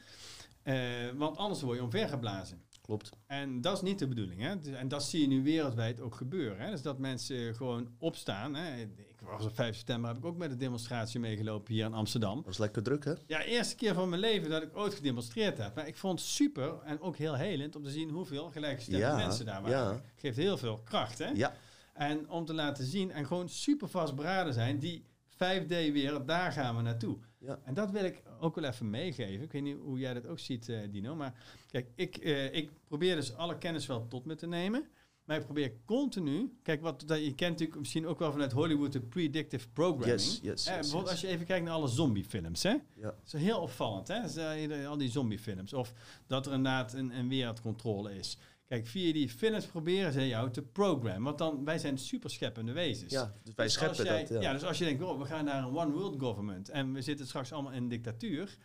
Eh, 0.62 0.76
want 1.14 1.36
anders 1.36 1.60
word 1.62 1.76
je 1.76 1.82
omvergeblazen. 1.84 2.62
Klopt. 2.82 3.10
En 3.26 3.60
dat 3.60 3.76
is 3.76 3.82
niet 3.82 3.98
de 3.98 4.08
bedoeling. 4.08 4.40
Hè? 4.40 4.58
Dus- 4.58 4.74
En 4.74 4.88
dat 4.88 5.04
zie 5.04 5.20
je 5.20 5.26
nu 5.26 5.42
wereldwijd 5.42 6.00
ook 6.00 6.14
gebeuren. 6.14 6.58
Hè? 6.64 6.70
Dus 6.70 6.82
dat 6.82 6.98
mensen 6.98 7.54
gewoon 7.54 7.88
opstaan. 7.98 8.54
Hè? 8.54 8.80
Ik 8.80 9.20
was 9.26 9.44
op 9.44 9.54
5 9.54 9.76
september, 9.76 10.08
heb 10.08 10.18
ik 10.18 10.24
ook 10.24 10.36
met 10.36 10.50
een 10.50 10.58
demonstratie 10.58 11.20
meegelopen 11.20 11.74
hier 11.74 11.84
in 11.84 11.94
Amsterdam. 11.94 12.42
Was 12.46 12.58
lekker 12.58 12.82
druk, 12.82 13.04
hè? 13.04 13.12
Ja, 13.26 13.42
eerste 13.42 13.76
keer 13.76 13.94
van 13.94 14.08
mijn 14.08 14.20
leven 14.20 14.50
dat 14.50 14.62
ik 14.62 14.76
ooit 14.76 14.94
gedemonstreerd 14.94 15.58
heb. 15.58 15.74
Maar 15.74 15.86
ik 15.86 15.96
vond 15.96 16.18
het 16.20 16.28
super 16.28 16.78
en 16.84 17.00
ook 17.00 17.16
heel 17.16 17.34
helend 17.34 17.76
om 17.76 17.82
te 17.82 17.90
zien 17.90 18.10
hoeveel 18.10 18.50
gelijkgestemde 18.50 19.00
Ja, 19.00 19.16
mensen 19.16 19.44
daar 19.46 19.62
waren. 19.62 19.78
ja. 19.94 20.00
Geeft 20.16 20.36
heel 20.36 20.56
veel 20.58 20.78
kracht, 20.84 21.18
hè? 21.18 21.28
Ja, 21.34 21.54
En 21.92 22.28
om 22.30 22.44
te 22.44 22.54
laten 22.54 22.84
zien 22.84 23.10
en 23.10 23.26
gewoon 23.26 23.48
super 23.48 23.88
vastberaden 23.88 24.52
zijn, 24.52 24.78
die 24.78 25.04
5D-wereld, 25.34 26.26
daar 26.26 26.52
gaan 26.52 26.76
we 26.76 26.82
naartoe. 26.82 27.18
Ja. 27.38 27.58
En 27.64 27.74
dat 27.74 27.90
wil 27.90 28.04
ik 28.04 28.22
ook 28.40 28.54
wel 28.54 28.64
even 28.64 28.90
meegeven. 28.90 29.44
Ik 29.44 29.52
weet 29.52 29.62
niet 29.62 29.76
hoe 29.82 29.98
jij 29.98 30.14
dat 30.14 30.26
ook 30.26 30.38
ziet, 30.38 30.68
eh, 30.68 30.78
Dino. 30.90 31.14
Maar 31.14 31.34
kijk, 31.70 31.90
ik, 31.94 32.16
eh, 32.16 32.54
ik 32.54 32.70
probeer 32.84 33.14
dus 33.14 33.34
alle 33.34 33.58
kennis 33.58 33.86
wel 33.86 34.08
tot 34.08 34.24
me 34.24 34.34
te 34.34 34.46
nemen. 34.46 34.88
Maar 35.30 35.38
ik 35.38 35.44
probeer 35.44 35.72
continu... 35.84 36.58
Kijk, 36.62 36.80
wat, 36.80 37.02
dat, 37.06 37.24
je 37.24 37.34
kent 37.34 37.50
natuurlijk 37.50 37.78
misschien 37.78 38.06
ook 38.06 38.18
wel 38.18 38.32
vanuit 38.32 38.52
Hollywood 38.52 38.92
de 38.92 39.00
predictive 39.00 39.68
programming. 39.68 40.20
yes, 40.20 40.40
yes, 40.42 40.66
Eh, 40.66 40.74
bijvoorbeeld 40.74 41.02
yes. 41.02 41.10
als 41.10 41.20
je 41.20 41.26
even 41.26 41.46
kijkt 41.46 41.64
naar 41.64 41.74
alle 41.74 41.88
zombiefilms, 41.88 42.62
hè? 42.62 42.70
Ja. 42.70 42.82
Dat 43.02 43.14
is 43.24 43.32
heel 43.32 43.60
opvallend, 43.60 44.08
hè? 44.08 44.42
Eh, 44.68 44.88
al 44.88 44.96
die 44.96 45.10
zombiefilms. 45.10 45.72
Of 45.72 45.92
dat 46.26 46.46
er 46.46 46.52
inderdaad 46.52 46.92
een, 46.92 47.18
een 47.18 47.28
wereldcontrole 47.28 48.14
is. 48.18 48.38
Kijk, 48.70 48.86
via 48.86 49.12
die 49.12 49.28
films 49.28 49.66
proberen 49.66 50.12
ze 50.12 50.28
jou 50.28 50.50
te 50.50 50.62
programmen. 50.62 51.22
Want 51.22 51.38
dan, 51.38 51.64
wij 51.64 51.78
zijn 51.78 51.98
super 51.98 52.30
scheppende 52.30 52.72
wezens. 52.72 53.12
Ja, 53.12 53.34
dus 53.44 53.54
wij 53.54 53.64
Dus 53.64 53.74
scheppen 53.74 54.04
jij- 54.04 54.18
dat. 54.20 54.28
Ja. 54.28 54.40
Ja. 54.40 54.52
dus 54.52 54.64
als 54.64 54.78
je 54.78 54.84
denkt, 54.84 55.02
oh, 55.02 55.18
we 55.18 55.24
gaan 55.24 55.44
naar 55.44 55.62
een 55.62 55.76
one 55.76 55.90
world 55.92 56.20
government 56.20 56.68
en 56.68 56.92
we 56.92 57.02
zitten 57.02 57.26
straks 57.26 57.52
allemaal 57.52 57.72
in 57.72 57.82
een 57.82 57.88
dictatuur. 57.88 58.56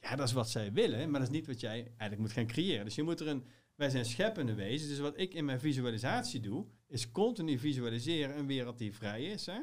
Ja, 0.00 0.16
dat 0.16 0.26
is 0.26 0.32
wat 0.32 0.50
zij 0.50 0.72
willen, 0.72 1.10
maar 1.10 1.20
dat 1.20 1.28
is 1.28 1.34
niet 1.36 1.46
wat 1.46 1.60
jij 1.60 1.76
eigenlijk 1.86 2.20
moet 2.20 2.32
gaan 2.32 2.46
creëren. 2.46 2.84
Dus 2.84 2.94
je 2.94 3.02
moet 3.02 3.20
er 3.20 3.28
een, 3.28 3.44
wij 3.74 3.90
zijn 3.90 4.04
scheppende 4.04 4.54
wezens. 4.54 4.88
Dus 4.90 4.98
wat 4.98 5.18
ik 5.18 5.34
in 5.34 5.44
mijn 5.44 5.60
visualisatie 5.60 6.40
doe, 6.40 6.64
is 6.88 7.10
continu 7.10 7.58
visualiseren 7.58 8.38
een 8.38 8.46
wereld 8.46 8.78
die 8.78 8.94
vrij 8.94 9.24
is. 9.24 9.46
Hè? 9.46 9.58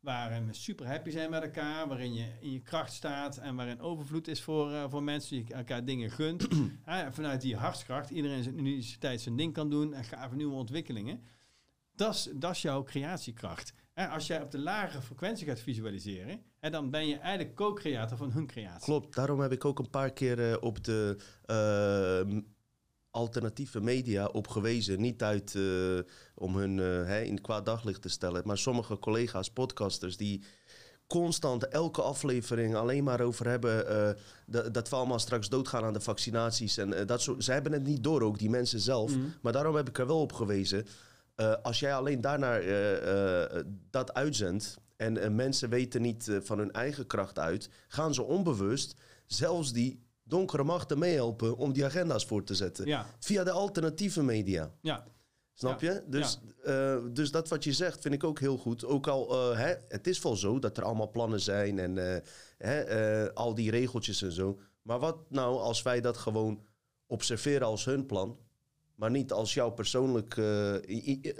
Waarin 0.00 0.46
we 0.46 0.52
super 0.52 0.86
happy 0.86 1.10
zijn 1.10 1.30
met 1.30 1.42
elkaar, 1.42 1.88
waarin 1.88 2.14
je 2.14 2.26
in 2.40 2.52
je 2.52 2.60
kracht 2.60 2.92
staat 2.92 3.36
en 3.36 3.56
waarin 3.56 3.80
overvloed 3.80 4.28
is 4.28 4.42
voor, 4.42 4.72
eh, 4.72 4.84
voor 4.88 5.02
mensen 5.02 5.36
die 5.36 5.54
elkaar 5.54 5.84
dingen 5.84 6.10
gunt. 6.10 6.48
Vanuit 7.10 7.40
die 7.40 7.56
hartskracht, 7.56 8.10
iedereen 8.10 8.42
zijn 8.42 8.58
universiteit 8.58 9.20
zijn 9.20 9.36
ding 9.36 9.52
kan 9.52 9.70
doen 9.70 9.94
en 9.94 10.04
gave 10.04 10.36
nieuwe 10.36 10.54
ontwikkelingen. 10.54 11.22
Dat 11.94 12.30
is, 12.50 12.62
jouw 12.62 12.82
creatiekracht. 12.82 13.72
En 13.92 14.10
als 14.10 14.26
jij 14.26 14.42
op 14.42 14.50
de 14.50 14.58
lagere 14.58 15.02
frequentie 15.02 15.46
gaat 15.46 15.60
visualiseren, 15.60 16.42
hè, 16.58 16.70
dan 16.70 16.90
ben 16.90 17.06
je 17.06 17.18
eigenlijk 17.18 17.56
co-creator 17.56 18.16
van 18.16 18.32
hun 18.32 18.46
creatie. 18.46 18.84
Klopt, 18.84 19.14
daarom 19.14 19.40
heb 19.40 19.52
ik 19.52 19.64
ook 19.64 19.78
een 19.78 19.90
paar 19.90 20.12
keer 20.12 20.50
eh, 20.50 20.56
op 20.60 20.84
de 20.84 21.16
eh, 21.44 22.38
alternatieve 23.10 23.80
media 23.80 24.26
op 24.26 24.48
gewezen. 24.48 25.00
Niet 25.00 25.22
uit 25.22 25.54
eh, 25.54 25.62
om 26.34 26.56
hun 26.56 26.76
hè, 26.76 27.20
in 27.20 27.40
kwaad 27.40 27.66
daglicht 27.66 28.02
te 28.02 28.08
stellen, 28.08 28.42
maar 28.44 28.58
sommige 28.58 28.98
collega's, 28.98 29.50
podcasters, 29.50 30.16
die 30.16 30.42
constant 31.06 31.68
elke 31.68 32.02
aflevering 32.02 32.74
alleen 32.74 33.04
maar 33.04 33.20
over 33.20 33.48
hebben 33.48 33.88
eh, 33.88 34.22
dat, 34.46 34.74
dat 34.74 34.88
we 34.88 34.96
allemaal 34.96 35.18
straks 35.18 35.48
doodgaan 35.48 35.84
aan 35.84 35.92
de 35.92 36.00
vaccinaties. 36.00 36.76
En 36.76 37.06
dat 37.06 37.20
soort, 37.20 37.44
zij 37.44 37.54
hebben 37.54 37.72
het 37.72 37.86
niet 37.86 38.04
door, 38.04 38.22
ook 38.22 38.38
die 38.38 38.50
mensen 38.50 38.80
zelf. 38.80 39.16
Mhm. 39.16 39.26
Maar 39.40 39.52
daarom 39.52 39.76
heb 39.76 39.88
ik 39.88 39.98
er 39.98 40.06
wel 40.06 40.20
op 40.20 40.32
gewezen. 40.32 40.86
Als 41.62 41.80
jij 41.80 41.94
alleen 41.94 42.20
daarnaar 42.20 42.62
dat 43.90 44.14
uitzendt 44.14 44.78
en 44.96 45.34
mensen 45.34 45.68
weten 45.68 46.02
niet 46.02 46.38
van 46.42 46.58
hun 46.58 46.72
eigen 46.72 47.06
kracht 47.06 47.38
uit, 47.38 47.68
gaan 47.88 48.14
ze 48.14 48.22
onbewust 48.22 48.94
zelfs 49.26 49.72
die 49.72 50.00
donkere 50.30 50.64
machten 50.64 50.98
meehelpen 50.98 51.56
om 51.56 51.72
die 51.72 51.84
agenda's 51.84 52.24
voor 52.24 52.44
te 52.44 52.54
zetten. 52.54 52.86
Ja, 52.86 53.06
Via 53.18 53.44
de 53.44 53.50
alternatieve 53.50 54.22
media. 54.22 54.70
ja, 54.80 55.04
Snap 55.54 55.80
je? 55.80 56.02
Dus, 56.06 56.40
eh, 56.64 56.96
dus 57.12 57.30
dat 57.30 57.48
wat 57.48 57.64
je 57.64 57.72
zegt 57.72 58.00
vind 58.00 58.14
ik 58.14 58.24
ook 58.24 58.38
heel 58.38 58.56
goed. 58.56 58.84
Ook 58.84 59.06
al, 59.06 59.30
eh, 59.52 59.58
hè, 59.58 59.74
het 59.88 60.06
is 60.06 60.22
wel 60.22 60.36
zo 60.36 60.58
dat 60.58 60.76
er 60.76 60.84
allemaal 60.84 61.10
plannen 61.10 61.40
zijn 61.40 61.78
en 61.78 62.14
eh, 62.14 62.20
hè, 62.58 63.34
al 63.34 63.54
die 63.54 63.70
regeltjes 63.70 64.22
en 64.22 64.32
zo. 64.32 64.58
Maar 64.82 64.98
wat 64.98 65.16
nou 65.30 65.58
als 65.58 65.82
wij 65.82 66.00
dat 66.00 66.16
gewoon 66.16 66.60
observeren 67.06 67.66
als 67.66 67.84
hun 67.84 68.06
plan, 68.06 68.38
maar 68.94 69.10
niet 69.10 69.32
als 69.32 69.54
jouw 69.54 69.70
persoonlijk, 69.70 70.34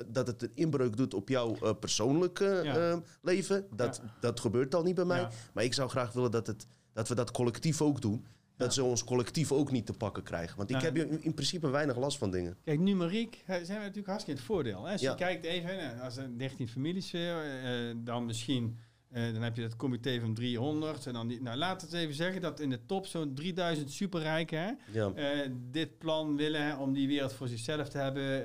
dat 0.07 0.26
het 0.26 0.42
een 0.42 0.50
inbreuk 0.55 0.96
doet 0.96 1.14
op 1.14 1.29
jouw 1.29 1.57
eh, 1.57 1.70
persoonlijke 1.81 2.61
Ja. 2.64 3.03
leven? 3.22 3.66
Dat, 3.74 4.00
dat 4.20 4.40
gebeurt 4.40 4.74
al 4.74 4.83
niet 4.83 4.94
bij 4.94 5.05
mij. 5.05 5.20
Ja. 5.20 5.31
Maar 5.55 5.64
ik 5.64 5.74
zou 5.74 5.88
graag 5.88 6.12
willen 6.12 6.31
dat, 6.31 6.46
het, 6.46 6.66
dat 6.92 7.09
we 7.09 7.14
dat 7.14 7.31
collectief 7.31 7.83
ook 7.83 8.00
doen. 8.00 8.26
Dat 8.61 8.75
ze 8.75 8.83
ons 8.85 9.05
collectief 9.05 9.53
ook 9.53 9.70
niet 9.70 9.87
te 9.87 9.92
pakken 9.92 10.23
krijgen. 10.23 10.57
Want 10.57 10.70
ik 10.70 10.81
heb 10.81 10.96
in, 10.96 11.23
in 11.23 11.35
principe 11.35 11.68
weinig 11.70 11.96
last 11.96 12.18
van 12.18 12.31
dingen. 12.31 12.57
Kijk, 12.64 12.79
numeriek 12.81 13.42
zijn 13.46 13.62
we 13.66 13.73
natuurlijk 13.75 14.07
hartstikke 14.07 14.31
in 14.31 14.37
het 14.37 14.46
voordeel. 14.46 14.85
Hè? 14.85 14.92
Als 14.92 15.01
je 15.01 15.14
kijkt 15.14 15.44
even, 15.44 16.01
als 16.01 16.16
er 16.16 16.38
13 16.38 16.68
families, 16.68 17.12
eh, 17.12 17.88
eh, 17.90 17.96
dan 17.99 18.25
misschien, 18.27 18.79
eh, 19.11 19.33
dan 19.33 19.42
heb 19.42 19.57
je 19.57 19.62
het 19.62 19.77
comité 19.77 20.20
van 20.20 20.35
300. 20.35 21.07
En 21.07 21.12
dan 21.12 21.29
die, 21.29 21.42
nou, 21.42 21.57
laten 21.57 21.88
we 21.88 21.94
het 21.96 22.05
even 22.05 22.16
zeggen 22.16 22.40
dat 22.40 22.61
in 22.61 22.70
de 22.70 22.87
top 22.87 23.07
zo'n 23.07 23.35
3000 23.35 23.90
superrijken 23.90 24.79
Ja. 24.92 25.12
eh, 25.14 25.51
dit 25.70 25.99
plan 25.99 26.37
willen 26.37 26.62
hè, 26.62 26.77
om 26.77 26.92
die 26.92 27.07
wereld 27.09 27.33
voor 27.33 27.49
zichzelf 27.49 27.88
te 27.88 27.99
hebben. 27.99 28.42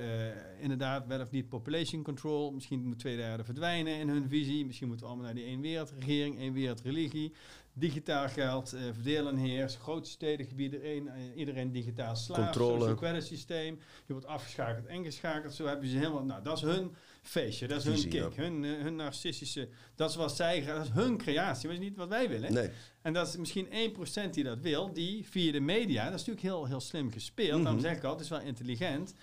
Inderdaad, 0.60 1.06
wel 1.06 1.20
of 1.20 1.30
niet 1.30 1.48
population 1.48 2.02
control. 2.02 2.50
Misschien 2.52 2.86
moet 2.86 2.98
twee 2.98 3.16
derde 3.16 3.44
verdwijnen 3.44 3.98
in 3.98 4.08
hun 4.08 4.28
visie. 4.28 4.66
Misschien 4.66 4.88
moeten 4.88 5.06
we 5.06 5.12
allemaal 5.12 5.32
naar 5.32 5.42
die 5.42 5.50
één 5.50 5.60
wereldregering, 5.60 6.38
één 6.38 6.52
wereldreligie. 6.52 7.32
Digitaal 7.78 8.28
geld, 8.28 8.72
eh 8.72 8.80
verdeel 8.92 9.28
en 9.28 9.36
heers, 9.36 9.76
grote 9.76 10.10
stedengebieden, 10.10 10.78
iedereen, 10.80 11.08
eh, 11.08 11.36
iedereen 11.38 11.72
digitaal 11.72 12.16
slaaf, 12.16 12.38
Controle. 12.44 12.78
social 12.78 12.94
credit 12.96 13.24
systeem. 13.24 13.78
Je 14.06 14.12
wordt 14.12 14.26
afgeschakeld 14.26 14.86
en 14.86 15.04
geschakeld. 15.04 15.54
Zo 15.54 15.66
hebben 15.66 15.88
ze 15.88 15.96
helemaal, 15.96 16.24
nou 16.24 16.42
dat 16.42 16.56
is 16.56 16.62
hun 16.62 16.94
feestje, 17.22 17.66
dat 17.68 17.78
is 17.78 17.84
Visie, 17.92 18.20
hun 18.20 18.28
kick, 18.30 18.36
ja. 18.38 18.42
hun, 18.42 18.64
eh, 18.64 18.82
hun 18.82 18.96
narcistische, 18.96 19.68
dat 19.94 20.10
is 20.10 20.16
wat 20.16 20.36
zij, 20.36 20.64
dat 20.64 20.84
is 20.84 20.90
hun 20.90 21.16
creatie, 21.16 21.66
maar 21.68 21.76
dat 21.76 21.84
is 21.84 21.88
niet 21.90 21.98
wat 21.98 22.08
wij 22.08 22.28
willen. 22.28 22.52
Nee. 22.52 22.70
En 23.02 23.12
dat 23.12 23.28
is 23.28 23.36
misschien 23.36 23.66
1% 23.72 24.34
die 24.34 24.44
dat 24.44 24.58
wil, 24.60 24.92
die 24.92 25.26
via 25.28 25.52
de 25.52 25.60
media, 25.60 26.04
dat 26.04 26.20
is 26.20 26.26
natuurlijk 26.26 26.46
heel, 26.46 26.66
heel 26.66 26.80
slim 26.80 27.10
gespeeld. 27.10 27.62
Daarom 27.62 27.80
Mhm. 27.80 27.80
zeg 27.88 27.96
ik 27.96 28.04
al, 28.04 28.12
het 28.12 28.20
is 28.20 28.28
wel 28.28 28.40
intelligent. 28.40 29.14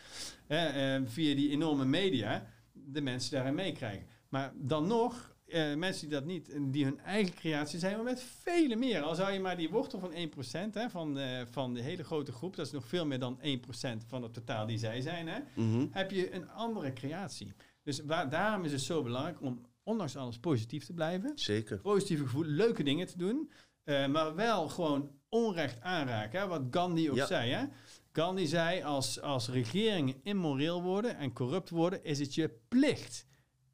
via 1.06 1.36
die 1.36 1.50
enorme 1.50 1.86
media 1.86 2.46
de 2.74 3.02
mensen 3.02 3.32
daarin 3.32 3.56
meekrijgen. 3.56 4.06
Maar 4.30 4.54
dan 4.56 4.88
nog, 4.88 5.33
eh, 5.54 5.76
mensen 5.76 6.02
die 6.10 6.18
dat 6.18 6.26
niet, 6.26 6.58
die 6.72 6.84
hun 6.86 7.00
eigen 7.00 7.34
creatie 7.36 7.80
zijn, 7.80 7.96
maar 7.96 8.04
met 8.04 8.24
vele 8.42 8.76
meer. 8.76 9.02
Al 9.02 9.16
zou 9.16 9.32
je 9.32 9.39
maar 9.39 9.58
die 9.58 9.70
wortel 9.70 10.00
van 10.00 10.12
1% 10.13 10.74
hè, 10.74 10.89
van, 10.89 11.18
eh, 11.20 11.42
van 11.52 11.74
de 11.74 11.82
hele 11.82 12.04
grote 12.04 12.32
groep, 12.32 12.56
dat 12.56 12.66
is 12.66 12.72
nog 12.72 12.88
veel 12.88 13.06
meer 13.06 13.20
dan 13.20 13.39
1% 13.42 14.04
van 14.08 14.24
het 14.24 14.34
totaal 14.34 14.66
die 14.66 14.78
zij 14.78 15.02
zijn, 15.02 15.28
hè, 15.28 15.39
Mhm. 15.56 15.86
heb 15.92 16.12
je 16.12 16.34
een 16.34 16.50
andere 16.50 16.94
creatie. 16.94 17.54
Dus 17.84 18.00
waar, 18.06 18.30
daarom 18.30 18.63
is 18.66 18.72
het 18.72 18.82
zo 18.82 19.04
belangrijk 19.04 19.42
om 19.42 19.62
ondanks 19.84 20.16
alles 20.16 20.39
positief 20.39 20.86
te 20.86 20.94
blijven 20.94 21.32
Zeker. 21.36 21.78
positieve 21.78 22.24
gevoel, 22.24 22.44
leuke 22.46 22.84
dingen 22.84 23.08
te 23.08 23.18
doen. 23.18 23.52
eh, 23.84 24.08
maar 24.08 24.36
wel 24.36 24.68
gewoon 24.70 25.12
onrecht 25.30 25.82
aanraken. 25.82 26.39
Hè? 26.39 26.48
Wat 26.48 26.62
Gandhi 26.72 27.10
ook 27.10 27.16
Ja. 27.16 27.26
zei. 27.26 27.52
Hè? 27.52 27.66
Gandhi 28.12 28.46
zei, 28.48 28.82
als, 28.84 29.22
als 29.22 29.50
regeringen 29.50 30.16
immoreel 30.24 30.82
worden 30.82 31.18
en 31.18 31.34
corrupt 31.34 31.70
worden, 31.70 32.04
is 32.04 32.20
het 32.20 32.36
je 32.36 32.60
plicht. 32.68 33.26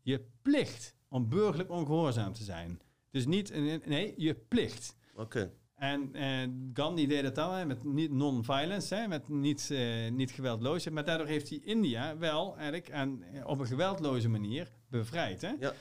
Je 0.02 0.26
plicht 0.42 0.96
om 1.10 1.30
burgerlijk 1.30 1.72
ongehoorzaam 1.72 2.34
te 2.34 2.44
zijn. 2.44 2.80
Dus 3.12 3.26
niet, 3.26 3.52
een- 3.52 3.82
nee, 3.86 4.14
je 4.18 4.34
plicht. 4.34 4.96
Oké. 5.16 5.52
En 5.76 6.10
eh, 6.14 6.48
Gandhi 6.74 7.08
deed 7.08 7.24
het 7.24 7.36
dan 7.36 7.54
hè, 7.54 7.66
met 7.66 7.84
niet 7.84 8.12
non-violence, 8.12 8.96
hè, 8.96 9.08
met 9.08 9.30
niet, 9.30 9.70
eh, 9.72 10.12
niet 10.12 10.32
geweldloosheid. 10.32 10.94
Maar 10.96 11.06
daardoor 11.06 11.28
heeft 11.28 11.50
hij 11.50 11.60
India 11.64 12.18
wel 12.18 12.54
eigenlijk 12.56 12.92
aan, 12.92 13.24
op 13.46 13.60
een 13.60 13.66
geweldloze 13.68 14.30
manier 14.30 14.72
bevrijd. 14.90 15.42
Hè? 15.42 15.52
Ja. 15.60 15.74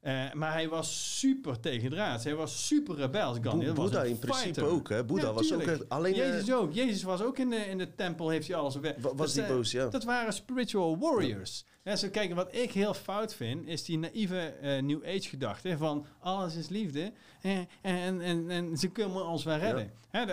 Eh, 0.00 0.32
maar 0.32 0.52
hij 0.52 0.68
was 0.68 1.18
super 1.18 1.60
tegendraads. 1.60 2.24
Hij 2.24 2.34
was 2.34 2.66
super 2.66 2.94
rebels. 2.96 3.38
Gandhi. 3.42 3.66
Was 3.66 3.74
Boeddha 3.76 4.02
in 4.02 4.18
principe 4.18 4.44
fighter. 4.44 4.64
ook, 4.64 4.88
hè? 4.88 5.04
Boeddha 5.04 5.26
Ja, 5.26 5.32
was 5.32 5.52
ook 5.54 5.60
echt- 5.62 5.88
alleen, 5.88 6.12
eh, 6.12 6.18
Jezus 6.18 6.52
ook. 6.54 6.72
Jezus 6.72 7.02
was 7.02 7.22
ook 7.22 7.38
in 7.38 7.50
de, 7.50 7.56
in 7.56 7.78
de 7.78 7.94
tempel, 7.94 8.28
heeft 8.28 8.46
hij 8.48 8.56
alles 8.56 8.76
op 8.76 8.82
weg. 8.82 8.94
Wa- 8.96 9.00
was 9.02 9.16
Dat 9.16 9.26
die 9.26 9.34
zijn- 9.34 9.48
boos, 9.56 9.70
ja. 9.70 9.88
Dat 9.88 10.04
waren 10.04 10.32
spiritual 10.32 10.98
warriors. 10.98 11.64
Ja, 11.66 11.79
zo 11.84 12.08
kijken, 12.10 12.36
wat 12.36 12.54
ik 12.54 12.72
heel 12.72 12.94
fout 12.94 13.34
vind, 13.34 13.66
is 13.66 13.84
die 13.84 13.98
naïeve 13.98 14.40
eh, 14.40 14.82
New 14.82 15.04
Age 15.04 15.28
gedachte 15.28 15.76
van 15.76 16.06
alles 16.18 16.56
is 16.56 16.68
liefde 16.68 17.12
eh, 17.40 17.58
en, 17.80 18.20
en, 18.20 18.50
en 18.50 18.76
ze 18.76 18.88
kunnen 18.88 19.26
ons 19.26 19.44
wel 19.44 19.56
redden. 19.56 19.92
Hè, 20.08 20.24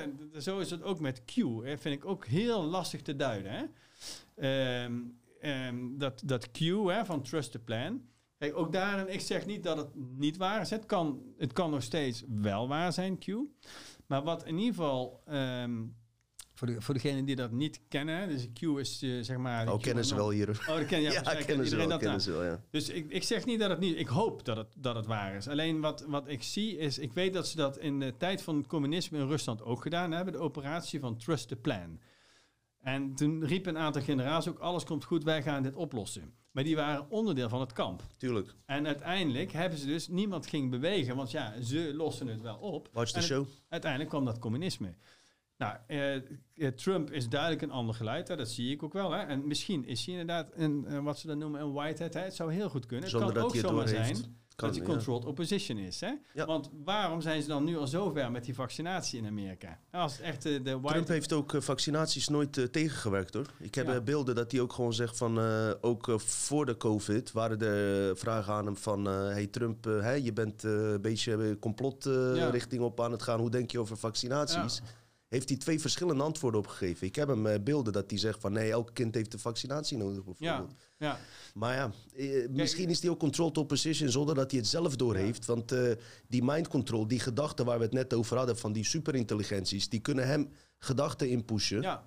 zo 0.42 0.60
is 0.60 0.70
het 0.70 0.84
ook 0.84 1.00
met 1.00 1.26
Q. 1.26 1.36
Hè, 1.36 1.78
vind 1.78 1.96
ik 1.96 2.06
ook 2.06 2.26
heel 2.26 2.64
lastig 2.64 3.02
te 3.02 3.16
duiden. 3.16 3.52
Hè. 3.52 3.66
Ehm, 4.36 4.94
ehm, 5.42 5.98
dat, 5.98 6.22
dat 6.26 6.52
Q 6.52 6.60
hè, 6.60 7.06
van 7.06 7.22
Trust 7.22 7.52
the 7.52 7.60
Plan. 7.60 8.02
Kijk, 8.38 8.58
ook 8.58 8.72
daarin, 8.72 9.14
ik 9.14 9.20
zeg 9.20 9.46
niet 9.46 9.64
dat 9.64 9.78
het 9.78 9.90
niet 9.96 10.38
waar 10.38 10.62
is. 10.62 10.70
Het 10.70 10.86
kan, 10.86 11.22
het 11.38 11.54
kan 11.54 11.70
nog 11.70 11.84
steeds 11.84 12.24
wel 12.28 12.68
waar 12.68 12.94
zijn, 12.94 13.18
Q. 13.18 13.28
Maar 14.08 14.24
wat 14.24 14.46
in 14.46 14.58
ieder 14.58 14.74
geval, 14.76 15.22
ehm, 15.26 15.84
voor, 16.58 16.67
de, 16.67 16.82
voor 16.82 16.93
degenen 16.93 17.26
die 17.26 17.36
dat 17.36 17.52
niet 17.52 17.80
kennen, 17.89 18.30
dus 18.30 18.48
Q 18.54 18.62
is 18.62 19.02
eh, 19.02 19.10
zeg 19.22 19.38
maar... 19.38 19.72
Oh, 19.72 19.82
kennen 19.82 20.06
ze 20.06 20.15
wel 20.15 20.30
hier. 20.30 20.50
Oh, 20.50 20.76
dat 20.76 20.86
ken. 20.86 21.02
Ja, 21.02 21.12
Ja, 21.12 21.22
kennen 21.22 21.46
ze 21.46 21.52
iedereen 21.63 21.78
wel, 21.78 21.88
dat 21.88 22.00
kennen 22.00 22.22
ze 22.22 22.32
wel, 22.32 22.43
ja. 22.43 22.62
Dus 22.70 22.89
ik, 22.89 23.10
ik 23.10 23.24
zeg 23.24 23.46
niet 23.46 23.60
dat 23.60 23.70
het 23.70 23.80
niet... 23.80 24.00
Ik 24.00 24.08
hoop 24.08 24.46
dat 24.46 24.58
het, 24.58 24.67
dat 24.78 24.96
het 24.96 25.06
waar 25.06 25.36
is. 25.36 25.48
Alleen 25.48 25.82
wat, 25.82 26.06
wat 26.08 26.28
ik 26.28 26.43
zie 26.43 26.78
is... 26.78 26.98
Ik 26.98 27.13
weet 27.13 27.34
dat 27.34 27.48
ze 27.48 27.56
dat 27.56 27.78
in 27.78 28.00
de 28.00 28.13
tijd 28.17 28.41
van 28.41 28.58
het 28.58 28.67
communisme 28.67 29.20
in 29.20 29.28
Rusland 29.28 29.63
ook 29.63 29.82
gedaan 29.82 30.12
hebben. 30.12 30.34
De 30.34 30.39
operatie 30.39 31.00
van 31.00 31.17
Trust 31.17 31.48
the 31.48 31.56
Plan. 31.56 32.00
En 32.82 33.15
toen 33.15 33.46
riep 33.46 33.65
een 33.65 33.78
aantal 33.78 34.02
generaals 34.02 34.48
ook... 34.48 34.60
Alles 34.60 34.84
komt 34.84 35.04
goed, 35.04 35.24
wij 35.24 35.41
gaan 35.41 35.63
dit 35.63 35.76
oplossen. 35.76 36.34
Maar 36.52 36.63
die 36.63 36.76
waren 36.76 37.10
onderdeel 37.10 37.50
van 37.50 37.60
het 37.60 37.74
kamp. 37.74 38.04
Tuurlijk. 38.17 38.56
En 38.65 38.86
uiteindelijk 38.86 39.52
hebben 39.52 39.80
ze 39.80 39.86
dus... 39.86 40.08
Niemand 40.08 40.48
ging 40.48 40.72
bewegen, 40.72 41.15
want 41.15 41.32
ja, 41.32 41.62
ze 41.62 41.93
lossen 41.96 42.28
het 42.28 42.41
wel 42.41 42.58
op. 42.58 42.89
Watch 42.91 43.12
the 43.12 43.22
show. 43.22 43.48
uiteindelijk 43.70 44.10
kwam 44.10 44.26
dat 44.26 44.39
communisme. 44.39 44.93
Nou, 45.58 45.76
eh, 45.88 46.15
eh, 46.15 46.22
Trump 46.76 47.12
is 47.12 47.30
duidelijk 47.30 47.62
een 47.62 47.72
ander 47.72 47.96
geluid. 47.96 48.28
Hè? 48.28 48.36
Dat 48.36 48.50
zie 48.50 48.72
ik 48.72 48.84
ook 48.84 48.93
wel. 48.93 49.12
Hè? 49.12 49.20
En 49.22 49.48
misschien 49.48 49.86
is 49.86 50.06
hij 50.06 50.15
inderdaad 50.15 50.50
een, 50.56 50.86
eh, 50.88 51.00
wat 51.00 51.20
ze 51.20 51.28
dan 51.28 51.38
noemen, 51.38 51.62
een 51.62 51.74
whitehead. 51.74 52.13
Hè? 52.13 52.22
Het 52.22 52.36
zou 52.36 52.54
heel 52.54 52.70
goed 52.70 52.86
kunnen. 52.86 53.10
Zonder 53.10 53.28
het 53.30 53.38
kan 53.38 53.48
dat 53.48 53.56
ook 53.56 53.70
zomaar 53.70 53.88
zijn 53.88 54.36
Kan, 54.56 54.67
dat 54.67 54.78
hij 54.78 54.88
ja. 54.88 54.93
controlled 54.93 55.26
opposition 55.26 55.78
is. 55.78 56.00
Hè? 56.00 56.12
Ja. 56.34 56.46
Want 56.46 56.70
waarom 56.84 57.22
zijn 57.22 57.41
ze 57.41 57.48
dan 57.48 57.63
nu 57.63 57.78
al 57.78 57.88
zo 57.88 58.12
ver 58.12 58.32
met 58.32 58.46
die 58.46 58.54
vaccinatie 58.54 59.20
in 59.20 59.28
Amerika? 59.28 59.80
Nou, 59.91 60.04
Als 60.04 60.17
het 60.17 60.22
echt 60.22 60.43
de 60.43 60.62
white... 60.63 60.88
Trump 60.88 61.08
heeft 61.08 61.34
ook 61.34 61.56
vaccinaties 61.58 62.28
nooit 62.28 62.74
tegengewerkt 62.74 63.34
hoor. 63.34 63.46
Ik 63.60 63.76
heb 63.76 63.88
Ja. 63.88 64.02
beelden 64.02 64.36
dat 64.36 64.52
hij 64.52 64.62
ook 64.62 64.74
gewoon 64.74 64.93
zegt 64.93 65.17
van, 65.17 65.39
ook 65.82 66.13
voor 66.22 66.65
de 66.65 66.78
COVID 66.78 67.32
waren 67.32 67.60
er 67.62 68.17
vragen 68.17 68.54
aan 68.54 68.65
hem 68.65 68.78
van, 68.78 69.06
hey 69.06 69.48
Trump, 69.48 69.86
je 70.22 70.32
bent 70.34 70.63
een 70.63 71.02
beetje 71.02 71.58
complot 71.60 72.06
richting 72.52 72.82
op 72.82 73.02
aan 73.02 73.12
het 73.12 73.24
gaan. 73.24 73.39
Hoe 73.39 73.50
denk 73.50 73.72
je 73.72 73.80
over 73.80 73.98
vaccinaties? 73.98 74.82
Ja. 75.30 75.36
Heeft 75.38 75.50
hij 75.50 75.58
twee 75.58 75.80
verschillende 75.80 76.24
antwoorden 76.24 76.60
opgegeven. 76.60 77.08
Ik 77.08 77.16
heb 77.16 77.28
hem 77.28 77.46
eh, 77.48 77.60
beelden 77.63 77.94
dat 77.94 78.10
hij 78.10 78.20
zegt 78.20 78.42
van, 78.42 78.52
nee, 78.52 78.72
elk 78.72 78.94
kind 78.94 79.16
heeft 79.16 79.32
de 79.32 79.40
vaccinatie 79.40 79.98
nodig 79.98 80.24
Ja, 80.26 80.34
bijvoorbeeld. 80.38 80.80
ja. 80.98 81.20
Maar 81.54 81.76
ja, 81.76 81.92
eh, 82.16 82.50
misschien 82.50 82.90
is 82.90 83.02
hij 83.02 83.10
ook 83.10 83.20
controlled 83.20 83.58
opposition 83.58 84.10
zonder 84.10 84.36
dat 84.36 84.52
hij 84.52 84.60
het 84.60 84.70
zelf 84.70 84.96
doorheeft. 84.96 85.46
Want 85.46 85.72
eh, 85.72 85.92
die 86.28 86.44
mind 86.44 86.68
control, 86.68 87.08
die 87.08 87.20
gedachten 87.20 87.66
waar 87.66 87.78
we 87.78 87.84
het 87.84 87.94
net 87.94 88.13
over 88.13 88.38
hadden 88.38 88.58
van 88.58 88.74
die 88.74 88.86
superintelligenties, 88.86 89.90
die 89.90 90.00
kunnen 90.00 90.28
hem 90.28 90.50
gedachten 90.78 91.30
inpushen 91.30 91.82
ja. 91.82 92.04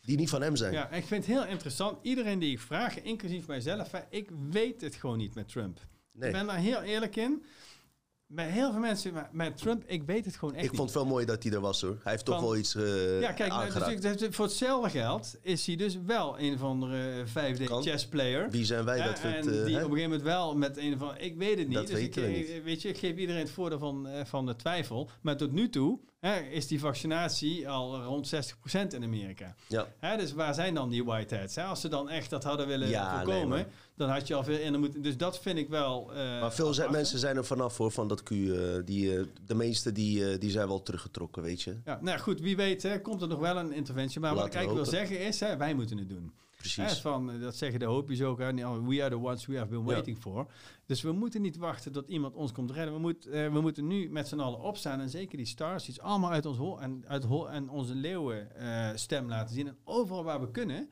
die 0.00 0.16
niet 0.16 0.28
van 0.28 0.42
hem 0.42 0.56
zijn. 0.56 0.72
Ja, 0.72 0.90
en 0.90 0.98
ik 0.98 1.06
vind 1.06 1.26
het 1.26 1.34
heel 1.34 1.46
interessant. 1.46 1.98
Iedereen 2.02 2.38
die 2.38 2.52
ik 2.52 2.60
vraag, 2.60 3.02
inclusief 3.02 3.46
mijzelf, 3.46 3.90
ik 4.10 4.30
weet 4.50 4.80
het 4.80 4.94
gewoon 4.94 5.18
niet 5.18 5.34
met 5.34 5.48
Trump. 5.48 5.80
Nee. 6.12 6.28
Ik 6.28 6.34
ben 6.34 6.46
daar 6.46 6.58
heel 6.58 6.80
eerlijk 6.80 7.16
in. 7.16 7.44
Bij 8.28 8.50
heel 8.50 8.70
veel 8.70 8.80
mensen, 8.80 9.12
maar 9.12 9.28
met 9.32 9.56
Trump, 9.56 9.82
ik 9.86 10.02
weet 10.02 10.24
het 10.24 10.36
gewoon 10.36 10.54
echt 10.54 10.64
Ik 10.64 10.70
niet. 10.70 10.78
vond 10.80 10.90
het 10.92 10.98
wel 11.02 11.08
mooi 11.08 11.24
dat 11.26 11.42
hij 11.42 11.52
er 11.52 11.60
was 11.60 11.80
hoor. 11.80 11.98
Hij 12.02 12.12
heeft 12.12 12.24
toch 12.24 12.34
Van- 12.34 12.44
wel 12.44 12.56
iets 12.56 12.74
eh 12.74 13.20
Ja, 13.20 13.32
kijk, 13.32 13.50
nou, 13.50 13.72
dus 14.00 14.22
ik- 14.22 14.34
voor 14.34 14.44
hetzelfde 14.44 14.90
geld 14.90 15.34
is 15.42 15.66
hij 15.66 15.76
dus 15.76 15.98
wel 16.06 16.38
een 16.40 16.54
of 16.54 16.62
andere 16.62 17.26
5D 17.26 17.64
Kan. 17.64 17.82
chess 17.82 18.06
player. 18.06 18.50
Wie 18.50 18.64
zijn 18.64 18.84
wij 18.84 18.96
dat 19.02 19.22
het... 19.22 19.34
en 19.46 19.58
eh, 19.58 19.64
die 19.64 19.76
hè? 19.76 19.84
op 19.84 19.90
een 19.90 19.96
gegeven 19.96 20.02
moment 20.02 20.22
wel 20.22 20.56
met 20.56 20.76
een 20.76 20.98
van, 20.98 21.18
ik 21.18 21.36
weet 21.36 21.58
het 21.58 21.66
niet. 21.68 21.76
Dat 21.76 21.86
dus 21.86 21.98
ik, 21.98 22.14
weten 22.14 22.32
we 22.32 22.52
eh, 22.54 22.62
Weet 22.64 22.82
je, 22.82 22.88
ik 22.88 22.98
geef 22.98 23.16
iedereen 23.16 23.40
het 23.42 23.50
voordeel 23.50 23.78
van, 23.78 24.08
van 24.24 24.46
de 24.46 24.56
twijfel. 24.56 25.10
Maar 25.20 25.36
tot 25.36 25.52
nu 25.52 25.68
toe 25.68 25.98
hè, 26.26 26.40
is 26.40 26.66
die 26.66 26.80
vaccinatie 26.80 27.68
al 27.68 28.02
rond 28.02 28.34
60% 28.34 28.38
in 28.94 29.02
Amerika. 29.04 29.54
Ja. 29.68 29.86
Hè, 29.98 30.16
dus 30.16 30.32
waar 30.32 30.54
zijn 30.54 30.74
dan 30.74 30.88
die 30.88 31.04
whiteheads? 31.04 31.54
Hè? 31.54 31.62
Als 31.64 31.80
ze 31.80 31.88
dan 31.88 32.08
echt 32.10 32.30
dat 32.30 32.44
hadden 32.44 32.66
willen 32.66 32.88
Ja, 32.88 33.16
voorkomen, 33.24 33.56
nee, 33.56 33.66
dan 33.96 34.08
had 34.08 34.26
je 34.26 34.34
al 34.34 34.44
veel 34.44 34.58
in 34.58 34.80
moeten. 34.80 35.02
Dus 35.02 35.16
dat 35.16 35.38
vind 35.40 35.58
ik 35.58 35.68
wel. 35.68 36.10
eh, 36.14 36.40
Maar 36.40 36.52
veel 36.52 36.74
zijn, 36.74 36.90
mensen 36.90 37.18
zijn 37.18 37.36
er 37.36 37.44
vanaf 37.44 37.76
hoor, 37.76 37.90
van 37.90 38.08
dat 38.08 38.22
Q. 38.22 38.30
eh, 38.30 38.36
die, 38.84 39.16
eh, 39.18 39.24
de 39.46 39.54
meeste 39.54 39.92
die, 39.92 40.38
die 40.38 40.50
zijn 40.50 40.68
wel 40.68 40.82
teruggetrokken, 40.82 41.42
weet 41.42 41.62
je. 41.62 41.76
Ja, 41.84 41.98
nou 42.02 42.18
goed, 42.18 42.40
wie 42.40 42.56
weet 42.56 42.82
hè, 42.82 43.00
komt 43.00 43.22
er 43.22 43.28
nog 43.28 43.38
wel 43.40 43.56
een 43.56 43.72
interventie. 43.72 44.20
Maar 44.20 44.34
wat 44.34 44.46
ik 44.46 44.54
eigenlijk 44.54 44.84
wil 44.90 44.98
zeggen 44.98 45.20
is, 45.20 45.40
hè, 45.40 45.56
wij 45.56 45.74
moeten 45.74 45.98
het 45.98 46.08
doen. 46.08 46.32
Hè, 46.56 46.62
Precies. 46.62 47.00
van, 47.00 47.30
eh, 47.32 47.40
dat 47.40 47.56
zeggen 47.56 47.78
de 47.80 47.84
hoopjes 47.86 48.22
ook. 48.22 48.38
Hè, 48.38 48.52
we 48.82 49.00
are 49.02 49.08
the 49.10 49.18
ones 49.18 49.46
we 49.46 49.56
have 49.56 49.68
been 49.70 49.78
Ja. 49.80 49.84
waiting 49.84 50.18
for. 50.18 50.46
Dus 50.86 51.02
we 51.02 51.12
moeten 51.12 51.42
niet 51.42 51.56
wachten 51.56 51.92
tot 51.92 52.08
iemand 52.08 52.34
ons 52.34 52.52
komt 52.52 52.70
redden. 52.70 52.94
We, 52.94 53.00
moet, 53.00 53.26
eh, 53.26 53.52
we 53.52 53.60
moeten 53.60 53.86
nu 53.86 54.10
met 54.10 54.28
z'n 54.28 54.38
allen 54.40 54.60
opstaan. 54.60 55.00
En 55.00 55.10
zeker 55.10 55.36
die 55.36 55.46
stars, 55.46 55.84
die 55.84 56.02
allemaal 56.02 56.30
uit 56.30 56.46
ons 56.46 56.58
hol 56.58 56.80
en, 56.80 57.04
uit 57.08 57.24
hol 57.24 57.50
en 57.50 57.68
onze 57.68 57.94
leeuwen 57.94 58.56
eh, 58.56 58.90
stem 58.94 59.28
laten 59.28 59.54
zien. 59.54 59.66
En 59.68 59.76
overal 59.84 60.24
waar 60.24 60.40
we 60.40 60.50
kunnen, 60.50 60.90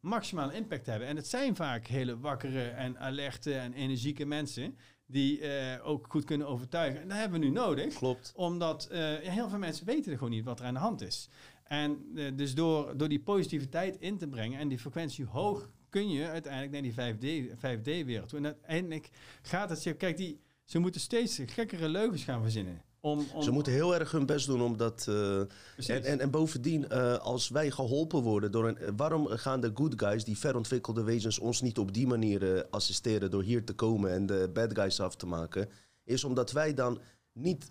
maximaal 0.00 0.50
impact 0.50 0.86
hebben. 0.86 1.08
En 1.08 1.16
het 1.16 1.26
zijn 1.26 1.56
vaak 1.56 1.86
hele 1.86 2.18
wakkere 2.18 2.62
en 2.68 2.98
alerte 2.98 3.54
en 3.54 3.72
energieke 3.72 4.24
mensen... 4.26 4.78
die 5.06 5.42
ook 5.82 6.06
goed 6.08 6.24
kunnen 6.24 6.46
overtuigen. 6.48 7.00
En 7.00 7.08
dat 7.08 7.18
hebben 7.18 7.40
we 7.40 7.46
nu 7.46 7.52
nodig 7.52 7.94
Klopt. 7.94 8.32
omdat 8.36 8.88
heel 9.22 9.48
veel 9.48 9.58
mensen 9.58 9.86
weten 9.86 10.12
gewoon 10.12 10.30
niet 10.30 10.44
wat 10.44 10.60
er 10.60 10.66
aan 10.66 10.74
de 10.74 10.80
hand 10.80 11.00
is. 11.00 11.28
En 11.64 12.06
eh, 12.14 12.36
dus 12.36 12.54
door, 12.54 12.96
door 12.96 13.08
die 13.08 13.20
positiviteit 13.20 13.96
in 13.98 14.18
te 14.18 14.26
brengen 14.26 14.58
en 14.58 14.68
die 14.68 14.78
frequentie 14.78 15.24
hoog, 15.24 15.70
kun 15.88 16.10
je 16.10 16.28
uiteindelijk 16.28 16.72
naar 16.96 17.16
die 17.18 17.48
5D, 17.48 17.56
5D-wereld 17.56 18.28
toe. 18.28 18.38
En 18.38 18.44
uiteindelijk 18.44 19.10
gaat 19.42 19.70
het. 19.70 19.96
Kijk, 19.96 20.16
die, 20.16 20.40
ze 20.64 20.78
moeten 20.78 21.00
steeds 21.00 21.40
gekkere 21.46 21.88
leugens 21.88 22.24
gaan 22.24 22.42
verzinnen. 22.42 22.82
Om, 23.00 23.26
om, 23.32 23.42
Ze 23.42 23.50
moeten 23.50 23.72
heel 23.72 23.94
erg 23.94 24.10
hun 24.10 24.26
best 24.26 24.46
doen 24.46 24.62
om 24.62 24.76
dat... 24.76 25.04
eh, 25.08 25.40
en, 25.40 26.04
en, 26.04 26.20
en 26.20 26.30
bovendien, 26.30 26.88
eh, 26.88 27.16
als 27.16 27.48
wij 27.48 27.70
geholpen 27.70 28.22
worden 28.22 28.52
door 28.52 28.68
een... 28.68 28.96
waarom 28.96 29.26
gaan 29.26 29.60
de 29.60 29.70
good 29.74 29.92
guys, 29.96 30.24
die 30.24 30.38
verontwikkelde 30.38 31.02
wezens, 31.02 31.38
ons 31.38 31.60
niet 31.60 31.78
op 31.78 31.94
die 31.94 32.06
manier 32.06 32.66
assisteren 32.70 33.30
door 33.30 33.42
hier 33.42 33.64
te 33.64 33.72
komen 33.72 34.12
en 34.12 34.26
de 34.26 34.50
bad 34.52 34.74
guys 34.74 35.00
af 35.00 35.16
te 35.16 35.26
maken? 35.26 35.68
Is 36.04 36.24
omdat 36.24 36.52
wij 36.52 36.74
dan 36.74 37.00
niet 37.32 37.70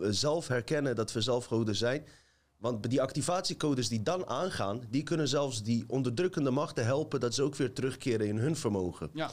zelf 0.00 0.48
herkennen 0.48 0.96
dat 0.96 1.12
we 1.12 1.20
zelf 1.20 1.44
goden 1.44 1.76
zijn. 1.76 2.04
Want 2.62 2.90
die 2.90 3.00
activatiecodes 3.02 3.88
die 3.88 4.02
dan 4.02 4.26
aangaan, 4.26 4.82
die 4.90 5.02
kunnen 5.02 5.28
zelfs 5.28 5.62
die 5.62 5.84
onderdrukkende 5.86 6.50
machten 6.50 6.84
helpen 6.84 7.20
dat 7.20 7.34
ze 7.34 7.42
ook 7.42 7.56
weer 7.56 7.72
terugkeren 7.72 8.26
in 8.26 8.36
hun 8.38 8.56
vermogen. 8.56 9.10
ja, 9.14 9.30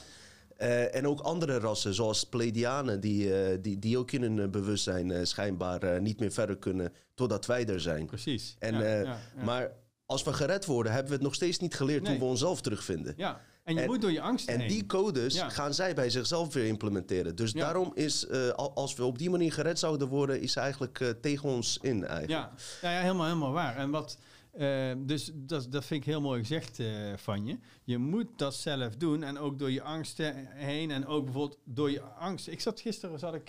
Eh, 0.56 0.94
en 0.94 1.06
ook 1.06 1.20
andere 1.20 1.58
rassen, 1.58 1.94
zoals 1.94 2.24
Pleiadianen, 2.24 3.00
die, 3.00 3.34
eh, 3.42 3.58
die, 3.62 3.78
die 3.78 3.98
ook 3.98 4.12
in 4.12 4.22
hun 4.22 4.38
eh, 4.38 4.48
bewustzijn 4.48 5.26
schijnbaar 5.26 6.00
niet 6.00 6.20
meer 6.20 6.30
verder 6.32 6.56
kunnen 6.56 6.92
totdat 7.14 7.46
wij 7.46 7.66
er 7.66 7.80
zijn. 7.80 8.06
precies. 8.06 8.56
En, 8.58 8.74
ja, 8.74 8.80
ja, 8.86 9.02
ja. 9.02 9.44
Maar 9.44 9.72
als 10.06 10.22
we 10.22 10.32
gered 10.32 10.66
worden, 10.66 10.92
hebben 10.92 11.08
we 11.10 11.16
het 11.16 11.24
nog 11.26 11.34
steeds 11.34 11.58
niet 11.58 11.74
geleerd 11.74 12.02
Nee. 12.02 12.10
hoe 12.12 12.20
we 12.20 12.26
onszelf 12.26 12.60
terugvinden. 12.60 13.14
ja. 13.16 13.40
En 13.64 13.74
je 13.74 13.80
en- 13.80 13.86
moet 13.86 14.00
door 14.00 14.12
je 14.12 14.20
angst 14.20 14.48
En 14.48 14.58
heen. 14.58 14.68
die 14.68 14.86
codes 14.86 15.34
Ja. 15.34 15.48
gaan 15.48 15.74
zij 15.74 15.94
bij 15.94 16.10
zichzelf 16.10 16.54
weer 16.54 16.66
implementeren. 16.66 17.36
Dus 17.36 17.52
Ja. 17.52 17.60
daarom 17.60 17.92
is, 17.94 18.26
eh, 18.26 18.48
al- 18.48 18.74
als 18.74 18.94
we 18.94 19.04
op 19.04 19.18
die 19.18 19.30
manier 19.30 19.52
gered 19.52 19.78
zouden 19.78 20.08
worden, 20.08 20.40
is 20.40 20.52
ze 20.52 20.60
eigenlijk 20.60 21.00
eh, 21.00 21.08
tegen 21.08 21.48
ons 21.48 21.78
in 21.82 22.04
eigenlijk. 22.04 22.30
Ja, 22.30 22.52
ja, 22.82 22.90
ja 22.92 23.00
helemaal, 23.00 23.26
helemaal 23.26 23.52
waar. 23.52 23.76
En 23.76 23.90
wat, 23.90 24.18
eh, 24.52 24.92
dus 24.98 25.30
dat, 25.34 25.66
dat 25.72 25.84
vind 25.84 26.00
ik 26.00 26.06
heel 26.06 26.20
mooi 26.20 26.40
gezegd 26.40 26.78
eh, 26.78 26.86
van 27.16 27.46
je. 27.46 27.58
Je 27.84 27.98
moet 27.98 28.26
dat 28.36 28.54
zelf 28.54 28.96
doen 28.96 29.22
en 29.22 29.38
ook 29.38 29.58
door 29.58 29.70
je 29.70 29.82
angsten 29.82 30.46
heen 30.50 30.90
en 30.90 31.06
ook 31.06 31.24
bijvoorbeeld 31.24 31.58
door 31.64 31.90
je 31.90 32.00
angst. 32.02 32.48
Ik 32.48 32.60
zat 32.60 32.80
gisteren, 32.80 33.18
zat 33.18 33.34
ik 33.34 33.44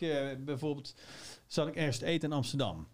bijvoorbeeld, 0.46 0.94
zat 1.48 1.68
ik 1.68 1.76
ergens 1.76 1.98
te 1.98 2.06
eten 2.06 2.30
in 2.30 2.36
Amsterdam. 2.36 2.88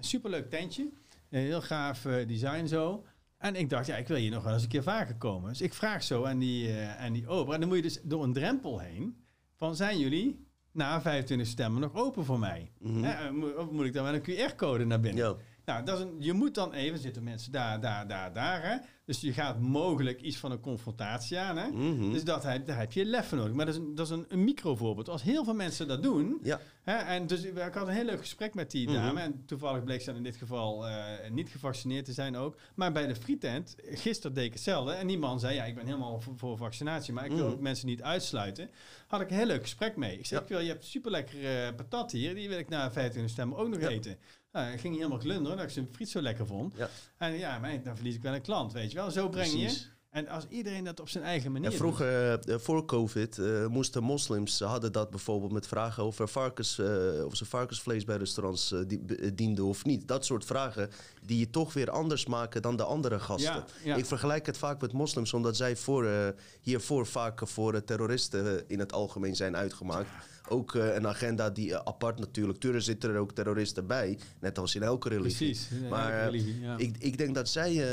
Superleuk 0.00 0.50
tentje, 0.50 0.88
heel 1.28 1.62
gaaf 1.62 2.00
design 2.26 2.66
zo. 2.66 3.04
En 3.44 3.54
ik 3.54 3.70
dacht, 3.70 3.86
ja, 3.86 3.96
ik 3.96 4.08
wil 4.08 4.16
hier 4.16 4.30
nog 4.30 4.44
wel 4.44 4.52
eens 4.52 4.62
een 4.62 4.68
keer 4.68 4.82
vaker 4.82 5.16
komen. 5.16 5.48
Dus 5.48 5.60
ik 5.60 5.74
vraag 5.74 6.02
zo 6.02 6.24
aan 6.24 6.38
die, 6.38 6.68
eh 6.68 6.96
aan 7.04 7.12
die 7.12 7.28
ober. 7.28 7.54
En 7.54 7.60
dan 7.60 7.68
moet 7.68 7.78
je 7.78 7.82
dus 7.82 8.00
door 8.02 8.22
een 8.22 8.32
drempel 8.32 8.78
heen. 8.78 9.16
Van, 9.56 9.76
zijn 9.76 9.98
jullie 9.98 10.46
na 10.72 11.00
25 11.00 11.46
stemmen 11.46 11.80
nog 11.80 11.94
open 11.94 12.24
voor 12.24 12.38
mij? 12.38 12.70
Mhm. 12.78 13.02
Hè, 13.02 13.32
moet, 13.32 13.56
of 13.56 13.70
moet 13.70 13.86
ik 13.86 13.92
dan 13.92 14.04
wel 14.04 14.14
een 14.14 14.22
QR-code 14.22 14.84
naar 14.84 15.00
binnen? 15.00 15.24
Ja. 15.24 15.36
Nou, 15.64 15.84
dat 15.84 15.98
is 15.98 16.04
een, 16.04 16.14
je 16.18 16.32
moet 16.32 16.54
dan 16.54 16.72
even, 16.72 16.98
zitten 16.98 17.22
mensen 17.22 17.52
daar, 17.52 17.80
daar, 17.80 18.08
daar, 18.08 18.32
daar. 18.32 18.62
Hè? 18.62 18.76
Dus 19.04 19.20
je 19.20 19.32
gaat 19.32 19.60
mogelijk 19.60 20.20
iets 20.20 20.36
van 20.36 20.50
een 20.50 20.60
confrontatie 20.60 21.38
aan. 21.38 21.56
Hè? 21.56 21.68
Mhm. 21.68 22.12
Dus 22.12 22.24
dat, 22.24 22.42
daar 22.42 22.78
heb 22.78 22.92
je 22.92 23.04
lef 23.04 23.26
voor 23.28 23.38
nodig. 23.38 23.54
Maar 23.54 23.66
dat 23.66 23.74
is 23.74 23.80
een, 23.80 23.94
dat 23.94 24.06
is 24.06 24.12
een, 24.12 24.24
een 24.28 24.44
microvoorbeeld. 24.44 25.08
Als 25.08 25.22
heel 25.22 25.44
veel 25.44 25.54
mensen 25.54 25.88
dat 25.88 26.02
doen. 26.02 26.38
Ja. 26.42 26.60
Hè, 26.82 26.94
en 26.96 27.26
dus 27.26 27.42
ik 27.42 27.58
had 27.58 27.86
een 27.88 27.94
heel 27.94 28.04
leuk 28.04 28.18
gesprek 28.18 28.54
met 28.54 28.70
die 28.70 28.88
Mhm. 28.88 28.96
dame. 28.96 29.20
En 29.20 29.42
toevallig 29.46 29.84
bleek 29.84 30.00
ze 30.02 30.12
in 30.12 30.22
dit 30.22 30.36
geval 30.36 30.86
eh, 30.88 31.30
niet 31.30 31.48
gevaccineerd 31.48 32.04
te 32.04 32.12
zijn 32.12 32.36
ook. 32.36 32.56
Maar 32.74 32.92
bij 32.92 33.06
de 33.06 33.14
frietent, 33.16 33.74
gisteren 33.82 34.34
deed 34.34 34.44
ik 34.44 34.52
hetzelfde. 34.52 34.92
En 34.92 35.06
die 35.06 35.18
man 35.18 35.40
zei, 35.40 35.54
ja, 35.54 35.64
ik 35.64 35.74
ben 35.74 35.86
helemaal 35.86 36.20
voor, 36.20 36.36
voor 36.38 36.56
vaccinatie. 36.56 37.12
Maar 37.12 37.24
ik 37.24 37.32
wil 37.32 37.44
Mhm. 37.44 37.52
ook 37.54 37.60
mensen 37.60 37.86
niet 37.86 38.02
uitsluiten. 38.02 38.70
Had 39.06 39.20
ik 39.20 39.30
een 39.30 39.36
heel 39.36 39.46
leuk 39.46 39.62
gesprek 39.62 39.96
mee. 39.96 40.18
Ik 40.18 40.26
zei, 40.26 40.40
Ja. 40.40 40.46
ik 40.46 40.52
wil, 40.52 40.60
je 40.62 40.68
hebt 40.68 40.84
super 40.84 41.10
lekkere 41.10 41.74
patat 41.74 42.12
hier. 42.12 42.34
Die 42.34 42.48
wil 42.48 42.58
ik 42.58 42.68
na 42.68 42.92
25 42.92 43.32
stemmen 43.32 43.58
ook 43.58 43.68
nog 43.68 43.80
Ja. 43.80 43.88
eten. 43.88 44.16
Nou, 44.54 44.72
ik 44.72 44.80
ging 44.80 44.96
helemaal 44.96 45.18
glunderen 45.18 45.56
dat 45.56 45.66
ik 45.66 45.72
zijn 45.72 45.88
friet 45.92 46.08
zo 46.08 46.20
lekker 46.20 46.46
vond. 46.46 46.74
Ja. 46.76 46.88
En 47.18 47.32
ja, 47.32 47.58
maar 47.58 47.82
dan 47.82 47.94
verlies 47.96 48.14
ik 48.14 48.22
wel 48.22 48.34
een 48.34 48.42
klant, 48.42 48.72
weet 48.72 48.90
je 48.90 48.96
wel. 48.96 49.10
Zo 49.10 49.28
breng 49.28 49.52
je. 49.52 49.92
En 50.10 50.28
als 50.28 50.44
iedereen 50.48 50.84
dat 50.84 51.00
op 51.00 51.08
zijn 51.08 51.24
eigen 51.24 51.52
manier 51.52 51.70
En 51.70 51.76
vroeger, 51.76 52.38
eh, 52.38 52.58
voor 52.58 52.84
COVID, 52.84 53.38
eh, 53.38 53.66
moesten 53.66 54.02
moslims 54.02 54.56
ze 54.56 54.64
hadden 54.64 54.92
dat 54.92 55.10
bijvoorbeeld 55.10 55.52
met 55.52 55.66
vragen 55.66 56.02
over 56.02 56.28
varkens, 56.28 56.78
eh, 56.78 57.24
of 57.24 57.36
ze 57.36 57.44
varkensvlees 57.44 58.04
bij 58.04 58.16
restaurants 58.16 58.72
eh, 58.72 58.80
die, 58.86 59.04
eh, 59.16 59.30
dienden 59.34 59.64
of 59.64 59.84
niet. 59.84 60.08
Dat 60.08 60.24
soort 60.24 60.44
vragen 60.44 60.90
die 61.22 61.38
je 61.38 61.50
toch 61.50 61.72
weer 61.72 61.90
anders 61.90 62.26
maken 62.26 62.62
dan 62.62 62.76
de 62.76 62.84
andere 62.84 63.18
gasten. 63.20 63.54
Ja, 63.54 63.64
ja. 63.84 63.96
Ik 63.96 64.06
vergelijk 64.06 64.46
het 64.46 64.58
vaak 64.58 64.80
met 64.80 64.92
moslims, 64.92 65.32
omdat 65.32 65.56
zij 65.56 65.76
voor, 65.76 66.06
eh, 66.06 66.28
hiervoor 66.60 67.06
vaak 67.06 67.48
voor 67.48 67.74
eh, 67.74 67.80
terroristen 67.80 68.56
eh, 68.58 68.62
in 68.66 68.78
het 68.78 68.92
algemeen 68.92 69.36
zijn 69.36 69.56
uitgemaakt. 69.56 70.08
Ook 70.48 70.74
eh, 70.74 70.94
een 70.94 71.06
agenda 71.06 71.50
die 71.50 71.74
eh, 71.74 71.80
apart 71.84 72.18
natuurlijk. 72.18 72.58
Tuurlijk 72.58 72.84
zitten 72.84 73.10
er 73.10 73.16
ook 73.16 73.32
terroristen 73.32 73.86
bij, 73.86 74.18
net 74.40 74.58
als 74.58 74.74
in 74.74 74.82
elke 74.82 75.08
religie. 75.08 75.36
Precies. 75.46 75.70
in 75.70 75.88
Maar, 75.88 76.04
elke 76.04 76.16
eh, 76.16 76.24
religie, 76.24 76.60
ja. 76.60 76.76
Ik, 76.76 76.96
ik 76.98 77.18
denk 77.18 77.34
dat 77.34 77.48
zij 77.48 77.84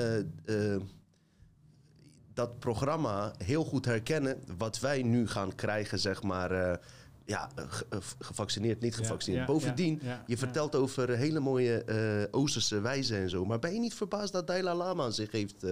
dat 2.33 2.59
programma 2.59 3.33
heel 3.37 3.63
goed 3.63 3.85
herkennen. 3.85 4.37
Wat 4.57 4.79
wij 4.79 5.03
nu 5.03 5.27
gaan 5.27 5.55
krijgen, 5.55 5.99
zeg 5.99 6.23
maar. 6.23 6.79
ja, 7.25 7.49
ge- 7.55 7.85
gevaccineerd, 8.19 8.81
niet 8.81 8.95
gevaccineerd. 8.95 9.47
ja, 9.47 9.53
Bovendien, 9.53 9.99
ja, 10.03 10.23
je 10.27 10.37
vertelt 10.37 10.75
over 10.75 11.09
hele 11.09 11.39
mooie 11.39 11.83
eh, 11.83 12.27
Oosterse 12.39 12.81
wijzen 12.81 13.17
en 13.17 13.29
zo. 13.29 13.45
Maar 13.45 13.59
ben 13.59 13.73
je 13.73 13.79
niet 13.79 13.93
verbaasd 13.93 14.31
dat 14.33 14.47
Dalai 14.47 14.75
Lama 14.77 15.09
zich 15.09 15.31
heeft 15.31 15.65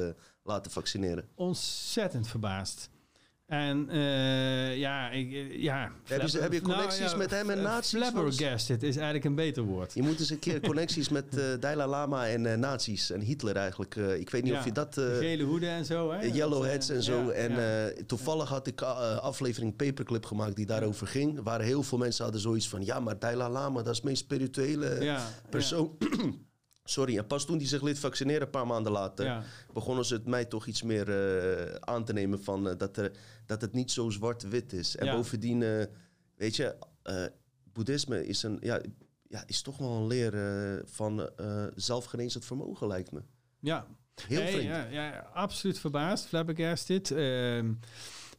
laten 0.44 0.72
vaccineren? 0.72 1.28
ontzettend 1.36 2.28
verbaasd. 2.28 2.90
En 3.50 3.90
eh, 3.90 4.78
ja, 4.78 5.10
ik, 5.10 5.32
eh, 5.32 5.62
ja. 5.62 5.92
Heb 6.04 6.22
je- 6.22 6.28
flabber- 6.28 6.42
heb 6.42 6.54
je 6.54 6.62
connecties 6.62 7.16
met 7.16 7.32
hem 7.32 7.50
en 7.50 7.58
f- 7.58 7.62
nazi's? 7.62 8.00
Flabbergasted 8.00 8.84
is 8.84 8.96
eigenlijk 8.96 9.26
een 9.26 9.36
beter 9.36 9.64
woord. 9.64 9.94
Je 9.94 10.02
moet 10.04 10.20
eens 10.20 10.30
een 10.30 10.40
keer 10.40 10.60
connecties 10.60 11.10
met 11.20 11.38
eh 11.38 11.44
Dalai 11.60 11.90
Lama 11.90 12.28
en 12.28 12.46
eh 12.46 12.58
nazi's 12.58 13.12
en 13.12 13.22
Hitler 13.22 13.56
eigenlijk. 13.56 13.96
eh, 13.96 14.20
ik 14.20 14.30
weet 14.30 14.44
niet 14.44 14.52
Ja, 14.54 14.60
of 14.60 14.66
je 14.66 14.72
dat... 14.72 14.98
Eh, 14.98 15.18
gele 15.18 15.44
hoeden 15.44 15.70
en 15.70 15.86
zo, 15.86 16.12
hè? 16.12 16.26
Yellowheads 16.26 16.90
eh, 16.90 16.96
en 16.96 17.04
zo. 17.04 17.22
ja, 17.26 17.30
en 17.32 17.58
eh, 17.88 18.04
toevallig 18.06 18.50
had 18.50 18.68
ik 18.68 18.82
uh, 18.82 19.18
aflevering 19.18 19.76
Paperclip 19.76 20.26
gemaakt 20.26 20.56
die 20.56 20.66
daarover 20.66 21.08
ging. 21.08 21.40
Waar 21.44 21.62
heel 21.62 21.84
veel 21.84 21.98
mensen 21.98 22.24
hadden 22.24 22.42
zoiets 22.42 22.70
van... 22.70 22.86
Ja, 22.86 23.00
maar 23.00 23.20
Dalai 23.20 23.52
Lama, 23.52 23.78
dat 23.82 23.92
is 23.92 23.96
het 23.98 24.06
meest 24.06 24.24
spirituele 24.24 25.04
ja, 25.04 25.26
persoon. 25.50 25.98
Sorry, 26.90 27.18
en 27.18 27.28
pas 27.28 27.46
toen 27.46 27.58
hij 27.58 27.66
zich 27.66 27.82
liet 27.82 28.00
vaccineren, 28.00 28.42
een 28.42 28.50
paar 28.50 28.68
maanden 28.68 28.92
later... 28.92 29.26
Ja. 29.26 29.44
begonnen 29.74 30.06
ze 30.06 30.14
het 30.14 30.26
mij 30.26 30.46
toch 30.46 30.66
iets 30.66 30.82
meer 30.84 31.10
eh, 31.10 31.76
aan 31.80 32.06
te 32.06 32.14
nemen 32.14 32.44
van... 32.44 32.70
eh, 32.70 32.78
dat, 32.78 32.98
er, 32.98 33.12
dat 33.46 33.62
het 33.62 33.74
niet 33.74 33.92
zo 33.92 34.10
zwart-wit 34.10 34.74
is. 34.74 34.96
En 34.96 35.06
Ja. 35.06 35.16
bovendien, 35.16 35.64
eh, 35.64 35.86
weet 36.36 36.56
je... 36.56 36.76
boeddhisme 37.74 38.28
is, 38.28 38.44
een, 38.44 38.58
ja, 38.62 38.82
ja, 39.28 39.44
is 39.46 39.62
toch 39.62 39.78
wel 39.78 39.90
een 39.92 40.08
leer 40.08 40.34
van 40.86 41.30
zelfgenezend 41.76 42.46
vermogen, 42.46 42.88
lijkt 42.88 43.12
me. 43.12 43.22
ja. 43.60 43.86
Heel 44.28 44.42
Nee, 44.42 44.52
vreemd. 44.52 44.68
Ja, 44.68 44.86
ja, 44.86 45.30
absoluut 45.34 45.80
verbaasd, 45.80 46.26
flabbergasted. 46.26 47.12
Ehm 47.12 47.72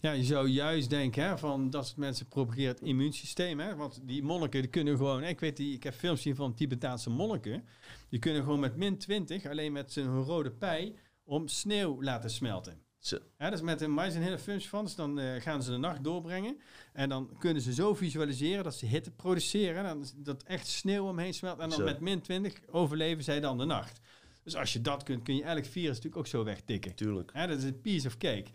ja, 0.00 0.12
je 0.12 0.24
zou 0.24 0.48
juist 0.48 0.90
denken 0.90 1.24
hè, 1.24 1.38
van 1.38 1.70
dat 1.70 1.86
soort 1.86 1.98
mensen 1.98 2.26
propageren 2.26 2.68
het 2.68 2.80
immuunsysteem. 2.80 3.60
Hè? 3.60 3.76
Want 3.76 4.00
die 4.02 4.22
monniken 4.22 4.60
die 4.60 4.70
kunnen 4.70 4.96
gewoon... 4.96 5.22
Ik 5.22 5.40
weet, 5.40 5.56
die, 5.56 5.74
ik 5.74 5.82
heb 5.82 5.94
films 5.94 6.16
gezien 6.16 6.36
van 6.36 6.54
Tibetaanse 6.54 7.10
monniken. 7.10 7.64
Die 8.08 8.18
kunnen 8.18 8.42
gewoon 8.42 8.60
met 8.60 8.76
min 8.76 8.98
20, 8.98 9.46
alleen 9.46 9.72
met 9.72 9.92
zijn 9.92 10.22
rode 10.22 10.50
pij, 10.50 10.94
om 11.24 11.48
sneeuw 11.48 12.02
laten 12.02 12.30
smelten. 12.30 12.82
Zo. 12.98 13.18
Ja, 13.38 13.50
dus 13.50 13.60
met 13.60 13.80
een 13.80 13.92
mais 13.92 14.14
een 14.14 14.22
hele 14.22 14.38
functie 14.38 14.68
van. 14.68 14.84
Dus 14.84 14.94
dan 14.94 15.18
eh, 15.18 15.40
gaan 15.40 15.62
ze 15.62 15.70
de 15.70 15.76
nacht 15.76 16.04
doorbrengen. 16.04 16.60
En 16.92 17.08
dan 17.08 17.36
kunnen 17.38 17.62
ze 17.62 17.74
zo 17.74 17.94
visualiseren 17.94 18.64
dat 18.64 18.74
ze 18.74 18.86
hitte 18.86 19.10
produceren. 19.10 19.76
En 19.76 19.84
dan 19.84 20.00
is 20.00 20.12
dat 20.16 20.42
echt 20.42 20.66
sneeuw 20.66 21.08
omheen 21.08 21.34
smelt. 21.34 21.58
En 21.58 21.68
dan 21.68 21.78
Zo. 21.78 21.84
met 21.84 22.00
min 22.00 22.20
20 22.20 22.60
overleven 22.70 23.24
zij 23.24 23.40
dan 23.40 23.58
de 23.58 23.64
nacht. 23.64 24.00
Dus 24.42 24.56
als 24.56 24.72
je 24.72 24.80
dat 24.80 25.02
kunt, 25.02 25.22
kun 25.22 25.36
je 25.36 25.42
elk 25.42 25.64
virus 25.64 25.88
natuurlijk 25.88 26.16
ook 26.16 26.26
zo 26.26 26.44
wegtikken. 26.44 26.94
Tuurlijk. 26.94 27.32
Dat 27.34 27.58
is 27.58 27.64
een 27.64 27.80
piece 27.80 28.06
of 28.06 28.16
cake. 28.16 28.46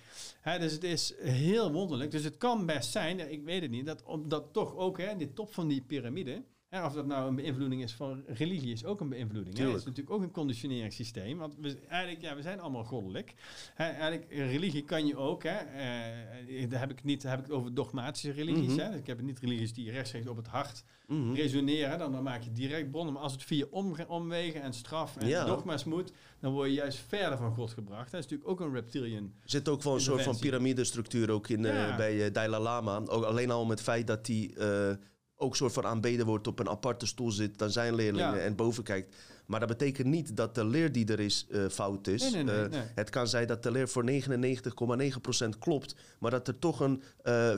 Dus 0.60 0.72
het 0.72 0.84
is 0.84 1.14
heel 1.20 1.72
wonderlijk. 1.72 2.12
Dus 2.12 2.24
het 2.24 2.38
kan 2.38 2.66
best 2.66 2.92
zijn, 2.92 3.32
ik 3.32 3.44
weet 3.44 3.62
het 3.62 3.72
niet, 3.72 3.86
dat 3.86 4.04
omdat 4.04 4.54
toch 4.54 4.76
ook 4.76 4.98
hè, 4.98 5.16
de 5.16 5.34
top 5.34 5.54
van 5.54 5.68
die 5.68 5.82
piramide, 5.82 6.44
hè, 6.70 6.86
of 6.86 6.94
dat 6.94 7.06
nou 7.06 7.28
een 7.28 7.36
beïnvloeding 7.36 7.82
is 7.84 7.94
van 7.94 8.24
religie, 8.28 8.74
is 8.74 8.86
ook 8.86 9.00
een 9.02 9.10
beïnvloeding. 9.10 9.48
Het 9.48 9.58
is 9.58 9.64
Tuurlijk. 9.64 9.86
natuurlijk 9.86 10.16
ook 10.16 10.22
een 10.22 10.32
conditioneringssysteem. 10.32 11.38
Want 11.38 11.56
we, 11.60 11.78
eigenlijk, 11.88 12.22
ja, 12.22 12.36
we 12.36 12.42
zijn 12.42 12.60
allemaal 12.60 12.84
goddelijk. 12.84 13.34
Eigenlijk, 13.76 14.26
religie 14.30 14.84
kan 14.84 15.08
je 15.08 15.18
ook, 15.18 15.44
hè, 15.44 15.50
eh, 15.58 16.70
daar 16.70 16.80
heb 16.80 16.92
ik, 16.92 17.04
niet, 17.04 17.24
heb 17.24 17.38
ik 17.40 17.46
het 17.46 17.54
over 17.54 17.74
dogmatische 17.74 18.32
religies. 18.32 18.72
Mhm. 18.74 18.80
hè. 18.80 18.90
Dus 18.90 19.00
ik 19.00 19.08
heb 19.08 19.18
het 19.18 19.26
niet 19.26 19.40
religies 19.40 19.74
die 19.74 19.92
rechtstreeks 19.92 20.28
op 20.28 20.38
het 20.38 20.48
hart 20.48 20.84
Mhm. 21.08 21.34
resoneren, 21.34 22.00
dan, 22.00 22.12
dan 22.12 22.24
maak 22.24 22.42
je 22.42 22.52
direct 22.52 22.92
bronnen. 22.92 23.14
Maar 23.14 23.24
als 23.24 23.32
het 23.32 23.44
via 23.44 23.66
omwegen 24.08 24.62
en 24.62 24.74
straf 24.74 25.18
en 25.18 25.28
Ja. 25.28 25.46
dogma's 25.46 25.84
moet, 25.84 26.12
dan 26.40 26.52
word 26.54 26.68
je 26.70 26.74
juist 26.76 26.98
verder 27.08 27.38
van 27.38 27.54
God 27.54 27.72
gebracht. 27.72 28.12
Dat 28.12 28.24
is 28.24 28.30
natuurlijk 28.30 28.50
ook 28.50 28.60
een 28.60 28.74
reptilian. 28.74 29.24
Er 29.24 29.50
zit 29.50 29.70
ook 29.70 29.84
wel 29.84 29.94
een 29.94 30.02
soort 30.02 30.22
van 30.24 30.40
piramidestructuur 30.40 31.32
ook 31.32 31.48
in, 31.48 31.66
eh, 31.66 31.74
Ja. 31.88 31.96
bij 31.96 32.26
eh, 32.26 32.34
Dalai 32.34 32.64
Lama. 32.64 33.02
Ook 33.06 33.24
alleen 33.24 33.52
al 33.52 33.66
met 33.66 33.78
het 33.78 33.88
feit 33.88 34.08
dat 34.08 34.28
hij 34.28 34.52
eh, 34.58 34.96
ook 35.38 35.56
soort 35.56 35.74
van 35.74 35.86
aanbeden 35.86 36.26
wordt, 36.26 36.48
op 36.48 36.60
een 36.60 36.70
aparte 36.70 37.06
stoel 37.06 37.32
zit 37.32 37.58
dan 37.58 37.72
zijn 37.72 37.96
leerlingen 37.96 38.36
Ja. 38.36 38.40
en 38.40 38.56
boven 38.56 38.84
kijkt. 38.84 39.16
Maar 39.46 39.60
dat 39.60 39.70
betekent 39.70 40.08
niet 40.08 40.38
dat 40.38 40.56
de 40.56 40.66
leer 40.66 40.92
die 40.92 41.06
er 41.06 41.20
is 41.20 41.48
eh, 41.50 41.66
fout 41.70 42.08
is. 42.08 42.32
Nee, 42.32 42.44
nee, 42.44 42.56
nee, 42.56 42.80
Eh. 42.82 42.86
Het 42.96 43.10
kan 43.10 43.28
zijn 43.28 43.48
dat 43.48 43.64
de 43.64 43.72
leer 43.72 43.88
voor 43.90 44.04
99,9% 44.04 45.58
klopt, 45.60 45.96
maar 46.20 46.32
dat 46.32 46.48
er 46.48 46.60
toch 46.60 46.80
een 46.80 47.02
eh, 47.22 47.54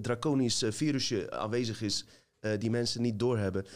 draconisch 0.00 0.64
virusje 0.68 1.30
aanwezig 1.30 1.82
is. 1.82 2.04
die 2.58 2.70
mensen 2.70 3.02
niet 3.02 3.18
doorhebben. 3.18 3.66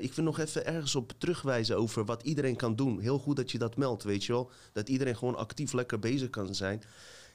Ik 0.00 0.12
wil 0.12 0.24
nog 0.24 0.38
even 0.38 0.66
ergens 0.66 0.94
op 0.94 1.12
terugwijzen 1.18 1.76
over 1.76 2.04
wat 2.04 2.22
iedereen 2.22 2.56
kan 2.56 2.76
doen. 2.76 3.00
Heel 3.00 3.18
goed 3.18 3.36
dat 3.36 3.50
je 3.50 3.58
dat 3.58 3.76
meldt, 3.76 4.02
weet 4.02 4.24
je 4.24 4.32
wel. 4.32 4.50
Dat 4.72 4.88
iedereen 4.88 5.16
gewoon 5.16 5.36
actief 5.36 5.72
lekker 5.72 5.98
bezig 5.98 6.30
kan 6.30 6.54
zijn. 6.54 6.82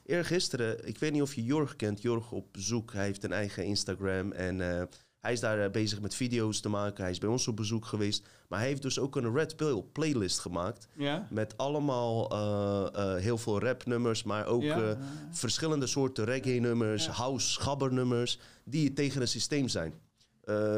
Eergisteren, 0.06 0.86
ik 0.88 0.98
weet 0.98 1.12
niet 1.12 1.22
of 1.22 1.34
je 1.34 1.42
Jorg 1.44 1.76
kent, 1.76 2.02
Jorg 2.02 2.32
op 2.32 2.46
zoek. 2.52 2.92
Hij 2.92 3.04
heeft 3.04 3.24
een 3.24 3.32
eigen 3.32 3.64
Instagram 3.64 4.32
en 4.32 4.88
hij 5.22 5.32
is 5.32 5.40
daar 5.40 5.64
eh, 5.64 5.70
bezig 5.70 6.00
met 6.00 6.14
video's 6.14 6.60
te 6.60 6.68
maken. 6.68 7.02
Hij 7.02 7.12
is 7.12 7.18
bij 7.18 7.28
ons 7.28 7.48
op 7.48 7.56
bezoek 7.56 7.84
geweest. 7.84 8.28
Maar 8.48 8.58
hij 8.58 8.68
heeft 8.68 8.82
dus 8.82 8.98
ook 8.98 9.16
een 9.16 9.34
Red 9.34 9.56
Pill 9.56 9.82
playlist 9.92 10.38
gemaakt. 10.38 10.88
Ja? 10.96 11.26
Met 11.30 11.56
allemaal 11.56 12.30
eh, 12.30 13.14
eh, 13.16 13.22
heel 13.22 13.38
veel 13.38 13.60
rapnummers, 13.60 14.22
maar 14.22 14.46
ook 14.46 14.62
Ja. 14.62 14.96
verschillende 15.30 15.86
soorten 15.86 16.24
reggae-nummers, 16.24 17.04
Ja. 17.04 17.10
house, 17.12 17.50
schabbernummers, 17.50 18.38
die 18.64 18.92
tegen 18.92 19.20
het 19.20 19.30
systeem 19.30 19.68
zijn. 19.68 19.94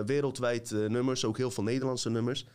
Wereldwijd 0.07 0.71
nummers, 0.71 1.25
ook 1.25 1.37
heel 1.37 1.51
veel 1.51 1.65
Nederlandse 1.65 2.11
nummers. 2.11 2.47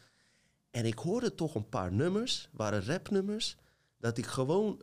En 0.72 0.86
ik 0.86 0.98
hoorde 1.00 1.36
toch 1.36 1.56
een 1.56 1.70
paar 1.70 1.92
nummers, 1.92 2.50
waren 2.52 2.86
rapnummers, 2.86 3.58
dat 4.00 4.18
ik 4.18 4.26
gewoon, 4.26 4.82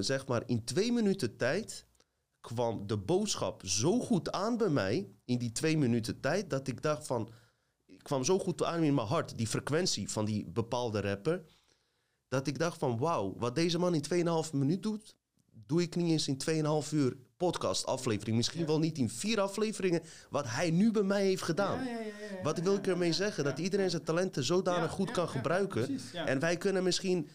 zeg 0.00 0.26
maar, 0.26 0.42
in 0.46 0.64
twee 0.64 0.92
minuten 0.92 1.36
tijd 1.36 1.86
kwam 2.40 2.86
de 2.86 2.96
boodschap 2.96 3.62
zo 3.66 4.00
goed 4.00 4.32
aan 4.32 4.56
bij 4.56 4.68
mij, 4.68 5.08
in 5.24 5.38
die 5.38 5.52
twee 5.52 5.78
minuten 5.78 6.20
tijd, 6.20 6.50
dat 6.50 6.68
ik 6.68 6.82
dacht 6.82 7.06
van, 7.06 7.30
ik 7.86 8.02
kwam 8.02 8.24
zo 8.24 8.38
goed 8.38 8.64
aan 8.64 8.82
in 8.82 8.94
mijn 8.94 9.06
hart, 9.06 9.38
die 9.38 9.46
frequentie 9.46 10.10
van 10.10 10.24
die 10.24 10.50
bepaalde 10.50 11.00
rapper, 11.00 11.44
dat 12.28 12.46
ik 12.46 12.58
dacht 12.58 12.78
van, 12.78 12.98
wauw, 12.98 13.34
wat 13.38 13.54
deze 13.54 13.78
man 13.78 13.94
in 13.94 14.04
2,5 14.46 14.52
minuut 14.52 14.82
doet, 14.82 15.14
doe 15.66 15.82
ik 15.82 15.96
niet 15.96 16.10
eens 16.10 16.28
in 16.28 16.64
2,5 16.84 16.92
uur 16.92 17.16
podcast 17.36 17.86
aflevering. 17.86 18.36
Misschien 18.36 18.66
wel 18.66 18.78
niet 18.78 18.98
in 18.98 19.08
vier 19.08 19.40
afleveringen, 19.40 20.02
wat 20.30 20.44
hij 20.48 20.70
nu 20.70 20.90
bij 20.90 21.02
mij 21.02 21.24
heeft 21.24 21.42
gedaan. 21.42 21.84
Ja, 21.84 21.90
ja, 21.90 22.42
Wat 22.42 22.58
wil 22.58 22.74
ik 22.74 22.86
ermee 22.86 23.12
zeggen? 23.12 23.44
Dat 23.44 23.58
iedereen 23.58 23.90
zijn 23.90 24.04
talenten 24.04 24.44
zodanig 24.44 24.90
goed 24.90 25.10
kan 25.10 25.28
gebruiken. 25.28 25.84
precies. 25.84 26.12
En 26.12 26.38
wij 26.38 26.56
kunnen 26.56 26.82
misschien 26.82 27.28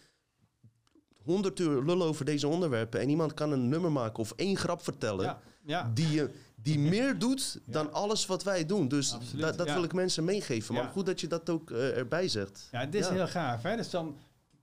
honderd 1.26 1.58
uur 1.58 1.82
lullen 1.84 2.06
over 2.06 2.24
deze 2.24 2.48
onderwerpen. 2.48 3.00
En 3.00 3.08
iemand 3.08 3.34
kan 3.34 3.52
een 3.52 3.68
nummer 3.68 3.92
maken 3.92 4.18
of 4.18 4.32
één 4.36 4.56
grap 4.56 4.82
vertellen. 4.84 5.24
Ja, 5.24 5.40
ja. 5.64 5.90
Die, 5.94 6.10
je- 6.10 6.30
die 6.62 6.78
meer 6.94 7.18
doet 7.18 7.60
dan 7.64 7.92
alles 7.92 8.26
wat 8.26 8.42
wij 8.42 8.66
doen. 8.66 8.88
Dus 8.88 9.12
Absoluut, 9.14 9.56
dat, 9.56 9.72
wil 9.72 9.84
ik 9.84 9.92
mensen 9.92 10.24
meegeven. 10.24 10.74
Maar 10.74 10.88
goed 10.88 11.06
dat 11.06 11.20
je 11.20 11.26
dat 11.26 11.50
ook 11.50 11.70
eh, 11.70 11.96
erbij 11.96 12.28
zegt. 12.28 12.68
ja, 12.72 12.86
dit 12.86 13.00
is 13.00 13.08
heel 13.08 13.26
gaaf. 13.28 13.62
Hè? 13.62 13.76
Dus 13.76 13.90
dan 13.90 14.16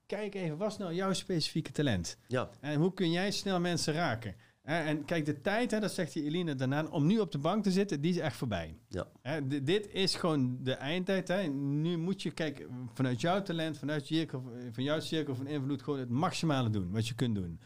kijk 0.06 0.34
even, 0.34 0.56
wat 0.56 0.70
is 0.70 0.76
nou 0.76 0.94
jouw 0.94 1.12
specifieke 1.12 1.72
talent? 1.72 2.16
Ja, 2.28 2.48
En 2.60 2.78
hoe 2.80 2.94
kun 2.94 3.10
jij 3.10 3.30
snel 3.30 3.60
mensen 3.60 3.94
raken? 3.94 4.34
En 4.64 5.04
kijk, 5.04 5.24
de 5.24 5.40
tijd, 5.40 5.70
hè, 5.70 5.80
dat 5.80 5.92
zegt 5.92 6.12
die 6.12 6.24
Eline 6.24 6.54
daarna, 6.54 6.84
om 6.90 7.06
nu 7.06 7.18
op 7.18 7.32
de 7.32 7.38
bank 7.38 7.62
te 7.62 7.70
zitten, 7.70 8.00
die 8.00 8.10
is 8.12 8.18
echt 8.18 8.36
voorbij. 8.36 8.76
Ja. 8.88 9.06
Hè, 9.22 9.46
di- 9.46 9.62
dit 9.62 9.88
is 9.92 10.14
gewoon 10.14 10.58
de 10.60 10.72
eindtijd. 10.72 11.28
Hè. 11.28 11.42
Nu 11.46 11.96
moet 11.98 12.22
je, 12.22 12.30
kijk, 12.30 12.66
vanuit 12.94 13.20
jouw 13.20 13.42
talent, 13.42 13.78
vanuit 13.78 14.08
je 14.08 14.14
cirkel, 14.14 14.42
van 14.72 14.84
jouw 14.84 15.00
cirkel 15.00 15.34
van 15.34 15.46
invloed, 15.46 15.82
gewoon 15.82 15.98
het 15.98 16.08
maximale 16.08 16.70
doen 16.70 16.90
wat 16.92 17.08
je 17.08 17.14
kunt 17.14 17.34
doen. 17.34 17.60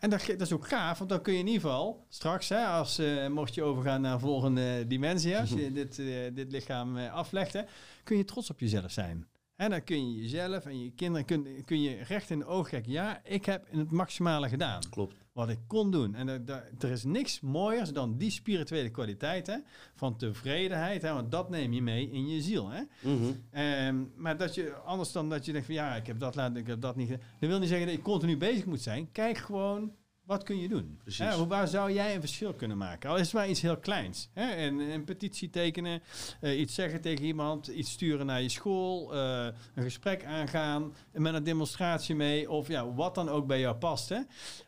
En 0.00 0.10
dat, 0.10 0.26
dat 0.26 0.40
is 0.40 0.52
ook 0.52 0.68
gaaf, 0.68 0.98
want 0.98 1.10
dan 1.10 1.22
kun 1.22 1.32
je 1.32 1.38
in 1.38 1.46
ieder 1.46 1.60
geval 1.60 2.04
straks, 2.08 2.48
hè, 2.48 2.64
als, 2.64 2.98
eh, 2.98 3.28
mocht 3.28 3.54
je 3.54 3.62
overgaan 3.62 4.00
naar 4.00 4.20
volgende 4.20 4.84
dimensie, 4.86 5.38
als 5.38 5.50
je 5.50 5.72
dit, 5.82 5.98
eh, 5.98 6.06
dit 6.34 6.52
lichaam 6.52 6.96
eh, 6.96 7.12
aflegt, 7.12 7.52
hè, 7.52 7.62
kun 8.04 8.16
je 8.16 8.24
trots 8.24 8.50
op 8.50 8.60
jezelf 8.60 8.90
zijn. 8.90 9.26
En 9.56 9.70
dan 9.70 9.84
kun 9.84 10.12
je 10.12 10.22
jezelf 10.22 10.64
en 10.66 10.82
je 10.84 10.90
kinderen 10.90 11.26
kun, 11.26 11.46
kun 11.64 11.80
je 11.82 11.96
recht 12.02 12.30
in 12.30 12.38
de 12.38 12.46
ogen 12.46 12.70
kijken. 12.70 12.92
Ja, 12.92 13.20
ik 13.24 13.44
heb 13.44 13.66
het 13.70 13.90
maximale 13.90 14.48
gedaan 14.48 14.80
Klopt. 14.90 15.24
Wat 15.36 15.48
ik 15.48 15.58
kon 15.66 15.90
doen. 15.90 16.14
En 16.14 16.28
er, 16.28 16.40
er- 16.46 16.70
er 16.78 16.90
is 16.90 17.04
niks 17.04 17.40
mooiers 17.40 17.92
dan 17.92 18.16
die 18.18 18.30
spirituele 18.30 18.90
kwaliteit 18.90 19.46
hè, 19.46 19.56
van 19.94 20.16
tevredenheid. 20.16 21.02
Hè, 21.02 21.12
want 21.12 21.30
dat 21.30 21.50
neem 21.50 21.72
je 21.72 21.82
mee 21.82 22.10
in 22.10 22.28
je 22.28 22.40
ziel. 22.42 22.68
Hè. 22.70 22.82
Mhm. 23.00 23.32
Ehm, 23.50 23.96
maar 24.16 24.36
dat 24.36 24.54
je, 24.54 24.74
anders 24.74 25.12
dan 25.12 25.28
dat 25.28 25.44
je 25.44 25.52
denkt 25.52 25.66
van 25.66 25.74
ja, 25.76 25.94
ik 25.96 26.06
heb 26.06 26.18
dat 26.18 26.34
laten, 26.34 26.56
ik 26.56 26.66
heb 26.66 26.80
dat 26.80 26.96
niet. 26.96 27.08
Dat 27.08 27.18
wil 27.38 27.58
niet 27.58 27.68
zeggen 27.68 27.86
dat 27.86 27.96
je 27.96 28.02
continu 28.02 28.36
bezig 28.36 28.64
moet 28.64 28.80
zijn. 28.82 29.12
Kijk 29.12 29.38
gewoon, 29.38 29.92
wat 30.26 30.42
kun 30.42 30.60
je 30.60 30.68
doen? 30.68 30.98
Precies. 31.02 31.18
Hè, 31.26 31.46
waar 31.46 31.68
zou 31.68 31.92
jij 31.92 32.14
een 32.14 32.20
verschil 32.20 32.54
kunnen 32.54 32.76
maken? 32.78 33.10
Al 33.10 33.16
is 33.16 33.22
het 33.22 33.32
maar 33.32 33.48
iets 33.48 33.60
heel 33.60 33.76
kleins. 33.76 34.28
Hè? 34.32 34.56
Een, 34.66 34.78
een 34.78 35.04
petitie 35.04 35.50
tekenen, 35.50 36.02
eh, 36.40 36.58
iets 36.60 36.74
zeggen 36.74 37.00
tegen 37.00 37.24
iemand, 37.24 37.66
iets 37.66 37.90
sturen 37.90 38.26
naar 38.26 38.42
je 38.42 38.48
school, 38.48 39.14
eh, 39.14 39.46
een 39.74 39.82
gesprek 39.82 40.24
aangaan, 40.24 40.94
met 41.12 41.34
een 41.34 41.44
demonstratie 41.44 42.14
mee. 42.14 42.50
Of 42.50 42.68
ja, 42.68 42.92
wat 42.94 43.14
dan 43.14 43.28
ook 43.28 43.46
bij 43.46 43.60
jou 43.60 43.76
past. 43.76 44.08
Hè? 44.08 44.16
Of 44.18 44.24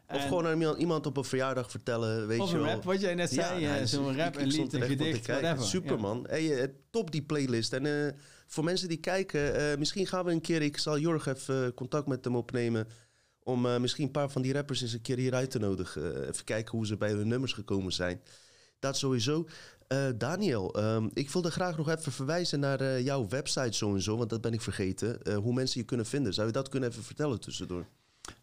En- 0.07 0.21
gewoon 0.21 0.47
aan 0.47 0.77
iemand, 0.77 1.07
op 1.07 1.17
een 1.17 1.25
verjaardag 1.25 1.71
vertellen, 1.71 2.27
weet 2.27 2.41
of 2.41 2.51
je 2.51 2.57
een 2.57 2.63
wel. 2.63 2.73
rap, 2.73 2.85
wat 2.85 3.01
jij 3.01 3.15
net 3.15 3.31
zei. 3.33 3.61
Ja, 3.61 3.69
eh, 3.71 3.75
nee, 3.77 3.87
Zo'n 3.87 4.17
rap, 4.17 4.35
ik 4.35 4.41
een 4.41 4.47
lied, 4.47 4.73
er 4.73 4.83
een 4.83 4.89
gedicht, 4.89 5.27
whatever. 5.27 5.65
Super 5.65 5.95
Ja. 5.95 6.01
man. 6.01 6.27
Hey, 6.29 6.73
top 6.91 7.11
die 7.11 7.23
playlist. 7.23 7.73
En 7.73 8.17
voor 8.47 8.65
mensen 8.65 8.89
die 8.89 8.97
kijken, 9.01 9.79
misschien 9.79 10.07
gaan 10.07 10.25
we 10.25 10.31
een 10.33 10.41
keer, 10.41 10.63
ik 10.63 10.79
zal 10.79 10.99
Jorg 10.99 11.27
even 11.27 11.75
contact 11.75 12.07
met 12.07 12.25
hem 12.25 12.37
opnemen. 12.37 12.87
Om 13.49 13.66
eh, 13.66 13.78
misschien 13.78 14.05
een 14.05 14.11
paar 14.11 14.30
van 14.30 14.42
die 14.42 14.53
rappers 14.53 14.82
eens 14.82 14.92
een 14.92 15.01
keer 15.01 15.16
hier 15.16 15.34
uit 15.34 15.51
te 15.51 15.59
nodigen. 15.59 16.22
Eh, 16.22 16.28
even 16.28 16.44
kijken 16.44 16.76
hoe 16.76 16.86
ze 16.86 16.96
bij 16.96 17.11
hun 17.11 17.28
nummers 17.28 17.53
gekomen 17.53 17.92
zijn. 17.92 18.20
Dat 18.78 18.96
sowieso. 18.96 19.46
Eh, 19.86 20.09
Daniel, 20.16 20.74
ehm, 20.74 21.09
ik 21.12 21.30
wilde 21.30 21.51
graag 21.51 21.76
nog 21.76 21.88
even 21.88 22.12
verwijzen 22.12 22.61
naar 22.61 23.01
jouw 23.01 23.28
website 23.28 23.72
sowieso, 23.72 24.16
want 24.16 24.30
dat 24.30 24.40
ben 24.40 24.53
ik 24.53 24.61
vergeten. 24.61 25.34
Hoe 25.34 25.55
mensen 25.55 25.80
je 25.80 25.86
kunnen 25.86 26.07
vinden. 26.07 26.34
Zou 26.34 26.46
je 26.46 26.53
dat 26.53 26.68
kunnen 26.68 26.88
even 26.88 27.03
vertellen 27.03 27.40
tussendoor? 27.40 27.86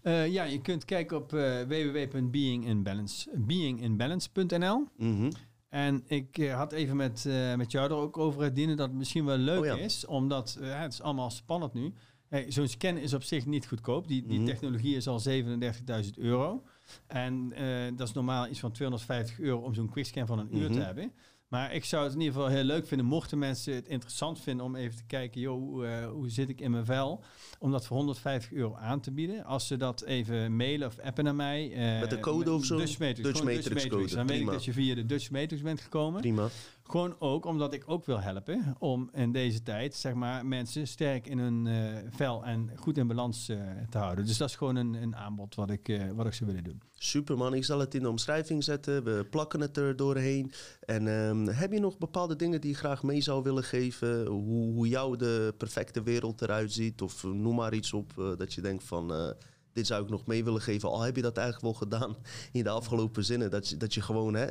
Ja, 0.03 0.43
je 0.43 0.61
kunt 0.61 0.85
kijken 0.85 1.17
op 1.17 1.33
eh 1.33 1.61
www.beinginbalance 1.61 3.29
beinginbalance.nl. 3.33 4.87
Mhm. 4.97 5.31
En 5.69 6.03
ik 6.07 6.49
had 6.51 6.71
even 6.71 6.95
met, 6.95 7.25
met 7.55 7.71
jou 7.71 7.89
er 7.89 7.95
ook 7.95 8.17
over 8.17 8.43
het 8.43 8.55
dienen 8.55 8.77
dat 8.77 8.87
het 8.87 8.97
misschien 8.97 9.25
wel 9.25 9.37
leuk 9.37 9.59
Oh 9.59 9.65
ja. 9.65 9.75
is, 9.75 10.05
omdat 10.05 10.57
het 10.61 10.93
is 10.93 11.01
allemaal 11.01 11.29
spannend 11.29 11.73
nu. 11.73 11.93
Hey, 12.29 12.51
Zo'n 12.51 12.67
scan 12.67 12.97
is 12.97 13.13
op 13.13 13.23
zich 13.23 13.45
niet 13.45 13.67
goedkoop. 13.67 14.07
Die, 14.07 14.25
die 14.27 14.37
Mhm. 14.39 14.47
technologie 14.47 14.95
is 14.95 15.07
al 15.07 15.19
37.000 15.19 16.17
euro. 16.17 16.63
En 17.07 17.51
eh, 17.53 17.65
dat 17.95 18.07
is 18.07 18.13
normaal 18.13 18.47
iets 18.47 18.59
van 18.59 18.71
250 18.71 19.39
euro 19.39 19.59
om 19.59 19.73
zo'n 19.73 19.89
quickscan 19.89 20.27
van 20.27 20.39
een 20.39 20.57
uur 20.57 20.67
te 20.67 20.73
Mhm. 20.77 20.85
hebben. 20.85 21.11
Maar 21.47 21.73
ik 21.73 21.85
zou 21.85 22.03
het 22.03 22.13
in 22.13 22.19
ieder 22.19 22.33
geval 22.35 22.49
heel 22.49 22.63
leuk 22.63 22.87
vinden, 22.87 23.07
mochten 23.07 23.37
mensen 23.37 23.73
het 23.75 23.87
interessant 23.87 24.39
vinden 24.41 24.65
om 24.65 24.75
even 24.75 24.97
te 24.97 25.03
kijken, 25.07 25.41
joh, 25.41 25.59
hoe, 25.59 25.85
eh, 25.85 26.07
hoe 26.09 26.29
zit 26.29 26.49
ik 26.49 26.61
in 26.61 26.71
mijn 26.71 26.85
vel? 26.85 27.23
Om 27.59 27.71
dat 27.71 27.85
voor 27.85 27.97
150 27.97 28.51
euro 28.51 28.75
aan 28.75 28.99
te 28.99 29.11
bieden. 29.11 29.43
Als 29.43 29.67
ze 29.67 29.77
dat 29.77 30.03
even 30.03 30.55
mailen 30.55 30.87
of 30.87 30.99
appen 30.99 31.23
naar 31.23 31.35
mij. 31.35 31.71
eh, 31.73 31.99
Met 31.99 32.11
een 32.11 32.19
code 32.19 32.51
of 32.51 32.65
zo? 32.65 32.77
Dutch 32.77 32.99
Matrix. 32.99 33.21
Dutch 33.21 33.43
Matrix 33.43 33.87
code, 33.87 34.15
Dan 34.15 34.27
weet 34.27 34.39
ik 34.41 34.45
dat 34.45 34.65
je 34.65 34.73
via 34.73 34.95
de 34.95 35.05
Dutch 35.05 35.31
Matrix 35.31 35.61
bent 35.61 35.81
gekomen. 35.81 36.21
Prima. 36.21 36.49
Gewoon 36.87 37.15
ook 37.19 37.45
omdat 37.45 37.73
ik 37.73 37.83
ook 37.85 38.05
wil 38.05 38.19
helpen 38.19 38.75
om 38.79 39.09
in 39.13 39.31
deze 39.31 39.63
tijd, 39.63 39.95
zeg 39.95 40.13
maar, 40.13 40.45
mensen 40.45 40.87
sterk 40.87 41.27
in 41.27 41.39
hun 41.39 41.67
eh, 41.67 42.01
vel 42.09 42.45
en 42.45 42.71
goed 42.75 42.97
in 42.97 43.07
balans 43.07 43.49
eh, 43.49 43.57
te 43.89 43.97
houden. 43.97 44.25
Dus 44.25 44.37
dat 44.37 44.49
is 44.49 44.55
gewoon 44.55 44.75
een, 44.75 44.93
een 44.93 45.15
aanbod 45.15 45.55
wat 45.55 45.69
ik, 45.69 45.89
eh, 45.89 46.11
wat 46.11 46.25
ik 46.25 46.33
zou 46.33 46.49
willen 46.49 46.63
doen. 46.63 46.81
Super 46.93 47.37
man, 47.37 47.53
ik 47.53 47.65
zal 47.65 47.79
het 47.79 47.95
in 47.95 48.01
de 48.01 48.09
omschrijving 48.09 48.63
zetten. 48.63 49.03
We 49.03 49.27
plakken 49.29 49.61
het 49.61 49.77
er 49.77 49.95
doorheen. 49.95 50.51
En 50.79 51.07
ehm, 51.07 51.47
heb 51.47 51.71
je 51.71 51.79
nog 51.79 51.97
bepaalde 51.97 52.35
dingen 52.35 52.61
die 52.61 52.69
je 52.69 52.77
graag 52.77 53.03
mee 53.03 53.21
zou 53.21 53.43
willen 53.43 53.63
geven? 53.63 54.25
Hoe, 54.25 54.73
hoe 54.73 54.87
jou 54.87 55.17
de 55.17 55.53
perfecte 55.57 56.03
wereld 56.03 56.41
eruit 56.41 56.71
ziet? 56.71 57.01
Of 57.01 57.23
noem 57.23 57.55
maar 57.55 57.73
iets 57.73 57.93
op 57.93 58.35
dat 58.37 58.53
je 58.53 58.61
denkt 58.61 58.83
van... 58.83 59.33
dit 59.73 59.87
zou 59.87 60.03
ik 60.03 60.09
nog 60.09 60.25
mee 60.25 60.43
willen 60.43 60.61
geven. 60.61 60.89
Al 60.89 61.01
heb 61.01 61.15
je 61.15 61.21
dat 61.21 61.37
eigenlijk 61.37 61.65
wel 61.79 61.89
gedaan 61.89 62.15
in 62.51 62.63
de 62.63 62.69
afgelopen 62.69 63.23
zinnen. 63.23 63.51
Dat 63.51 63.69
je, 63.69 63.77
dat 63.77 63.93
je 63.93 64.01
gewoon 64.01 64.33
hè, 64.35 64.49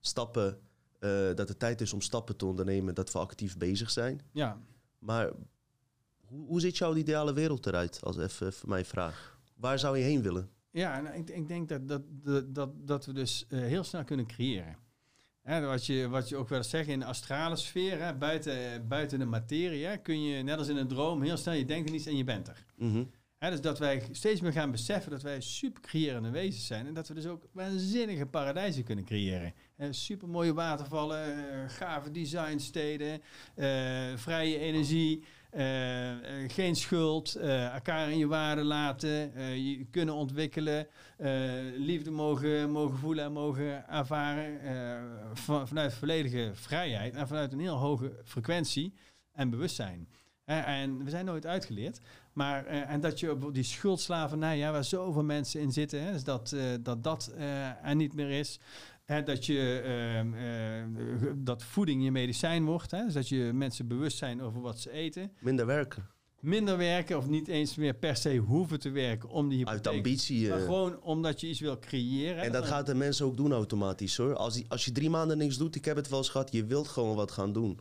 stappen... 0.00 0.58
eh, 1.02 1.34
dat 1.34 1.48
het 1.48 1.58
tijd 1.58 1.80
is 1.80 1.92
om 1.92 2.00
stappen 2.00 2.36
te 2.36 2.46
ondernemen. 2.46 2.94
Dat 2.94 3.12
we 3.12 3.18
actief 3.18 3.56
bezig 3.56 3.90
zijn. 3.90 4.20
Ja, 4.32 4.58
Maar 4.98 5.30
hoe, 6.26 6.46
hoe 6.46 6.60
ziet 6.60 6.78
jouw 6.78 6.94
ideale 6.94 7.32
wereld 7.32 7.66
eruit? 7.66 8.00
Als 8.02 8.18
even 8.18 8.52
voor 8.52 8.68
mij 8.68 8.84
vraag. 8.84 9.38
Waar 9.56 9.78
zou 9.78 9.98
je 9.98 10.04
heen 10.04 10.22
willen? 10.22 10.50
ja 10.70 11.10
ik, 11.10 11.30
ik 11.30 11.48
denk 11.48 11.68
dat, 11.68 11.88
dat, 11.88 12.02
dat, 12.08 12.54
dat, 12.54 12.70
dat 12.86 13.06
we 13.06 13.12
dus 13.12 13.46
eh, 13.48 13.60
heel 13.60 13.84
snel 13.84 14.04
kunnen 14.04 14.26
creëren. 14.26 14.76
Hè, 15.42 15.60
wat, 15.60 15.86
je, 15.86 16.08
wat 16.08 16.28
je 16.28 16.36
ook 16.36 16.48
wel 16.48 16.58
eens 16.58 16.70
zegt 16.70 16.88
in 16.88 16.98
de 16.98 17.04
astrale 17.04 17.56
sfeer, 17.56 18.02
hè, 18.02 18.14
buiten, 18.14 18.88
buiten 18.88 19.18
de 19.18 19.24
materie, 19.24 19.84
hè, 19.84 19.96
kun 19.96 20.22
je 20.22 20.42
net 20.42 20.58
als 20.58 20.68
in 20.68 20.76
een 20.76 20.88
droom 20.88 21.22
heel 21.22 21.36
snel, 21.36 21.54
je 21.54 21.64
denkt 21.64 21.88
er 21.88 21.94
iets 21.94 22.06
en 22.06 22.16
je 22.16 22.24
bent 22.24 22.48
er. 22.48 22.64
Mhm. 22.76 23.04
Dus 23.50 23.60
dat 23.60 23.78
wij 23.78 24.02
steeds 24.10 24.40
meer 24.40 24.52
gaan 24.52 24.70
beseffen 24.70 25.10
dat 25.10 25.22
wij 25.22 25.40
super 25.40 25.82
creërende 25.82 26.30
wezens 26.30 26.66
zijn. 26.66 26.86
En 26.86 26.94
dat 26.94 27.08
we 27.08 27.14
dus 27.14 27.26
ook 27.26 27.44
waanzinnige 27.52 28.26
paradijzen 28.26 28.84
kunnen 28.84 29.04
creëren. 29.04 29.54
super 29.90 30.28
mooie 30.28 30.54
watervallen, 30.54 31.50
eh, 31.50 31.68
gave 31.68 32.10
designsteden, 32.10 33.22
eh, 33.54 33.66
vrije 34.14 34.58
energie, 34.58 35.24
eh, 35.50 36.10
geen 36.46 36.76
schuld, 36.76 37.36
elkaar 37.36 38.10
in 38.10 38.18
je 38.18 38.26
waarde 38.26 38.62
laten, 38.62 39.40
je 39.64 39.86
kunnen 39.90 40.14
ontwikkelen, 40.14 40.86
liefde 41.76 42.10
mogen, 42.10 42.70
mogen 42.70 42.98
voelen 42.98 43.24
en 43.24 43.32
mogen 43.32 43.88
ervaren. 43.88 44.60
van, 45.34 45.68
vanuit 45.68 45.94
volledige 45.94 46.50
vrijheid 46.54 47.14
en 47.14 47.28
vanuit 47.28 47.52
een 47.52 47.60
heel 47.60 47.76
hoge 47.76 48.12
frequentie 48.24 48.94
en 49.32 49.50
bewustzijn. 49.50 50.08
En 50.44 51.04
we 51.04 51.10
zijn 51.10 51.24
nooit 51.24 51.46
uitgeleerd. 51.46 52.00
Maar, 52.32 52.66
eh, 52.66 52.90
en 52.90 53.00
dat 53.00 53.20
je 53.20 53.30
op 53.30 53.54
die 53.54 53.62
schuldslavernij, 53.62 54.58
ja, 54.58 54.72
waar 54.72 54.84
zoveel 54.84 55.24
mensen 55.24 55.60
in 55.60 55.72
zitten, 55.72 56.02
hè, 56.02 56.12
dus 56.12 56.24
dat, 56.24 56.52
eh, 56.52 56.64
dat 56.80 57.04
dat 57.04 57.32
eh, 57.36 57.86
er 57.88 57.94
niet 57.96 58.14
meer 58.14 58.30
is. 58.30 58.60
Hè, 59.04 59.22
dat, 59.22 59.46
je, 59.46 59.80
ehm, 59.84 60.34
eh, 60.34 61.32
dat 61.36 61.62
voeding 61.62 62.04
je 62.04 62.10
medicijn 62.10 62.64
wordt. 62.64 62.90
Hè, 62.90 63.04
dus 63.04 63.14
dat 63.14 63.28
je 63.28 63.50
mensen 63.54 63.88
bewust 63.88 64.16
zijn 64.18 64.42
over 64.42 64.60
wat 64.60 64.78
ze 64.78 64.90
eten. 64.90 65.32
Minder 65.40 65.66
werken. 65.66 66.06
Minder 66.40 66.76
werken 66.76 67.16
of 67.16 67.28
niet 67.28 67.48
eens 67.48 67.74
meer 67.74 67.94
per 67.94 68.16
se 68.16 68.36
hoeven 68.36 68.80
te 68.80 68.90
werken 68.90 69.28
om 69.28 69.48
die 69.48 69.66
Uit 69.66 69.76
hypotheek. 69.76 70.04
ambitie. 70.04 70.48
Maar 70.48 70.60
gewoon 70.60 71.00
omdat 71.02 71.40
je 71.40 71.48
iets 71.48 71.60
wil 71.60 71.78
creëren. 71.78 72.42
En 72.42 72.52
dat 72.52 72.66
gaat 72.66 72.86
de 72.86 72.94
mensen 72.94 73.26
ook 73.26 73.36
doen 73.36 73.52
automatisch 73.52 74.16
hoor. 74.16 74.34
Als, 74.34 74.54
die, 74.54 74.64
als 74.68 74.84
je 74.84 74.92
drie 74.92 75.10
maanden 75.10 75.38
niks 75.38 75.56
doet, 75.56 75.74
ik 75.74 75.84
heb 75.84 75.96
het 75.96 76.08
wel 76.08 76.18
eens 76.18 76.28
gehad, 76.28 76.52
je 76.52 76.64
wilt 76.64 76.88
gewoon 76.88 77.16
wat 77.16 77.30
gaan 77.30 77.52
doen. 77.52 77.78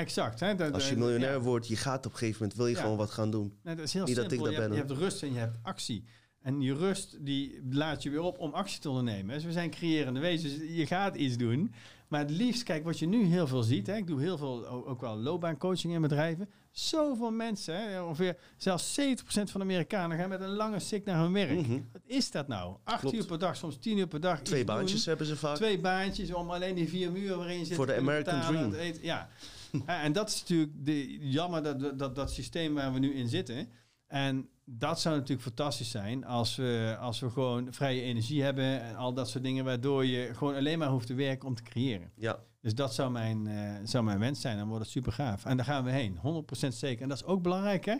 Exact. 0.00 0.40
Hè, 0.40 0.54
dat, 0.54 0.72
Als 0.72 0.88
je 0.88 0.94
eh, 0.94 1.00
miljonair 1.00 1.32
ja. 1.32 1.40
wordt, 1.40 1.68
je 1.68 1.76
gaat 1.76 2.06
op 2.06 2.12
een 2.12 2.18
gegeven 2.18 2.40
moment, 2.40 2.58
wil 2.58 2.66
je 2.66 2.74
Ja. 2.74 2.80
gewoon 2.80 2.96
wat 2.96 3.10
gaan 3.10 3.30
doen. 3.30 3.58
Nee, 3.62 3.74
dat 3.74 3.84
is 3.84 3.92
heel 3.92 4.04
Niet 4.04 4.16
dat 4.16 4.30
simpel. 4.30 4.48
ik 4.48 4.54
dat 4.54 4.54
je, 4.54 4.60
hebt, 4.68 4.74
ben, 4.74 4.86
je 4.86 4.94
hebt 4.94 5.02
rust 5.12 5.22
en 5.22 5.32
je 5.32 5.38
hebt 5.38 5.56
actie. 5.62 6.04
En 6.42 6.58
die 6.58 6.74
rust 6.74 7.16
die 7.24 7.60
laat 7.70 8.02
je 8.02 8.10
weer 8.10 8.20
op 8.22 8.38
om 8.38 8.52
actie 8.52 8.80
te 8.80 8.88
ondernemen. 8.88 9.34
Dus 9.34 9.44
we 9.44 9.52
zijn 9.52 9.70
creërende 9.70 10.20
wezens. 10.20 10.52
Je 10.76 10.86
gaat 10.86 11.14
iets 11.16 11.36
doen. 11.36 11.72
Maar 12.08 12.20
het 12.20 12.30
liefst, 12.30 12.62
kijk, 12.62 12.84
wat 12.84 12.98
je 12.98 13.06
nu 13.06 13.24
heel 13.24 13.46
veel 13.46 13.62
ziet. 13.62 13.86
Hè, 13.86 13.96
ik 13.96 14.06
doe 14.06 14.20
heel 14.20 14.38
veel 14.38 14.66
ook 14.66 15.00
wel 15.00 15.16
loopbaancoaching 15.16 15.92
in 15.94 16.00
bedrijven. 16.00 16.50
Zoveel 16.70 17.30
mensen, 17.30 17.74
hè, 17.90 18.02
ongeveer 18.02 18.36
zelfs 18.56 18.94
70% 18.94 19.50
van 19.50 19.60
de 19.60 19.66
Amerikanen 19.66 20.18
gaan 20.18 20.28
met 20.28 20.40
een 20.40 20.48
lange 20.54 20.78
sik 20.80 21.04
naar 21.04 21.18
hun 21.22 21.32
werk. 21.32 21.60
Mhm. 21.60 21.78
Wat 21.92 22.02
is 22.06 22.30
dat 22.30 22.48
nou? 22.48 22.76
Acht 22.84 23.00
Klopt. 23.00 23.16
uur 23.16 23.26
per 23.26 23.38
dag, 23.38 23.56
soms 23.56 23.76
tien 23.76 23.98
uur 23.98 24.06
per 24.06 24.20
dag. 24.20 24.40
Twee 24.40 24.64
doen. 24.64 24.74
baantjes 24.76 25.06
hebben 25.06 25.26
ze 25.26 25.36
vaak. 25.36 25.56
Twee 25.56 25.78
baantjes 25.80 26.32
om 26.32 26.50
alleen 26.50 26.74
die 26.74 26.88
vier 26.88 27.12
muren 27.12 27.36
waarin 27.36 27.58
je 27.58 27.64
zit 27.64 27.76
Voor 27.76 27.86
de 27.86 27.96
American 27.96 28.40
dream. 28.40 28.74
Ja. 29.02 29.28
En 29.86 30.12
dat 30.12 30.28
is 30.28 30.40
natuurlijk 30.40 30.72
de, 30.74 31.18
jammer, 31.28 31.62
dat, 31.62 31.98
dat- 31.98 32.14
dat, 32.14 32.30
systeem 32.32 32.74
waar 32.74 32.92
we 32.92 32.98
nu 32.98 33.14
in 33.14 33.28
zitten. 33.28 33.68
En 34.06 34.48
dat 34.64 35.00
zou 35.00 35.14
natuurlijk 35.14 35.42
fantastisch 35.42 35.90
zijn 35.90 36.24
als 36.24 36.56
we, 36.56 36.96
als 37.00 37.20
we 37.20 37.30
gewoon 37.30 37.72
vrije 37.72 38.02
energie 38.02 38.42
hebben 38.42 38.80
en 38.82 38.96
al 38.96 39.12
dat 39.14 39.28
soort 39.28 39.44
dingen, 39.44 39.64
waardoor 39.64 40.06
je 40.06 40.34
gewoon 40.34 40.54
alleen 40.54 40.78
maar 40.78 40.88
hoeft 40.88 41.06
te 41.06 41.14
werken 41.14 41.48
om 41.48 41.54
te 41.54 41.62
creëren. 41.62 42.12
Ja, 42.16 42.38
Dus 42.60 42.74
dat 42.74 42.94
zou 42.94 43.10
mijn, 43.10 43.46
eh, 43.46 43.74
zou 43.84 44.04
mijn 44.04 44.18
wens 44.18 44.40
zijn. 44.40 44.58
Dan 44.58 44.68
wordt 44.68 44.82
het 44.82 44.92
super 44.92 45.12
gaaf. 45.12 45.44
En 45.44 45.56
daar 45.56 45.66
gaan 45.66 45.84
we 45.84 45.90
heen, 45.90 46.16
100% 46.16 46.74
zeker. 46.74 47.02
En 47.02 47.08
dat 47.08 47.18
is 47.18 47.24
ook 47.24 47.42
belangrijk, 47.42 47.84
hè? 47.84 47.96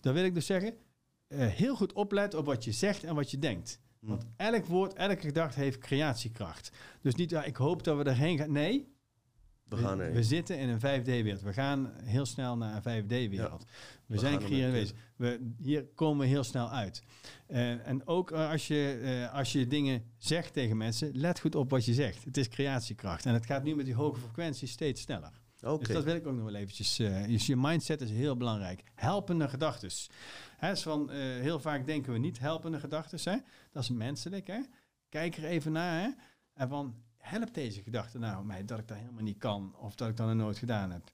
Dan 0.00 0.14
wil 0.14 0.24
ik 0.24 0.34
dus 0.34 0.46
zeggen, 0.46 0.74
eh, 1.26 1.46
heel 1.46 1.76
goed 1.76 1.92
opletten 1.92 2.38
op 2.38 2.46
wat 2.46 2.64
je 2.64 2.72
zegt 2.72 3.04
en 3.04 3.14
wat 3.14 3.30
je 3.30 3.38
denkt. 3.38 3.80
Hm. 4.00 4.06
Want 4.06 4.24
elk 4.36 4.66
woord, 4.66 4.94
elke 4.94 5.20
gedachte 5.20 5.60
heeft 5.60 5.78
creatiekracht. 5.78 6.70
Dus 7.00 7.14
niet, 7.14 7.30
ja, 7.30 7.44
ik 7.44 7.56
hoop 7.56 7.84
dat 7.84 7.96
we 7.96 8.04
erheen 8.04 8.38
gaan. 8.38 8.52
Nee, 8.52 8.91
We 9.72 9.86
gaan 9.86 9.98
we, 9.98 10.12
we 10.12 10.22
zitten 10.22 10.58
in 10.58 10.68
een 10.68 10.78
5D-wereld. 10.78 11.42
We 11.42 11.52
gaan 11.52 11.92
heel 12.04 12.26
snel 12.26 12.56
naar 12.56 12.86
een 12.86 13.04
5D-wereld. 13.04 13.64
we, 13.64 14.14
we 14.14 14.18
zijn 14.18 14.34
er 14.34 14.40
naartoe. 14.40 14.70
wezen. 14.70 14.96
We, 15.16 15.52
hier 15.58 15.84
komen 15.94 16.18
we 16.18 16.26
heel 16.26 16.44
snel 16.44 16.70
uit. 16.70 17.02
Eh, 17.46 17.86
en 17.86 18.06
ook 18.06 18.32
als, 18.32 18.66
je, 18.66 19.00
eh, 19.02 19.34
als 19.34 19.52
je 19.52 19.66
dingen 19.66 20.04
zegt 20.18 20.52
tegen 20.52 20.76
mensen, 20.76 21.10
let 21.14 21.40
goed 21.40 21.54
op 21.54 21.70
wat 21.70 21.84
je 21.84 21.94
zegt. 21.94 22.24
Het 22.24 22.36
is 22.36 22.48
creatiekracht. 22.48 23.26
En 23.26 23.34
het 23.34 23.46
gaat 23.46 23.62
nu 23.62 23.74
met 23.74 23.84
die 23.84 23.94
hoge 23.94 24.20
frequentie 24.20 24.68
steeds 24.68 25.02
sneller. 25.02 25.40
Oké. 25.62 25.84
Dus 25.84 25.94
dat 25.94 26.04
wil 26.04 26.14
ik 26.14 26.26
ook 26.26 26.34
nog 26.34 26.44
wel 26.44 26.54
eventjes. 26.54 26.98
eh, 26.98 27.26
dus 27.26 27.46
je 27.46 27.56
mindset 27.56 28.00
is 28.00 28.10
heel 28.10 28.36
belangrijk. 28.36 28.82
Helpende 28.94 29.48
gedachten. 29.48 29.88
Dus 29.88 30.10
van, 30.82 31.10
heel 31.10 31.60
vaak 31.60 31.86
denken 31.86 32.12
we 32.12 32.18
niet 32.18 32.38
helpende 32.38 32.80
gedachten. 32.80 33.44
Dat 33.72 33.82
is 33.82 33.90
menselijk. 33.90 34.46
Hè? 34.46 34.60
Kijk 35.08 35.36
er 35.36 35.44
even 35.44 35.72
naar. 35.72 36.00
Hè? 36.02 36.08
En 36.54 36.68
van, 36.68 36.94
helpt 37.22 37.54
deze 37.54 37.82
gedachte 37.82 38.18
nou 38.18 38.44
mij 38.44 38.64
dat 38.64 38.78
ik 38.78 38.88
dat 38.88 38.96
helemaal 38.96 39.22
niet 39.22 39.38
kan? 39.38 39.76
Of 39.76 39.94
dat 39.94 40.08
ik 40.08 40.16
dat 40.16 40.26
nog 40.26 40.36
nooit 40.36 40.58
gedaan 40.58 40.90
heb? 40.90 41.12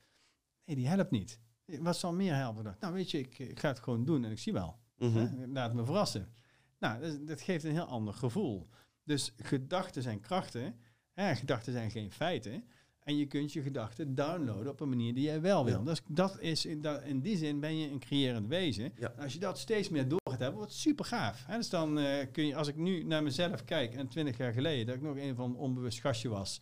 Nee, 0.65 0.77
die 0.77 0.89
helpt 0.89 1.11
niet. 1.11 1.41
Wat 1.65 1.97
zal 1.97 2.13
meer 2.13 2.35
helpen? 2.35 2.77
Nou, 2.81 2.95
weet 2.95 3.11
je, 3.11 3.19
ik, 3.19 3.39
ik 3.39 3.61
ga 3.61 3.69
het 3.69 3.79
gewoon 3.79 4.05
doen 4.05 4.25
en 4.25 4.31
ik 4.31 4.39
zie 4.39 4.53
wel. 4.53 4.79
Mhm. 4.99 5.53
Laat 5.53 5.75
me 5.75 5.85
verrassen. 5.85 6.33
Nou, 6.79 7.01
dat, 7.01 7.27
dat 7.27 7.41
geeft 7.41 7.65
een 7.65 7.73
heel 7.73 7.85
ander 7.85 8.15
gevoel. 8.15 8.69
Dus 9.05 9.35
gedachten 9.37 10.03
zijn 10.03 10.21
krachten. 10.21 10.81
Hè? 11.13 11.35
Gedachten 11.37 11.73
zijn 11.73 11.91
geen 11.91 12.13
feiten. 12.13 12.65
En 13.09 13.17
je 13.17 13.27
kunt 13.27 13.53
je 13.53 13.63
gedachten 13.63 14.15
downloaden 14.15 14.73
op 14.73 14.81
een 14.81 14.89
manier 14.89 15.15
die 15.15 15.25
jij 15.25 15.41
wel 15.41 15.65
wil. 15.65 15.79
Ja. 15.79 15.85
Dus 15.85 16.01
dat 16.07 16.41
is 16.41 16.67
in, 16.67 16.81
dat, 16.81 17.03
in 17.03 17.21
die 17.21 17.37
zin 17.37 17.61
ben 17.61 17.79
je 17.79 17.91
een 17.91 17.99
creërend 17.99 18.49
wezen. 18.49 18.93
Ja. 18.97 19.15
Als 19.19 19.33
je 19.33 19.39
dat 19.39 19.59
steeds 19.59 19.89
meer 19.89 20.09
door 20.09 20.21
gaat 20.25 20.39
hebben, 20.39 20.57
wordt 20.57 20.73
het 20.73 20.81
super 20.81 21.05
gaaf. 21.05 21.45
Hè? 21.47 21.57
Dus 21.57 21.69
dan 21.69 21.99
eh, 21.99 22.27
kun 22.33 22.47
je, 22.47 22.57
als 22.57 22.69
ik 22.69 22.77
nu 22.77 23.03
naar 23.03 23.23
mezelf 23.23 23.65
kijk, 23.65 23.95
en 23.95 24.09
twintig 24.09 24.37
jaar 24.37 24.53
geleden, 24.53 24.87
dat 24.87 24.95
ik 24.95 25.03
nog 25.03 25.17
een 25.17 25.35
van 25.35 25.57
onbewust 25.57 26.01
gastje 26.01 26.29
was. 26.29 26.61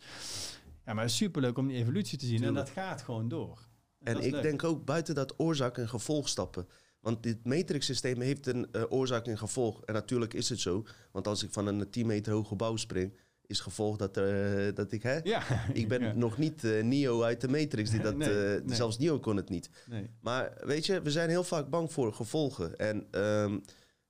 Ja, 0.85 0.93
maar 0.93 1.03
het 1.03 1.11
is 1.11 1.17
superleuk 1.17 1.57
om 1.57 1.67
die 1.67 1.77
evolutie 1.77 2.17
te 2.17 2.25
zien. 2.25 2.43
En 2.43 2.53
dat 2.53 2.69
gaat 2.69 3.01
gewoon 3.01 3.27
door. 3.27 3.67
En 4.03 4.21
ik 4.21 4.31
leuk. 4.31 4.41
denk 4.41 4.63
ook 4.63 4.85
buiten 4.85 5.15
dat 5.15 5.33
oorzaak 5.39 5.77
en 5.77 5.89
gevolg 5.89 6.29
stappen. 6.29 6.67
Want 6.99 7.23
dit 7.23 7.45
matrix-systeem 7.45 8.21
heeft 8.21 8.47
een 8.47 8.71
eh, 8.71 8.83
oorzaak 8.89 9.25
en 9.25 9.37
gevolg. 9.37 9.83
En 9.83 9.93
natuurlijk 9.93 10.33
is 10.33 10.49
het 10.49 10.59
zo. 10.59 10.85
Want 11.11 11.27
als 11.27 11.43
ik 11.43 11.51
van 11.51 11.67
een 11.67 11.89
10 11.89 12.05
meter 12.05 12.33
hoog 12.33 12.47
gebouw 12.47 12.75
spring, 12.75 13.13
is 13.47 13.59
gevolg 13.59 13.97
dat, 13.97 14.17
er, 14.17 14.65
eh, 14.67 14.75
dat 14.75 14.91
ik... 14.91 15.03
Hè, 15.03 15.19
Ja, 15.23 15.41
ik 15.73 15.87
ben 15.87 16.01
Ja. 16.07 16.13
nog 16.13 16.37
niet 16.37 16.63
eh, 16.63 16.83
Neo 16.83 17.21
uit 17.21 17.41
de 17.41 17.47
Matrix. 17.47 17.89
Die 17.89 18.01
dat, 18.01 18.15
Nee, 18.15 18.29
eh, 18.55 18.61
nee. 18.63 18.75
Zelfs 18.75 18.97
Neo 18.97 19.19
kon 19.19 19.35
het 19.37 19.49
niet. 19.49 19.69
Nee. 19.89 20.09
Maar 20.21 20.53
weet 20.65 20.85
je, 20.85 21.01
we 21.01 21.11
zijn 21.11 21.29
heel 21.29 21.43
vaak 21.43 21.69
bang 21.69 21.91
voor 21.91 22.13
gevolgen. 22.13 22.77
En 22.77 23.07
ehm, 23.11 23.59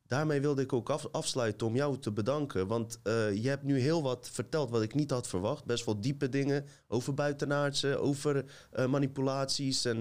daarmee 0.07 0.41
wilde 0.41 0.61
ik 0.61 0.73
ook 0.73 0.89
af- 0.89 1.07
afsluiten 1.11 1.67
om 1.67 1.75
jou 1.75 1.97
te 1.99 2.11
bedanken. 2.11 2.67
Want 2.67 2.99
eh, 3.03 3.33
je 3.43 3.49
hebt 3.49 3.63
nu 3.63 3.79
heel 3.79 4.01
wat 4.03 4.29
verteld 4.31 4.69
wat 4.69 4.81
ik 4.81 4.93
niet 4.95 5.11
had 5.11 5.27
verwacht. 5.27 5.65
Best 5.65 5.85
wel 5.85 6.01
diepe 6.01 6.29
dingen 6.29 6.65
over 6.87 7.13
buitenaardse, 7.13 7.97
over 7.97 8.45
manipulaties 8.89 9.85
en 9.85 9.99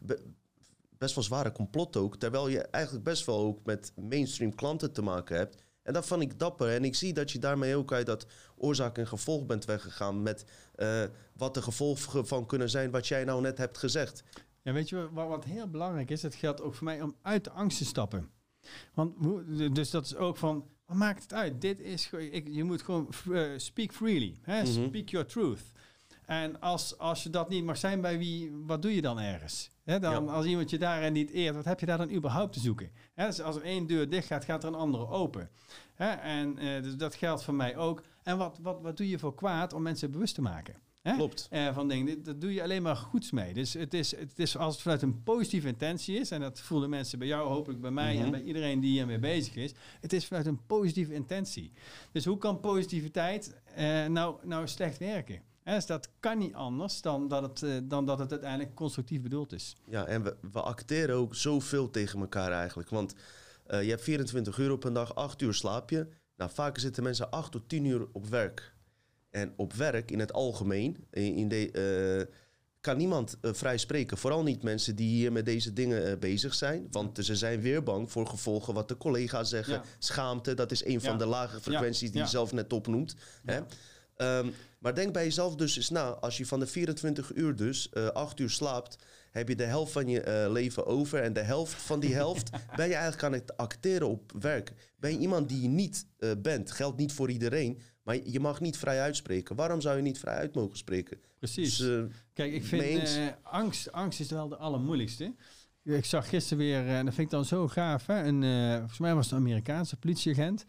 be- 0.00 0.22
best 0.98 1.14
wel 1.14 1.24
zware 1.24 1.52
complot 1.52 1.96
ook. 1.96 2.16
Terwijl 2.16 2.48
je 2.48 2.60
eigenlijk 2.60 3.04
best 3.04 3.26
wel 3.26 3.38
ook 3.40 3.64
met 3.64 3.92
mainstream 3.96 4.54
klanten 4.54 4.92
te 4.92 5.02
maken 5.02 5.36
hebt. 5.36 5.62
En 5.82 5.92
dat 5.92 6.06
vond 6.06 6.22
ik 6.22 6.38
dapper. 6.38 6.68
En 6.68 6.84
ik 6.84 6.94
zie 6.94 7.12
dat 7.12 7.30
je 7.30 7.38
daarmee 7.38 7.76
ook 7.76 7.92
uit 7.92 8.06
dat 8.06 8.26
oorzaak 8.64 8.98
en 8.98 9.06
gevolg 9.06 9.46
bent 9.46 9.64
weggegaan. 9.64 10.22
Met 10.22 10.44
eh, 10.74 11.02
wat 11.36 11.54
de 11.54 11.62
gevolgen 11.62 12.26
van 12.26 12.46
kunnen 12.46 12.70
zijn, 12.70 12.90
wat 12.90 13.06
jij 13.08 13.24
nou 13.24 13.40
net 13.40 13.58
hebt 13.58 13.78
gezegd. 13.78 14.24
Ja, 14.62 14.72
weet 14.72 14.88
je 14.88 15.08
wat, 15.12 15.28
wat 15.28 15.44
heel 15.44 15.68
belangrijk 15.68 16.10
is? 16.10 16.22
Het 16.22 16.34
geldt 16.34 16.60
ook 16.60 16.74
voor 16.74 16.84
mij 16.84 17.02
om 17.02 17.14
uit 17.22 17.44
de 17.44 17.50
angst 17.50 17.78
te 17.78 17.84
stappen. 17.84 18.30
Want 18.94 19.14
dus 19.74 19.90
dat 19.90 20.04
is 20.04 20.16
ook 20.16 20.36
van, 20.36 20.68
wat 20.86 20.96
maakt 20.96 21.22
het 21.22 21.32
uit? 21.32 21.60
Dit 21.60 21.80
is, 21.80 22.10
ik, 22.10 22.48
je 22.50 22.64
moet 22.64 22.82
gewoon 22.82 23.08
eh, 23.32 23.42
speak 23.56 23.92
freely. 23.92 24.38
Hè? 24.42 24.62
Mhm. 24.62 24.70
Speak 24.70 25.08
your 25.08 25.26
truth. 25.26 25.62
En 26.24 26.60
als, 26.60 26.98
als 26.98 27.22
je 27.22 27.30
dat 27.30 27.48
niet 27.48 27.64
mag 27.64 27.76
zijn 27.76 28.00
bij 28.00 28.18
wie, 28.18 28.52
wat 28.66 28.82
doe 28.82 28.94
je 28.94 29.02
dan 29.02 29.18
ergens? 29.18 29.70
Dan, 29.84 30.00
Ja. 30.00 30.16
Als 30.18 30.46
iemand 30.46 30.70
je 30.70 30.78
daarin 30.78 31.12
niet 31.12 31.30
eert, 31.30 31.54
wat 31.54 31.64
heb 31.64 31.80
je 31.80 31.86
daar 31.86 31.98
dan 31.98 32.10
überhaupt 32.10 32.52
te 32.52 32.60
zoeken? 32.60 32.90
Dus 33.14 33.40
als 33.40 33.56
er 33.56 33.62
één 33.62 33.86
deur 33.86 34.08
dicht 34.10 34.26
gaat, 34.26 34.44
gaat 34.44 34.62
er 34.62 34.68
een 34.68 34.74
andere 34.74 35.08
open. 35.08 35.50
En 35.96 36.58
eh, 36.58 36.82
dus 36.82 36.96
dat 36.96 37.14
geldt 37.14 37.42
voor 37.42 37.54
mij 37.54 37.76
ook. 37.76 38.02
En 38.24 38.38
wat, 38.38 38.58
wat, 38.62 38.80
wat 38.82 38.96
doe 38.96 39.08
je 39.08 39.18
voor 39.18 39.34
kwaad 39.34 39.72
om 39.72 39.82
mensen 39.82 40.10
bewust 40.10 40.34
te 40.34 40.42
maken? 40.42 40.74
Hè? 41.02 41.14
Klopt. 41.14 41.46
Eh, 41.50 41.74
van 41.74 41.88
dingen, 41.88 42.22
dat 42.22 42.40
doe 42.40 42.54
je 42.54 42.62
alleen 42.62 42.82
maar 42.82 42.96
goeds 42.96 43.30
mee. 43.30 43.54
Dus 43.54 43.72
het 43.72 43.94
is, 43.94 44.16
het 44.16 44.38
is 44.38 44.56
als 44.56 44.72
het 44.72 44.82
vanuit 44.82 45.02
een 45.02 45.22
positieve 45.22 45.68
intentie 45.68 46.18
is, 46.18 46.30
en 46.30 46.40
dat 46.40 46.60
voelen 46.60 46.90
mensen 46.90 47.18
bij 47.18 47.28
jou, 47.28 47.48
hopelijk 47.48 47.80
bij 47.80 47.90
mij 47.90 48.14
Mhm. 48.14 48.24
en 48.24 48.30
bij 48.30 48.42
iedereen 48.42 48.80
die 48.80 48.90
hiermee 48.90 49.18
bezig 49.18 49.54
is. 49.54 49.72
Het 50.00 50.12
is 50.12 50.26
vanuit 50.26 50.46
een 50.46 50.66
positieve 50.66 51.14
intentie. 51.14 51.72
Dus 52.12 52.24
hoe 52.24 52.38
kan 52.38 52.60
positiviteit 52.60 53.54
eh, 53.74 54.06
nou, 54.06 54.36
nou 54.46 54.68
slecht 54.68 54.98
werken? 54.98 55.40
Hè, 55.62 55.74
dus 55.74 55.86
dat 55.86 56.10
kan 56.20 56.38
niet 56.38 56.54
anders 56.54 57.00
dan 57.00 57.28
dat, 57.28 57.42
het, 57.42 57.62
eh, 57.62 57.70
dan 57.84 58.06
dat 58.06 58.18
het 58.18 58.30
uiteindelijk 58.30 58.74
constructief 58.74 59.22
bedoeld 59.22 59.52
is. 59.52 59.76
Ja, 59.88 60.04
en 60.06 60.22
we, 60.22 60.36
we 60.52 60.60
acteren 60.60 61.16
ook 61.16 61.34
zoveel 61.34 61.90
tegen 61.90 62.20
elkaar 62.20 62.52
eigenlijk. 62.52 62.88
Want 62.88 63.14
je 63.68 63.74
hebt 63.76 64.02
24 64.02 64.58
uur 64.58 64.72
op 64.72 64.84
een 64.84 64.92
dag, 64.92 65.14
8 65.14 65.42
uur 65.42 65.54
slaap 65.54 65.90
je. 65.90 66.06
Nou, 66.36 66.50
vaak 66.54 66.78
zitten 66.78 67.02
mensen 67.02 67.30
8 67.30 67.52
tot 67.52 67.68
10 67.68 67.84
uur 67.84 68.06
op 68.12 68.26
werk. 68.26 68.72
En 69.30 69.52
op 69.56 69.72
werk 69.72 70.10
in 70.10 70.18
het 70.18 70.32
algemeen 70.32 71.06
in, 71.10 71.48
de, 71.48 71.70
eh, 71.70 72.34
kan 72.80 72.96
niemand 72.96 73.36
eh, 73.40 73.52
vrij 73.52 73.78
spreken. 73.78 74.18
Vooral 74.18 74.42
niet 74.42 74.62
mensen 74.62 74.96
die 74.96 75.08
hier 75.08 75.32
met 75.32 75.44
deze 75.44 75.72
dingen 75.72 76.06
eh, 76.10 76.18
bezig 76.18 76.54
zijn. 76.54 76.86
Want 76.90 77.18
ze 77.24 77.36
zijn 77.36 77.60
weer 77.60 77.82
bang 77.82 78.10
voor 78.10 78.26
gevolgen 78.26 78.74
wat 78.74 78.88
de 78.88 78.96
collega's 78.96 79.48
zeggen. 79.48 79.74
Ja. 79.74 79.82
Schaamte, 79.98 80.54
dat 80.54 80.70
is 80.70 80.84
een 80.84 81.00
van 81.00 81.12
Ja. 81.12 81.18
de 81.18 81.26
lage 81.26 81.60
frequenties 81.60 82.10
die 82.10 82.20
je 82.20 82.26
zelf 82.26 82.52
net 82.52 82.72
opnoemt. 82.72 83.14
Hè? 83.44 83.60
Ehm, 84.16 84.50
maar 84.78 84.94
denk 84.94 85.12
bij 85.12 85.24
jezelf 85.24 85.54
dus 85.56 85.76
eens 85.76 85.90
na. 85.90 86.08
Als 86.08 86.36
je 86.36 86.46
van 86.46 86.60
de 86.60 86.66
24 86.66 87.34
uur 87.34 87.56
dus 87.56 87.88
eh 87.90 88.06
8 88.06 88.38
uur 88.40 88.50
slaapt, 88.50 88.96
heb 89.34 89.48
je 89.48 89.56
de 89.56 89.64
helft 89.64 89.92
van 89.92 90.08
je 90.08 90.20
eh, 90.20 90.52
leven 90.52 90.86
over. 90.86 91.20
En 91.20 91.32
de 91.32 91.42
helft 91.42 91.72
van 91.72 92.00
die 92.00 92.14
helft 92.14 92.50
ben 92.76 92.88
je 92.88 92.94
eigenlijk 92.94 93.22
aan 93.22 93.32
het 93.32 93.56
acteren 93.56 94.08
op 94.08 94.32
werk. 94.40 94.72
Ben 94.96 95.12
je 95.12 95.18
iemand 95.18 95.48
die 95.48 95.62
je 95.62 95.68
niet 95.68 96.06
eh, 96.18 96.30
bent. 96.38 96.70
Geldt 96.70 96.98
niet 96.98 97.12
voor 97.12 97.30
iedereen. 97.30 97.80
Maar 98.02 98.16
je 98.24 98.40
mag 98.40 98.60
niet 98.60 98.76
vrij 98.76 99.00
uitspreken. 99.00 99.56
Waarom 99.56 99.80
zou 99.80 99.96
je 99.96 100.02
niet 100.02 100.18
vrij 100.18 100.34
uit 100.34 100.54
mogen 100.54 100.76
spreken? 100.76 101.18
Precies. 101.38 101.76
Dus, 101.76 101.88
eh, 101.88 102.14
Kijk, 102.32 102.52
ik 102.52 102.64
vind 102.64 103.08
angst, 103.42 103.92
angst 103.92 104.20
is 104.20 104.30
wel 104.30 104.48
de 104.48 104.56
allermoeilijkste. 104.56 105.34
Ik 105.82 106.04
zag 106.04 106.28
gisteren 106.28 106.58
weer, 106.58 106.86
en 106.86 107.04
dat 107.04 107.14
vind 107.14 107.26
ik 107.26 107.32
dan 107.32 107.44
zo 107.44 107.68
gaaf, 107.68 108.06
hè, 108.06 108.22
een, 108.22 108.42
volgens 108.78 108.98
mij 108.98 109.14
was 109.14 109.24
het 109.24 109.34
een 109.34 109.40
Amerikaanse 109.40 109.96
politieagent, 109.96 110.64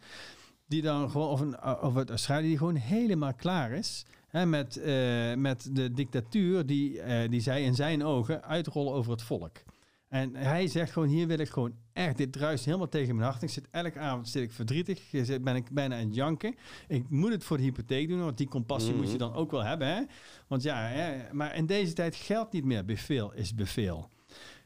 die 0.66 0.82
dan 0.82 1.10
gewoon, 1.10 1.28
of, 1.28 1.40
een, 1.40 1.64
of 1.82 1.94
het 1.94 2.10
Australië, 2.10 2.46
die 2.46 2.58
gewoon 2.58 2.74
helemaal 2.74 3.34
klaar 3.34 3.72
is 3.72 4.04
hè, 4.36 4.46
met, 4.46 4.76
eh, 4.76 5.34
met 5.34 5.68
de 5.72 5.92
dictatuur 5.92 6.66
die, 6.66 7.00
eh, 7.00 7.30
die 7.30 7.40
zij 7.40 7.62
in 7.62 7.74
zijn 7.74 8.04
ogen 8.04 8.42
uitrollen 8.44 8.92
over 8.92 9.10
het 9.12 9.22
volk. 9.22 9.56
En 10.08 10.34
hij 10.34 10.66
zegt 10.68 10.92
gewoon, 10.92 11.08
hier 11.08 11.26
wil 11.26 11.38
ik 11.38 11.48
gewoon 11.48 11.74
echt, 11.92 12.16
dit 12.16 12.32
druist 12.32 12.64
helemaal 12.64 12.88
tegen 12.88 13.14
mijn 13.16 13.28
hart. 13.30 13.42
Ik 13.42 13.50
zit 13.50 13.68
elke 13.70 13.98
avond 13.98 14.28
zit 14.28 14.42
ik 14.42 14.52
verdrietig, 14.52 15.10
ben 15.42 15.56
ik 15.56 15.70
bijna 15.70 15.96
aan 15.98 16.04
het 16.06 16.14
janken. 16.14 16.54
Ik 16.88 17.10
moet 17.10 17.32
het 17.32 17.44
voor 17.44 17.56
de 17.56 17.62
hypotheek 17.62 18.08
doen, 18.08 18.20
want 18.20 18.38
die 18.38 18.48
compassie 18.48 18.94
moet 18.94 19.04
je 19.04 19.08
Mhm. 19.10 19.18
dan 19.18 19.34
ook 19.34 19.50
wel 19.50 19.64
hebben. 19.64 19.88
Hè? 19.88 20.02
Want 20.46 20.62
ja, 20.62 20.86
hè, 20.86 21.32
maar 21.32 21.56
in 21.56 21.66
deze 21.66 21.92
tijd 21.92 22.16
geldt 22.16 22.52
niet 22.52 22.64
meer, 22.64 22.84
beveel 22.84 23.32
is 23.32 23.54
beveel. 23.54 24.08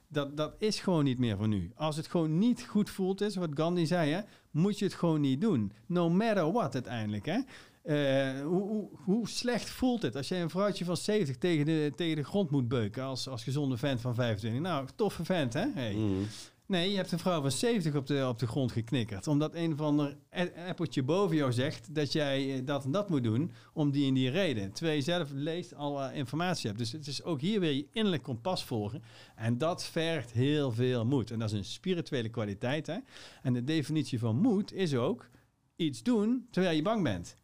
Dat, 0.08 0.36
dat 0.36 0.54
is 0.58 0.80
gewoon 0.80 1.04
niet 1.04 1.18
meer 1.18 1.36
voor 1.36 1.48
nu. 1.48 1.70
Als 1.74 1.96
het 1.96 2.06
gewoon 2.06 2.38
niet 2.38 2.62
goed 2.68 2.90
voelt 2.90 3.20
is, 3.20 3.36
wat 3.36 3.50
Gandhi 3.54 3.86
zei, 3.86 4.10
hè, 4.10 4.20
moet 4.50 4.78
je 4.78 4.84
het 4.84 4.94
gewoon 4.94 5.20
niet 5.20 5.40
doen. 5.40 5.72
No 5.86 6.10
matter 6.10 6.52
what 6.52 6.74
uiteindelijk. 6.74 7.26
Hè? 7.26 7.38
Eh, 7.82 8.40
hoe, 8.40 8.68
hoe, 8.68 8.88
hoe 9.04 9.28
slecht 9.28 9.70
voelt 9.70 10.02
het 10.02 10.16
als 10.16 10.28
jij 10.28 10.42
een 10.42 10.50
vrouwtje 10.50 10.84
van 10.84 10.96
70 10.96 11.36
tegen 11.36 11.64
de, 11.64 11.92
tegen 11.96 12.16
de 12.16 12.24
grond 12.24 12.50
moet 12.50 12.68
beuken 12.68 13.02
als, 13.02 13.28
als 13.28 13.42
gezonde 13.42 13.76
vent 13.76 14.00
van 14.00 14.14
25? 14.14 14.60
Nou, 14.62 14.86
toffe 14.96 15.24
vent, 15.24 15.52
hè? 15.52 15.66
Hey. 15.74 15.94
mm. 15.94 16.26
Nee, 16.66 16.90
je 16.90 16.96
hebt 16.96 17.12
een 17.12 17.18
vrouw 17.18 17.40
van 17.40 17.50
70 17.50 17.94
op 17.94 18.06
de, 18.06 18.26
op 18.28 18.38
de 18.38 18.46
grond 18.46 18.72
geknikkerd. 18.72 19.26
Omdat 19.26 19.54
een 19.54 19.72
of 19.72 19.80
ander 19.80 20.16
a- 20.36 20.68
appeltje 20.68 21.02
boven 21.02 21.36
jou 21.36 21.52
zegt 21.52 21.94
dat 21.94 22.12
jij 22.12 22.54
eh, 22.54 22.66
dat 22.66 22.84
en 22.84 22.90
dat 22.90 23.08
moet 23.08 23.22
doen 23.24 23.52
om 23.72 23.90
die 23.90 24.08
en 24.08 24.14
die 24.14 24.30
reden. 24.30 24.72
Terwijl 24.72 24.96
je 24.96 25.02
zelf 25.02 25.30
leest 25.34 25.74
alle 25.74 26.12
informatie 26.14 26.66
hebt. 26.66 26.78
Dus 26.78 26.92
het 26.92 27.06
is 27.06 27.22
ook 27.22 27.40
hier 27.40 27.60
weer 27.60 27.72
je 27.72 27.86
innerlijk 27.92 28.22
kompas 28.22 28.64
volgen. 28.64 29.02
En 29.36 29.58
dat 29.58 29.84
vergt 29.84 30.32
heel 30.32 30.72
veel 30.72 31.06
moed. 31.06 31.30
En 31.30 31.38
dat 31.38 31.50
is 31.52 31.58
een 31.58 31.64
spirituele 31.64 32.28
kwaliteit. 32.28 32.86
Hè? 32.86 32.96
En 33.42 33.52
de 33.52 33.64
definitie 33.64 34.18
van 34.18 34.36
moed 34.36 34.72
is 34.72 34.94
ook 34.94 35.28
iets 35.76 36.02
doen 36.02 36.46
terwijl 36.50 36.76
je 36.76 36.82
bang 36.82 37.02
bent. 37.02 37.36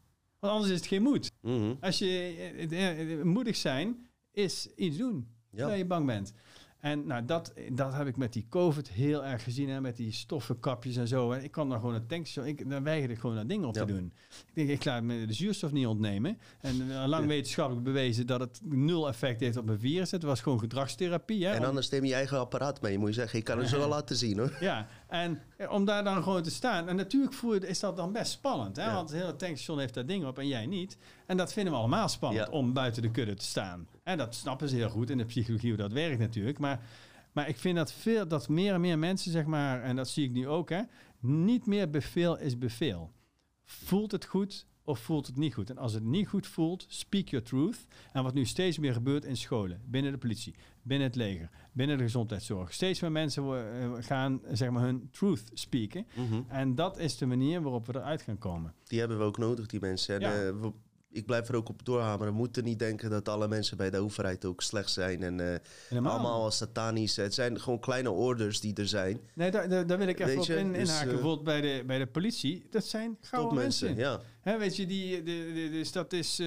Want 0.47 0.59
anders 0.59 0.75
is 0.75 0.81
het 0.81 0.95
geen 0.95 1.03
moed. 1.03 1.33
Mhm. 1.41 1.75
Als 1.81 1.99
je 1.99 2.07
eh, 2.07 2.73
eh, 2.73 3.13
eh, 3.13 3.23
moedig 3.23 3.57
zijn 3.57 4.07
is 4.33 4.69
iets 4.77 4.97
doen 4.97 5.29
terwijl 5.51 5.79
je 5.79 5.87
bang 5.87 6.07
bent. 6.07 6.33
En 6.87 7.07
nou, 7.07 7.25
dat, 7.25 7.53
dat 7.73 7.95
heb 7.95 8.07
ik 8.07 8.17
met 8.17 8.33
die 8.33 8.47
COVID 8.49 8.89
heel 8.89 9.25
erg 9.25 9.43
gezien. 9.43 9.69
Hè, 9.69 9.81
met 9.81 9.97
die 9.97 10.13
stoffenkapjes 10.13 10.97
en 10.97 11.09
zo. 11.09 11.33
En 11.33 11.45
ik 11.45 11.51
kan 11.51 11.69
dan 11.69 11.81
gewoon 11.81 11.95
een 11.95 12.07
tankstation... 12.07 12.47
Ik, 12.47 12.71
dan 12.71 12.83
weigerde 12.83 13.15
ik 13.15 13.21
gewoon 13.21 13.37
dat 13.37 13.49
ding 13.49 13.65
op 13.65 13.75
Ja. 13.75 13.85
te 13.85 13.93
doen. 13.93 14.13
Ik 14.29 14.55
denk, 14.55 14.69
ik 14.69 14.85
laat 14.85 15.03
me 15.03 15.27
de 15.27 15.33
zuurstof 15.33 15.73
niet 15.73 15.87
ontnemen. 15.87 16.39
En 16.61 16.91
eh, 16.91 17.07
lang 17.07 17.27
wetenschappelijk 17.27 17.85
bewezen 17.85 18.27
dat 18.27 18.41
het 18.41 18.61
nul 18.65 19.09
effect 19.09 19.41
heeft 19.41 19.57
op 19.57 19.69
een 19.69 19.79
virus. 19.79 20.11
Het 20.11 20.23
was 20.23 20.41
gewoon 20.41 20.59
gedragstherapie. 20.59 21.47
Hè, 21.47 21.53
En 21.53 21.65
anders 21.65 21.89
neem 21.89 22.05
je 22.05 22.15
eigen 22.15 22.39
apparaat 22.39 22.81
mee. 22.81 22.99
Moet 22.99 23.09
je 23.09 23.15
zeggen, 23.15 23.39
ik 23.39 23.45
kan 23.45 23.59
het 23.59 23.69
zo 23.69 23.79
wel 23.79 23.89
laten 23.99 24.17
zien 24.17 24.39
hoor. 24.39 24.57
ja, 24.61 24.87
En 25.09 25.43
eh, 25.57 25.73
om 25.73 25.85
daar 25.85 26.05
dan 26.05 26.23
gewoon 26.23 26.43
te 26.43 26.51
staan. 26.51 26.89
En 26.89 26.97
natuurlijk 26.97 27.33
voel 27.33 27.55
je, 27.55 27.69
is 27.69 27.81
dat 27.81 27.97
dan 27.97 28.13
best 28.13 28.33
spannend. 28.33 28.77
Hè? 28.77 28.85
Ja. 28.85 28.95
Want 28.95 29.11
het 29.11 29.19
hele 29.19 29.37
tankstation 29.37 29.79
heeft 29.79 29.95
daar 29.95 30.07
dingen 30.07 30.29
op 30.29 30.39
en 30.39 30.49
jij 30.49 30.67
niet. 30.67 30.97
En 31.27 31.37
dat 31.37 31.53
vinden 31.53 31.73
we 31.73 31.79
allemaal 31.79 32.09
spannend 32.09 32.49
om 32.49 32.73
buiten 32.73 33.03
de 33.03 33.11
kudde 33.11 33.35
te 33.35 33.45
staan. 33.45 33.87
En 34.07 34.19
dat 34.19 34.35
snappen 34.35 34.69
ze 34.69 34.77
heel 34.77 34.89
goed 34.91 35.11
in 35.11 35.19
de 35.19 35.25
psychologie 35.25 35.69
hoe 35.69 35.79
dat 35.79 35.93
werkt 35.93 36.19
natuurlijk. 36.19 36.59
Maar, 36.59 36.81
maar 37.33 37.49
ik 37.49 37.57
vind 37.57 37.77
dat, 37.77 37.93
veel, 37.93 38.29
dat 38.29 38.49
meer 38.49 38.75
en 38.75 38.81
meer 38.81 38.99
mensen, 38.99 39.33
zeg 39.33 39.45
maar, 39.45 39.83
en 39.83 39.97
dat 39.97 40.09
zie 40.09 40.25
ik 40.25 40.33
nu 40.33 40.49
ook, 40.49 40.69
hè, 40.69 40.81
niet 41.21 41.67
meer 41.67 41.91
beveel 41.91 42.39
is 42.39 42.59
beveel. 42.59 43.13
Voelt 43.65 44.13
het 44.13 44.25
goed 44.25 44.67
of 44.85 44.99
voelt 44.99 45.27
het 45.27 45.37
niet 45.37 45.55
goed? 45.55 45.71
En 45.71 45.79
als 45.79 45.93
het 45.93 46.03
niet 46.05 46.29
goed 46.29 46.47
voelt, 46.47 46.85
speak 46.89 47.29
your 47.29 47.45
truth. 47.47 47.87
En 48.13 48.23
wat 48.23 48.35
nu 48.35 48.45
steeds 48.45 48.79
meer 48.79 48.93
gebeurt 48.93 49.25
in 49.25 49.37
scholen, 49.37 49.81
binnen 49.85 50.13
de 50.13 50.19
politie, 50.19 50.55
binnen 50.83 51.07
het 51.07 51.17
leger, 51.17 51.51
binnen 51.73 51.97
de 51.97 52.03
gezondheidszorg. 52.03 52.73
Steeds 52.73 53.01
meer 53.01 53.13
mensen 53.13 53.43
eh, 53.45 53.93
gaan 53.99 54.41
zeg 54.53 54.71
maar, 54.71 54.83
hun 54.83 55.09
truth 55.11 55.45
speaken. 55.53 56.07
Mhm. 56.15 56.43
En 56.49 56.75
dat 56.75 56.99
is 56.99 57.17
de 57.19 57.27
manier 57.27 57.63
waarop 57.63 57.87
we 57.87 57.95
eruit 57.97 58.23
gaan 58.23 58.39
komen. 58.39 58.75
Die 58.85 58.99
hebben 58.99 59.19
we 59.19 59.25
ook 59.25 59.39
nodig, 59.39 59.67
die 59.67 59.81
mensen. 59.81 60.15
En, 60.15 60.21
Ja. 60.21 60.47
eh, 60.49 60.67
ik 61.17 61.27
blijf 61.27 61.49
er 61.49 61.55
ook 61.57 61.69
op 61.69 61.85
doorhameren. 61.85 62.33
We 62.33 62.39
moeten 62.39 62.65
niet 62.65 62.79
denken 62.79 63.11
dat 63.11 63.29
alle 63.29 63.49
mensen 63.49 63.77
bij 63.77 63.91
de 63.91 63.99
overheid 63.99 64.45
ook 64.45 64.63
slecht 64.63 64.91
zijn. 64.91 65.23
En 65.23 65.61
Helemaal. 65.89 66.13
allemaal 66.13 66.51
satanisch. 66.51 67.17
Het 67.17 67.35
zijn 67.35 67.61
gewoon 67.61 67.81
kleine 67.81 68.11
orders 68.11 68.61
die 68.61 68.75
er 68.75 68.89
zijn. 68.89 69.21
Nee, 69.35 69.51
daar, 69.51 69.69
daar, 69.69 69.87
daar 69.87 69.99
wil 69.99 70.09
ik 70.09 70.19
Weet 70.19 70.39
op 70.39 70.49
in, 70.49 70.73
dus, 70.73 70.79
inhaken. 70.83 71.07
eh, 71.07 71.13
Bijvoorbeeld 71.15 71.45
bij 71.45 71.61
de, 71.61 71.83
bij 71.87 71.99
de 71.99 72.07
politie. 72.07 72.67
Dat 72.71 72.85
zijn 72.85 73.17
gouden 73.21 73.55
mensen. 73.55 73.97
ja. 73.97 74.21
Hè, 74.41 74.59
weet 74.59 74.77
je, 74.77 74.87
die, 74.87 75.23
de, 75.23 75.51
de, 75.55 75.69
dus 75.71 75.93
dat 75.93 76.13
is... 76.13 76.39
eh, 76.39 76.47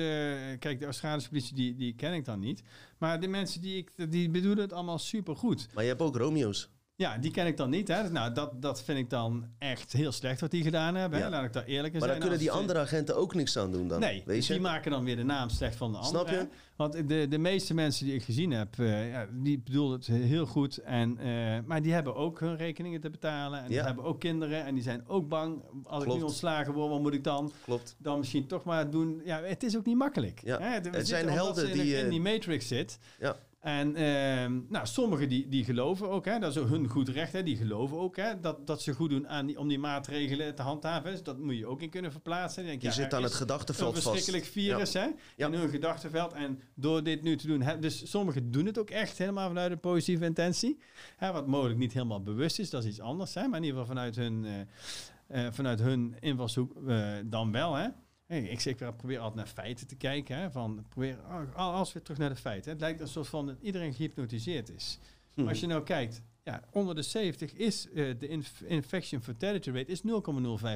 kijk, 0.60 0.80
de 0.80 0.86
Australische 0.86 1.30
politie, 1.30 1.56
die, 1.56 1.76
die 1.76 1.96
ken 1.96 2.14
ik 2.14 2.26
dan 2.26 2.40
niet. 2.40 2.62
Maar 2.98 3.20
de 3.20 3.28
mensen 3.28 3.62
die 3.62 3.78
ik... 3.78 4.12
Die 4.12 4.30
bedoelen 4.30 4.64
het 4.64 4.74
allemaal 4.74 5.00
supergoed. 5.00 5.68
Maar 5.74 5.84
je 5.84 5.90
hebt 5.90 6.02
ook 6.02 6.16
Romeo's. 6.16 6.70
Ja, 7.00 7.18
die 7.18 7.32
ken 7.32 7.48
ik 7.48 7.58
dan 7.58 7.70
niet. 7.70 7.88
Hè. 7.88 8.10
Nou, 8.10 8.34
dat, 8.34 8.62
dat 8.62 8.84
vind 8.84 8.98
ik 8.98 9.10
dan 9.10 9.46
echt 9.58 9.92
heel 9.94 10.12
slecht 10.12 10.42
wat 10.42 10.52
die 10.52 10.64
gedaan 10.64 10.96
hebben. 10.96 11.20
Hè. 11.20 11.30
Laat 11.30 11.44
ik 11.44 11.54
daar 11.54 11.64
eerlijk 11.64 11.94
in 11.94 12.00
Maar 12.00 12.10
zijn. 12.10 12.20
daar 12.20 12.30
kunnen 12.30 12.40
die 12.40 12.52
andere 12.52 12.80
agenten 12.80 13.16
ook 13.16 13.34
niks 13.34 13.58
aan 13.58 13.72
doen 13.72 13.88
dan. 13.88 14.00
Nee, 14.00 14.24
weet 14.26 14.36
dus 14.36 14.48
je? 14.48 14.54
die 14.54 14.62
maken 14.62 14.92
dan 14.92 15.04
weer 15.04 15.16
de 15.16 15.24
naam 15.24 15.50
slecht 15.50 15.76
van 15.76 15.92
de 15.92 15.98
andere. 15.98 16.28
Snap 16.28 16.40
je? 16.40 16.48
Want 16.76 17.08
de, 17.08 17.28
de 17.28 17.38
meeste 17.38 17.74
mensen 17.74 18.06
die 18.06 18.16
ik 18.16 18.24
gezien 18.24 18.52
heb, 18.52 18.80
eh, 18.80 19.12
ja, 19.12 19.28
die 19.32 19.60
bedoelen 19.60 19.98
het 19.98 20.08
heel 20.08 20.46
goed. 20.46 20.78
En, 20.78 21.18
eh, 21.18 21.58
maar 21.66 21.82
die 21.82 21.94
hebben 21.94 22.16
ook 22.16 22.40
hun 22.40 22.58
rekeningen 22.58 23.02
te 23.02 23.10
betalen. 23.10 23.64
En 23.64 23.70
die 23.70 23.82
hebben 23.82 24.04
ook 24.04 24.20
kinderen. 24.20 24.66
En 24.66 24.74
die 24.74 24.84
zijn 24.84 25.04
ook 25.08 25.30
bang. 25.30 25.64
Als 25.84 26.04
ik 26.04 26.14
nu 26.14 26.22
ontslagen 26.22 26.74
word, 26.74 26.90
wat 26.90 27.02
moet 27.02 27.14
ik 27.14 27.24
dan? 27.24 27.52
Klopt. 27.64 27.96
Dan 27.98 28.20
misschien 28.20 28.48
toch 28.48 28.64
maar 28.64 28.90
doen. 28.90 29.22
Ja, 29.26 29.42
het 29.42 29.64
is 29.64 29.78
ook 29.78 29.86
niet 29.86 29.98
makkelijk. 29.98 30.42
Ja. 30.44 30.60
Hè? 30.60 30.90
Het 30.90 31.08
zijn 31.08 31.30
helden 31.30 31.72
die, 31.72 31.98
in 31.98 32.04
eh, 32.04 32.10
die 32.10 32.22
matrix 32.22 32.68
zit. 32.68 33.00
Ja. 33.20 33.36
En 33.60 33.96
ehm, 33.96 34.60
nou, 34.70 34.88
sommigen 34.88 35.30
die, 35.30 35.48
die 35.48 35.64
geloven 35.64 36.10
ook, 36.10 36.26
hè, 36.26 36.40
dat 36.40 36.56
is 36.56 36.64
hun 36.64 36.88
goed 36.88 37.10
recht, 37.10 37.32
hè, 37.32 37.44
die 37.44 37.56
geloven 37.58 37.98
ook 37.98 38.16
hè, 38.16 38.40
dat, 38.40 38.68
dat 38.68 38.82
ze 38.82 38.94
goed 38.94 39.10
doen 39.10 39.28
aan 39.28 39.46
die, 39.46 39.60
om 39.60 39.68
die 39.68 39.80
maatregelen 39.80 40.56
te 40.56 40.62
handhaven. 40.62 41.12
Dus 41.12 41.24
dat 41.24 41.40
moet 41.40 41.58
je 41.58 41.66
ook 41.66 41.82
in 41.82 41.90
kunnen 41.90 42.12
verplaatsen. 42.12 42.66
Denk 42.66 42.82
Je 42.82 42.88
ja, 42.88 42.94
zit 42.94 43.14
aan 43.14 43.24
het 43.24 43.34
gedachtenveld 43.34 43.96
een 43.96 44.02
vast. 44.02 44.14
verschrikkelijk 44.16 44.52
virus 44.52 44.94
hè, 44.94 45.08
Ja. 45.36 45.48
in 45.48 45.54
hun 45.54 45.70
gedachtenveld. 45.70 46.34
En 46.34 46.62
door 46.74 47.04
dit 47.04 47.22
nu 47.22 47.38
te 47.38 47.48
doen, 47.48 47.62
hè, 47.62 47.80
dus 47.80 48.10
sommigen 48.10 48.52
doen 48.52 48.66
het 48.66 48.78
ook 48.80 48.90
echt 48.90 49.18
helemaal 49.18 49.48
vanuit 49.48 49.72
een 49.72 49.80
positieve 49.80 50.26
intentie. 50.26 50.78
Hè, 51.18 51.32
wat 51.32 51.48
mogelijk 51.48 51.80
niet 51.80 51.94
helemaal 51.94 52.24
bewust 52.24 52.60
is, 52.60 52.70
dat 52.70 52.84
is 52.84 52.90
iets 52.90 53.00
anders. 53.00 53.34
Hè, 53.34 53.48
maar 53.48 53.60
in 53.60 53.66
ieder 53.66 53.80
geval 53.80 53.96
vanuit 53.96 54.16
hun, 54.16 54.46
eh, 54.46 55.46
eh, 55.46 55.54
vanuit 55.54 55.80
hun 55.80 56.16
invalshoek 56.20 56.74
eh, 56.88 57.14
dan 57.26 57.52
wel. 57.52 57.74
Hè. 57.76 57.88
Hey, 58.30 58.42
ik, 58.44 58.66
ik 58.66 58.78
probeer 58.78 59.18
altijd 59.20 59.36
naar 59.36 59.54
feiten 59.54 59.88
te 59.88 59.96
kijken. 59.96 60.38
Hè, 60.38 60.52
van 60.52 60.86
probeer, 60.90 61.18
oh, 61.28 61.56
als 61.56 61.94
weer 61.94 62.04
terug 62.04 62.20
naar 62.20 62.30
de 62.30 62.36
feiten. 62.36 62.72
Het 62.72 62.80
lijkt 62.80 63.02
alsof 63.02 63.28
van 63.28 63.46
dat 63.46 63.58
iedereen 63.62 63.94
gehypnotiseerd 63.94 64.70
is. 64.70 65.00
Hm. 65.34 65.48
Als 65.48 65.60
je 65.60 65.68
nou 65.68 65.84
kijkt, 65.84 66.22
ja, 66.44 66.64
onder 66.72 66.96
de 66.96 67.02
70 67.02 67.54
is 67.54 67.90
eh, 67.90 68.20
de 68.20 68.28
inf- 68.28 68.62
infection 68.62 69.22
fatality 69.22 69.70
rate 69.72 69.92
is 69.92 70.02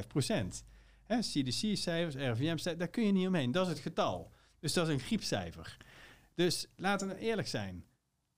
0,05 0.01 0.07
procent. 0.07 0.63
CDC-cijfers, 1.07 2.15
RVM-cijfers, 2.15 2.77
daar 2.77 2.87
kun 2.87 3.05
je 3.05 3.11
niet 3.11 3.27
omheen. 3.27 3.51
Dat 3.51 3.65
is 3.65 3.71
het 3.73 3.81
getal. 3.81 4.31
Dus 4.59 4.73
dat 4.73 4.87
is 4.87 4.93
een 4.93 4.99
griepcijfer. 4.99 5.77
Dus 6.35 6.67
laten 6.75 7.07
we 7.07 7.17
eerlijk 7.17 7.47
zijn. 7.47 7.85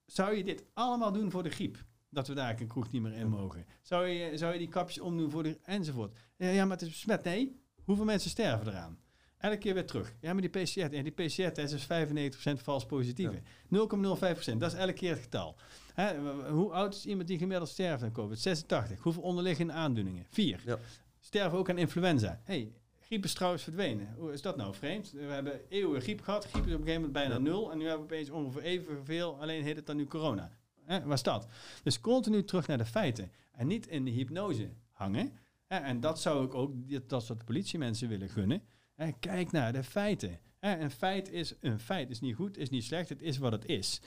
Zou 0.06 0.36
je 0.36 0.44
dit 0.44 0.64
allemaal 0.74 1.12
doen 1.12 1.32
voor 1.32 1.44
de 1.44 1.50
griep? 1.50 1.84
Dat 2.10 2.28
we 2.28 2.34
daar 2.34 2.60
een 2.60 2.68
kroeg 2.68 2.92
niet 2.92 3.02
meer 3.02 3.14
in 3.14 3.30
mogen. 3.30 3.66
Zou 3.82 4.08
je, 4.08 4.38
zou 4.38 4.54
je 4.54 4.60
die 4.60 4.68
kapjes 4.68 5.00
omdoen 5.00 5.32
voor 5.32 5.44
de 5.44 5.60
enzovoort? 5.64 6.18
Ja, 6.38 6.50
ja, 6.50 6.66
maar 6.66 6.78
het 6.78 6.86
is 6.86 6.90
besmet. 6.92 7.24
Nee. 7.24 7.60
Hoeveel 7.84 8.06
mensen 8.06 8.30
sterven 8.30 8.68
eraan? 8.68 9.04
Elke 9.38 9.58
keer 9.58 9.74
weer 9.74 9.86
terug. 9.86 10.16
Ja, 10.22 10.34
maar 10.34 10.42
die 10.42 10.64
PCR, 10.64 10.80
ja, 10.80 10.88
die 11.04 11.12
PCR-test 11.12 11.74
is 11.74 11.84
95% 11.84 12.62
vals 12.62 12.86
positieve. 12.86 13.42
0,05%, 13.42 14.58
dat 14.58 14.72
is 14.72 14.78
elke 14.78 14.94
keer 14.94 15.10
het 15.12 15.20
getal. 15.22 15.56
Hè, 15.94 16.18
hoe 16.50 16.72
oud 16.72 16.94
is 16.96 17.06
iemand 17.06 17.28
die 17.28 17.38
gemiddeld 17.38 17.70
sterft 17.70 18.04
aan 18.04 18.12
COVID? 18.12 18.40
86. 18.40 19.00
Hoeveel 19.00 19.22
onderliggende 19.22 19.74
aandoeningen? 19.74 20.26
4. 20.30 20.62
Ja. 20.66 20.78
Sterven 21.20 21.58
ook 21.58 21.70
aan 21.70 21.78
influenza. 21.78 22.42
hey, 22.44 22.72
griep 23.00 23.24
is 23.24 23.34
trouwens 23.34 23.64
verdwenen. 23.64 24.14
Hoe 24.18 24.34
is 24.34 24.42
dat 24.42 24.58
nou 24.58 24.74
vreemd? 24.76 25.12
We 25.12 25.20
hebben 25.24 25.62
eeuwen 25.70 26.02
griep 26.02 26.22
gehad. 26.22 26.46
Griep 26.46 26.66
is 26.66 26.74
op 26.74 26.80
een 26.80 26.86
gegeven 26.86 26.94
moment 26.94 27.12
bijna 27.14 27.34
Ja. 27.34 27.40
nul. 27.40 27.72
En 27.72 27.78
nu 27.78 27.88
hebben 27.88 28.08
we 28.08 28.14
opeens 28.14 28.30
ongeveer 28.30 28.62
evenveel. 28.62 29.42
Alleen 29.42 29.64
heet 29.64 29.76
het 29.76 29.86
dan 29.86 29.96
nu 29.96 30.06
corona. 30.06 30.52
Hè, 30.84 31.04
waar 31.04 31.14
is 31.14 31.24
dat? 31.24 31.48
Dus 31.84 32.00
continu 32.00 32.44
terug 32.44 32.68
naar 32.68 32.78
de 32.78 32.86
feiten. 32.86 33.32
En 33.52 33.68
niet 33.68 33.88
in 33.88 34.06
de 34.06 34.12
hypnose 34.12 34.70
hangen. 34.92 35.32
Hè, 35.66 35.78
en 35.78 36.00
dat 36.00 36.22
zou 36.22 36.46
ik 36.46 36.54
ook, 36.54 36.74
dat 37.10 37.24
soort 37.24 37.46
politiemensen 37.46 38.08
willen 38.10 38.30
gunnen. 38.30 38.62
Hè, 38.96 39.12
kijk 39.20 39.52
naar 39.52 39.74
de 39.74 39.84
feiten. 39.84 40.40
Hè, 40.60 40.80
een 40.80 40.92
feit 40.92 41.32
is 41.32 41.54
een 41.60 41.80
feit. 41.80 42.10
is 42.10 42.20
niet 42.20 42.36
goed, 42.36 42.58
is 42.58 42.70
niet 42.70 42.84
slecht. 42.84 43.10
Het 43.10 43.22
is 43.22 43.38
wat 43.38 43.52
het 43.52 43.66
is. 43.66 44.02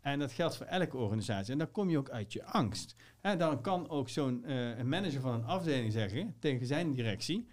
En 0.00 0.18
dat 0.18 0.32
geldt 0.32 0.56
voor 0.56 0.66
elke 0.66 0.96
organisatie. 0.96 1.52
En 1.52 1.58
dan 1.58 1.70
kom 1.70 1.90
je 1.90 1.98
ook 1.98 2.10
uit 2.10 2.32
je 2.32 2.44
angst. 2.44 2.94
Hè, 3.20 3.36
dan 3.36 3.60
kan 3.60 3.88
ook 3.88 4.08
zo'n 4.08 4.44
eh, 4.44 4.82
manager 4.82 5.20
van 5.20 5.34
een 5.34 5.44
afdeling 5.44 5.92
zeggen 5.92 6.36
tegen 6.38 6.66
zijn 6.66 6.92
directie... 6.92 7.48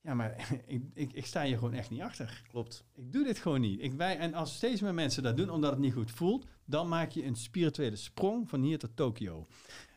Ja, 0.00 0.14
maar 0.14 0.48
ik, 0.66 0.82
ik, 0.94 1.12
ik 1.12 1.26
sta 1.26 1.44
hier 1.44 1.58
gewoon 1.58 1.74
echt 1.74 1.90
niet 1.90 2.00
achter. 2.00 2.42
Klopt. 2.48 2.84
Ik 2.94 3.12
doe 3.12 3.24
dit 3.24 3.38
gewoon 3.38 3.60
niet. 3.60 3.82
Ik, 3.82 3.92
wij, 3.92 4.18
en 4.18 4.34
als 4.34 4.54
steeds 4.54 4.80
meer 4.80 4.94
mensen 4.94 5.22
dat 5.22 5.36
doen 5.36 5.50
omdat 5.50 5.70
het 5.70 5.80
niet 5.80 5.92
goed 5.92 6.10
voelt, 6.10 6.46
dan 6.64 6.88
maak 6.88 7.10
je 7.10 7.24
een 7.24 7.36
spirituele 7.36 7.96
sprong 7.96 8.48
van 8.48 8.62
hier 8.62 8.78
tot 8.78 8.96
Tokio. 8.96 9.46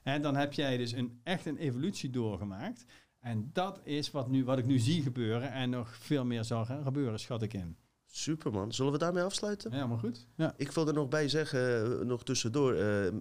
En 0.03 0.21
dan 0.21 0.36
heb 0.36 0.53
jij 0.53 0.77
dus 0.77 0.91
een, 0.91 1.19
echt 1.23 1.45
een 1.45 1.57
evolutie 1.57 2.09
doorgemaakt. 2.09 2.86
En 3.20 3.49
dat 3.53 3.80
is 3.84 4.11
wat, 4.11 4.28
nu, 4.30 4.43
wat 4.43 4.57
ik 4.57 4.65
nu 4.65 4.80
zie 4.80 5.01
gebeuren 5.01 5.51
en 5.51 5.70
nog 5.70 5.95
veel 5.95 6.26
meer 6.26 6.43
zal 6.43 6.65
gaan 6.65 6.84
gebeuren, 6.84 7.20
schat 7.20 7.41
ik 7.41 7.53
in. 7.53 7.78
Super 8.11 8.51
man. 8.51 8.74
Zullen 8.74 8.91
we 8.91 8.97
daarmee 8.97 9.24
afsluiten? 9.24 9.72
Ja, 9.76 9.88
maar 9.88 9.97
goed. 9.97 10.28
Ja. 10.36 10.53
Ik 10.57 10.72
wil 10.72 10.88
er 10.88 10.93
nog 10.93 11.07
bij 11.07 11.30
zeggen, 11.30 11.84
eh, 11.99 12.05
nog 12.05 12.24
tussendoor, 12.24 12.74
eh, 12.74 13.07
eh, 13.07 13.13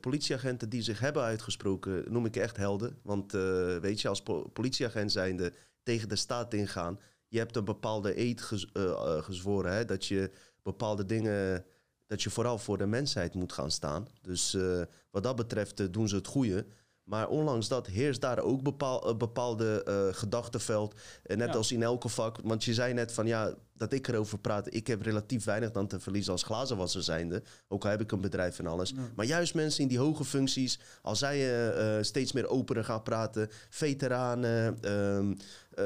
politieagenten 0.00 0.68
die 0.68 0.82
zich 0.82 0.98
hebben 1.00 1.22
uitgesproken, 1.22 2.12
noem 2.12 2.26
ik 2.26 2.36
echt 2.36 2.56
helden. 2.56 2.98
Want 3.02 3.32
weet 3.80 4.00
je, 4.00 4.08
als 4.08 4.22
po- 4.22 4.48
politieagent 4.48 5.12
zijnde 5.12 5.52
tegen 5.82 6.08
de 6.08 6.16
staat 6.16 6.54
ingaan, 6.54 6.98
je 7.28 7.38
hebt 7.38 7.56
een 7.56 7.64
bepaalde 7.64 8.20
eed 8.20 8.40
gez- 8.42 8.70
gezworen, 9.24 9.72
hè, 9.72 9.84
dat 9.84 10.06
je 10.06 10.30
bepaalde 10.62 11.04
dingen, 11.06 11.64
dat 12.06 12.22
je 12.22 12.30
vooral 12.30 12.58
voor 12.58 12.78
de 12.78 12.86
mensheid 12.86 13.34
moet 13.34 13.52
gaan 13.52 13.70
staan. 13.70 14.06
Dus 14.22 14.56
wat 15.10 15.22
dat 15.22 15.36
betreft 15.36 15.92
doen 15.92 16.08
ze 16.08 16.16
het 16.16 16.26
goede. 16.26 16.66
Maar 17.06 17.28
ondanks 17.28 17.68
dat 17.68 17.86
heerst 17.86 18.20
daar 18.20 18.38
ook 18.38 18.62
bepaal, 18.62 19.08
een 19.08 19.18
bepaalde 19.18 19.82
eh 19.82 20.14
gedachtenveld. 20.18 20.94
Eh, 21.22 21.36
net 21.36 21.48
Ja. 21.48 21.54
als 21.54 21.72
in 21.72 21.82
elke 21.82 22.08
vak. 22.08 22.38
Want 22.42 22.64
je 22.64 22.74
zei 22.74 22.92
net 22.94 23.12
van 23.12 23.26
ja, 23.26 23.54
dat 23.72 23.92
ik 23.92 24.08
erover 24.08 24.38
praat. 24.38 24.74
Ik 24.74 24.86
heb 24.86 25.02
relatief 25.02 25.44
weinig 25.44 25.70
dan 25.70 25.86
te 25.86 26.00
verliezen 26.00 26.32
als 26.32 26.42
glazenwasser 26.42 27.02
zijnde. 27.02 27.42
Ook 27.68 27.84
al 27.84 27.90
heb 27.90 28.00
ik 28.00 28.12
een 28.12 28.20
bedrijf 28.20 28.58
en 28.58 28.66
alles. 28.66 28.90
Ja. 28.90 28.96
Maar 29.16 29.26
juist 29.26 29.54
mensen 29.54 29.82
in 29.82 29.88
die 29.88 29.98
hoge 29.98 30.24
functies. 30.24 30.80
Als 31.02 31.18
zij 31.18 31.36
eh, 31.36 31.96
eh, 31.98 32.02
steeds 32.04 32.32
meer 32.32 32.48
opener 32.48 32.84
gaan 32.84 33.02
praten. 33.02 33.48
Veteranen. 33.70 34.78
ehm, 34.82 35.34
eh, 35.74 35.84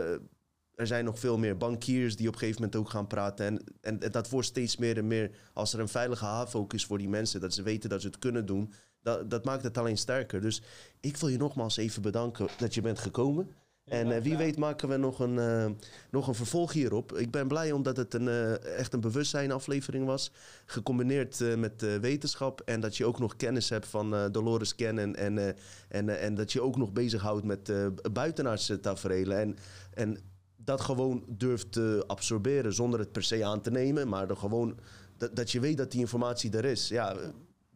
er 0.75 0.87
zijn 0.87 1.05
nog 1.05 1.19
veel 1.19 1.39
meer 1.39 1.57
bankiers 1.57 2.17
die 2.17 2.27
op 2.29 2.33
een 2.33 2.39
gegeven 2.39 2.61
moment 2.63 2.81
ook 2.81 2.91
gaan 2.91 3.07
praten. 3.07 3.47
En, 3.47 3.63
en 4.01 4.11
dat 4.11 4.29
wordt 4.31 4.47
steeds 4.47 4.77
meer 4.77 4.97
en 4.97 5.07
meer. 5.07 5.31
Als 5.53 5.73
er 5.73 5.81
een 5.81 5.89
veilige 5.89 6.25
haven 6.25 6.61
ook 6.61 6.73
is 6.75 6.85
voor 6.85 6.99
die 6.99 7.09
mensen. 7.09 7.41
Dat 7.41 7.55
ze 7.55 7.63
weten 7.63 7.91
dat 7.91 8.01
ze 8.01 8.07
het 8.07 8.19
kunnen 8.19 8.47
doen. 8.47 8.73
Dat, 9.03 9.31
dat 9.31 9.45
maakt 9.45 9.63
het 9.63 9.79
alleen 9.79 9.99
sterker. 9.99 10.41
Dus 10.41 10.63
ik 11.01 11.17
wil 11.17 11.29
je 11.29 11.39
nogmaals 11.39 11.77
even 11.77 12.03
bedanken 12.03 12.49
dat 12.59 12.75
je 12.75 12.81
bent 12.81 12.99
gekomen. 12.99 13.51
En 13.91 14.13
eh, 14.13 14.23
wie 14.23 14.37
weet 14.37 14.57
maken 14.57 14.89
we 14.89 14.97
nog 14.97 15.21
een, 15.21 15.39
eh, 15.39 15.71
nog 16.11 16.29
een 16.29 16.35
vervolg 16.35 16.73
hierop. 16.73 17.17
Ik 17.17 17.31
ben 17.31 17.49
blij 17.49 17.73
omdat 17.73 17.97
het 17.97 18.15
een, 18.15 18.29
eh, 18.29 18.79
echt 18.79 18.93
een 18.93 19.01
bewustzijn 19.01 19.53
aflevering 19.53 20.07
was. 20.07 20.33
Gecombineerd 20.67 21.57
met 21.57 22.01
wetenschap. 22.01 22.61
En 22.61 22.81
dat 22.81 22.97
je 22.97 23.05
ook 23.05 23.19
nog 23.19 23.37
kennis 23.37 23.69
hebt 23.69 23.87
van 23.87 24.33
Dolores 24.33 24.75
Cannon. 24.75 25.15
En, 25.15 25.57
en, 25.89 26.21
en 26.21 26.35
dat 26.35 26.53
je 26.53 26.61
ook 26.61 26.77
nog 26.77 26.93
bezighoudt 26.93 27.45
met 27.45 27.73
buitenaardse 28.13 28.81
tafereelen. 28.81 29.39
En, 29.39 29.57
en 29.91 30.19
dat 30.57 30.81
gewoon 30.81 31.25
durft 31.29 31.73
te 31.73 32.05
absorberen 32.07 32.73
zonder 32.73 33.01
het 33.01 33.13
per 33.13 33.23
se 33.23 33.45
aan 33.45 33.61
te 33.61 33.71
nemen. 33.71 34.09
Maar 34.09 34.31
er 34.31 34.37
gewoon, 34.37 34.79
dat, 35.17 35.37
dat 35.37 35.53
je 35.53 35.61
weet 35.61 35.77
dat 35.77 35.91
die 35.91 36.01
informatie 36.01 36.57
er 36.57 36.65
is. 36.65 36.89
Ja, 36.89 37.17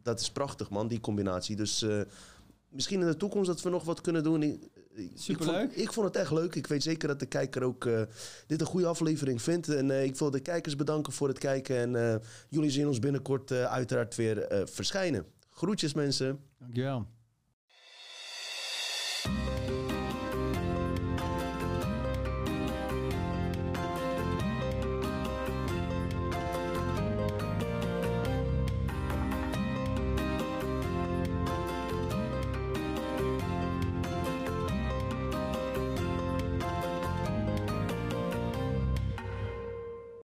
dat 0.05 0.19
is 0.19 0.31
prachtig, 0.31 0.69
man, 0.69 0.87
die 0.87 0.99
combinatie. 0.99 1.55
Dus 1.55 1.81
eh, 1.81 2.01
misschien 2.69 3.01
in 3.01 3.07
de 3.07 3.17
toekomst 3.17 3.47
dat 3.47 3.61
we 3.61 3.69
nog 3.69 3.83
wat 3.83 4.01
kunnen 4.01 4.23
doen. 4.23 4.43
Ik, 4.43 4.59
Superleuk. 5.13 5.71
Ik 5.71 5.93
vond, 5.93 6.07
het 6.07 6.15
echt 6.15 6.31
leuk. 6.31 6.55
Ik 6.55 6.67
weet 6.67 6.83
zeker 6.83 7.07
dat 7.07 7.19
de 7.19 7.25
kijker 7.25 7.63
ook 7.63 7.85
eh, 7.85 8.01
dit 8.47 8.61
een 8.61 8.67
goede 8.67 8.87
aflevering 8.87 9.41
vindt. 9.41 9.69
En 9.69 9.91
eh, 9.91 10.03
ik 10.03 10.15
wil 10.15 10.31
de 10.31 10.39
kijkers 10.39 10.75
bedanken 10.75 11.13
voor 11.13 11.27
het 11.27 11.37
kijken. 11.37 11.95
En 11.95 12.21
jullie 12.49 12.69
zien 12.69 12.87
ons 12.87 12.99
binnenkort 12.99 13.51
uiteraard 13.51 14.15
weer 14.15 14.67
verschijnen. 14.71 15.25
Groetjes, 15.49 15.93
mensen. 15.93 16.39
Dankjewel. 16.59 17.07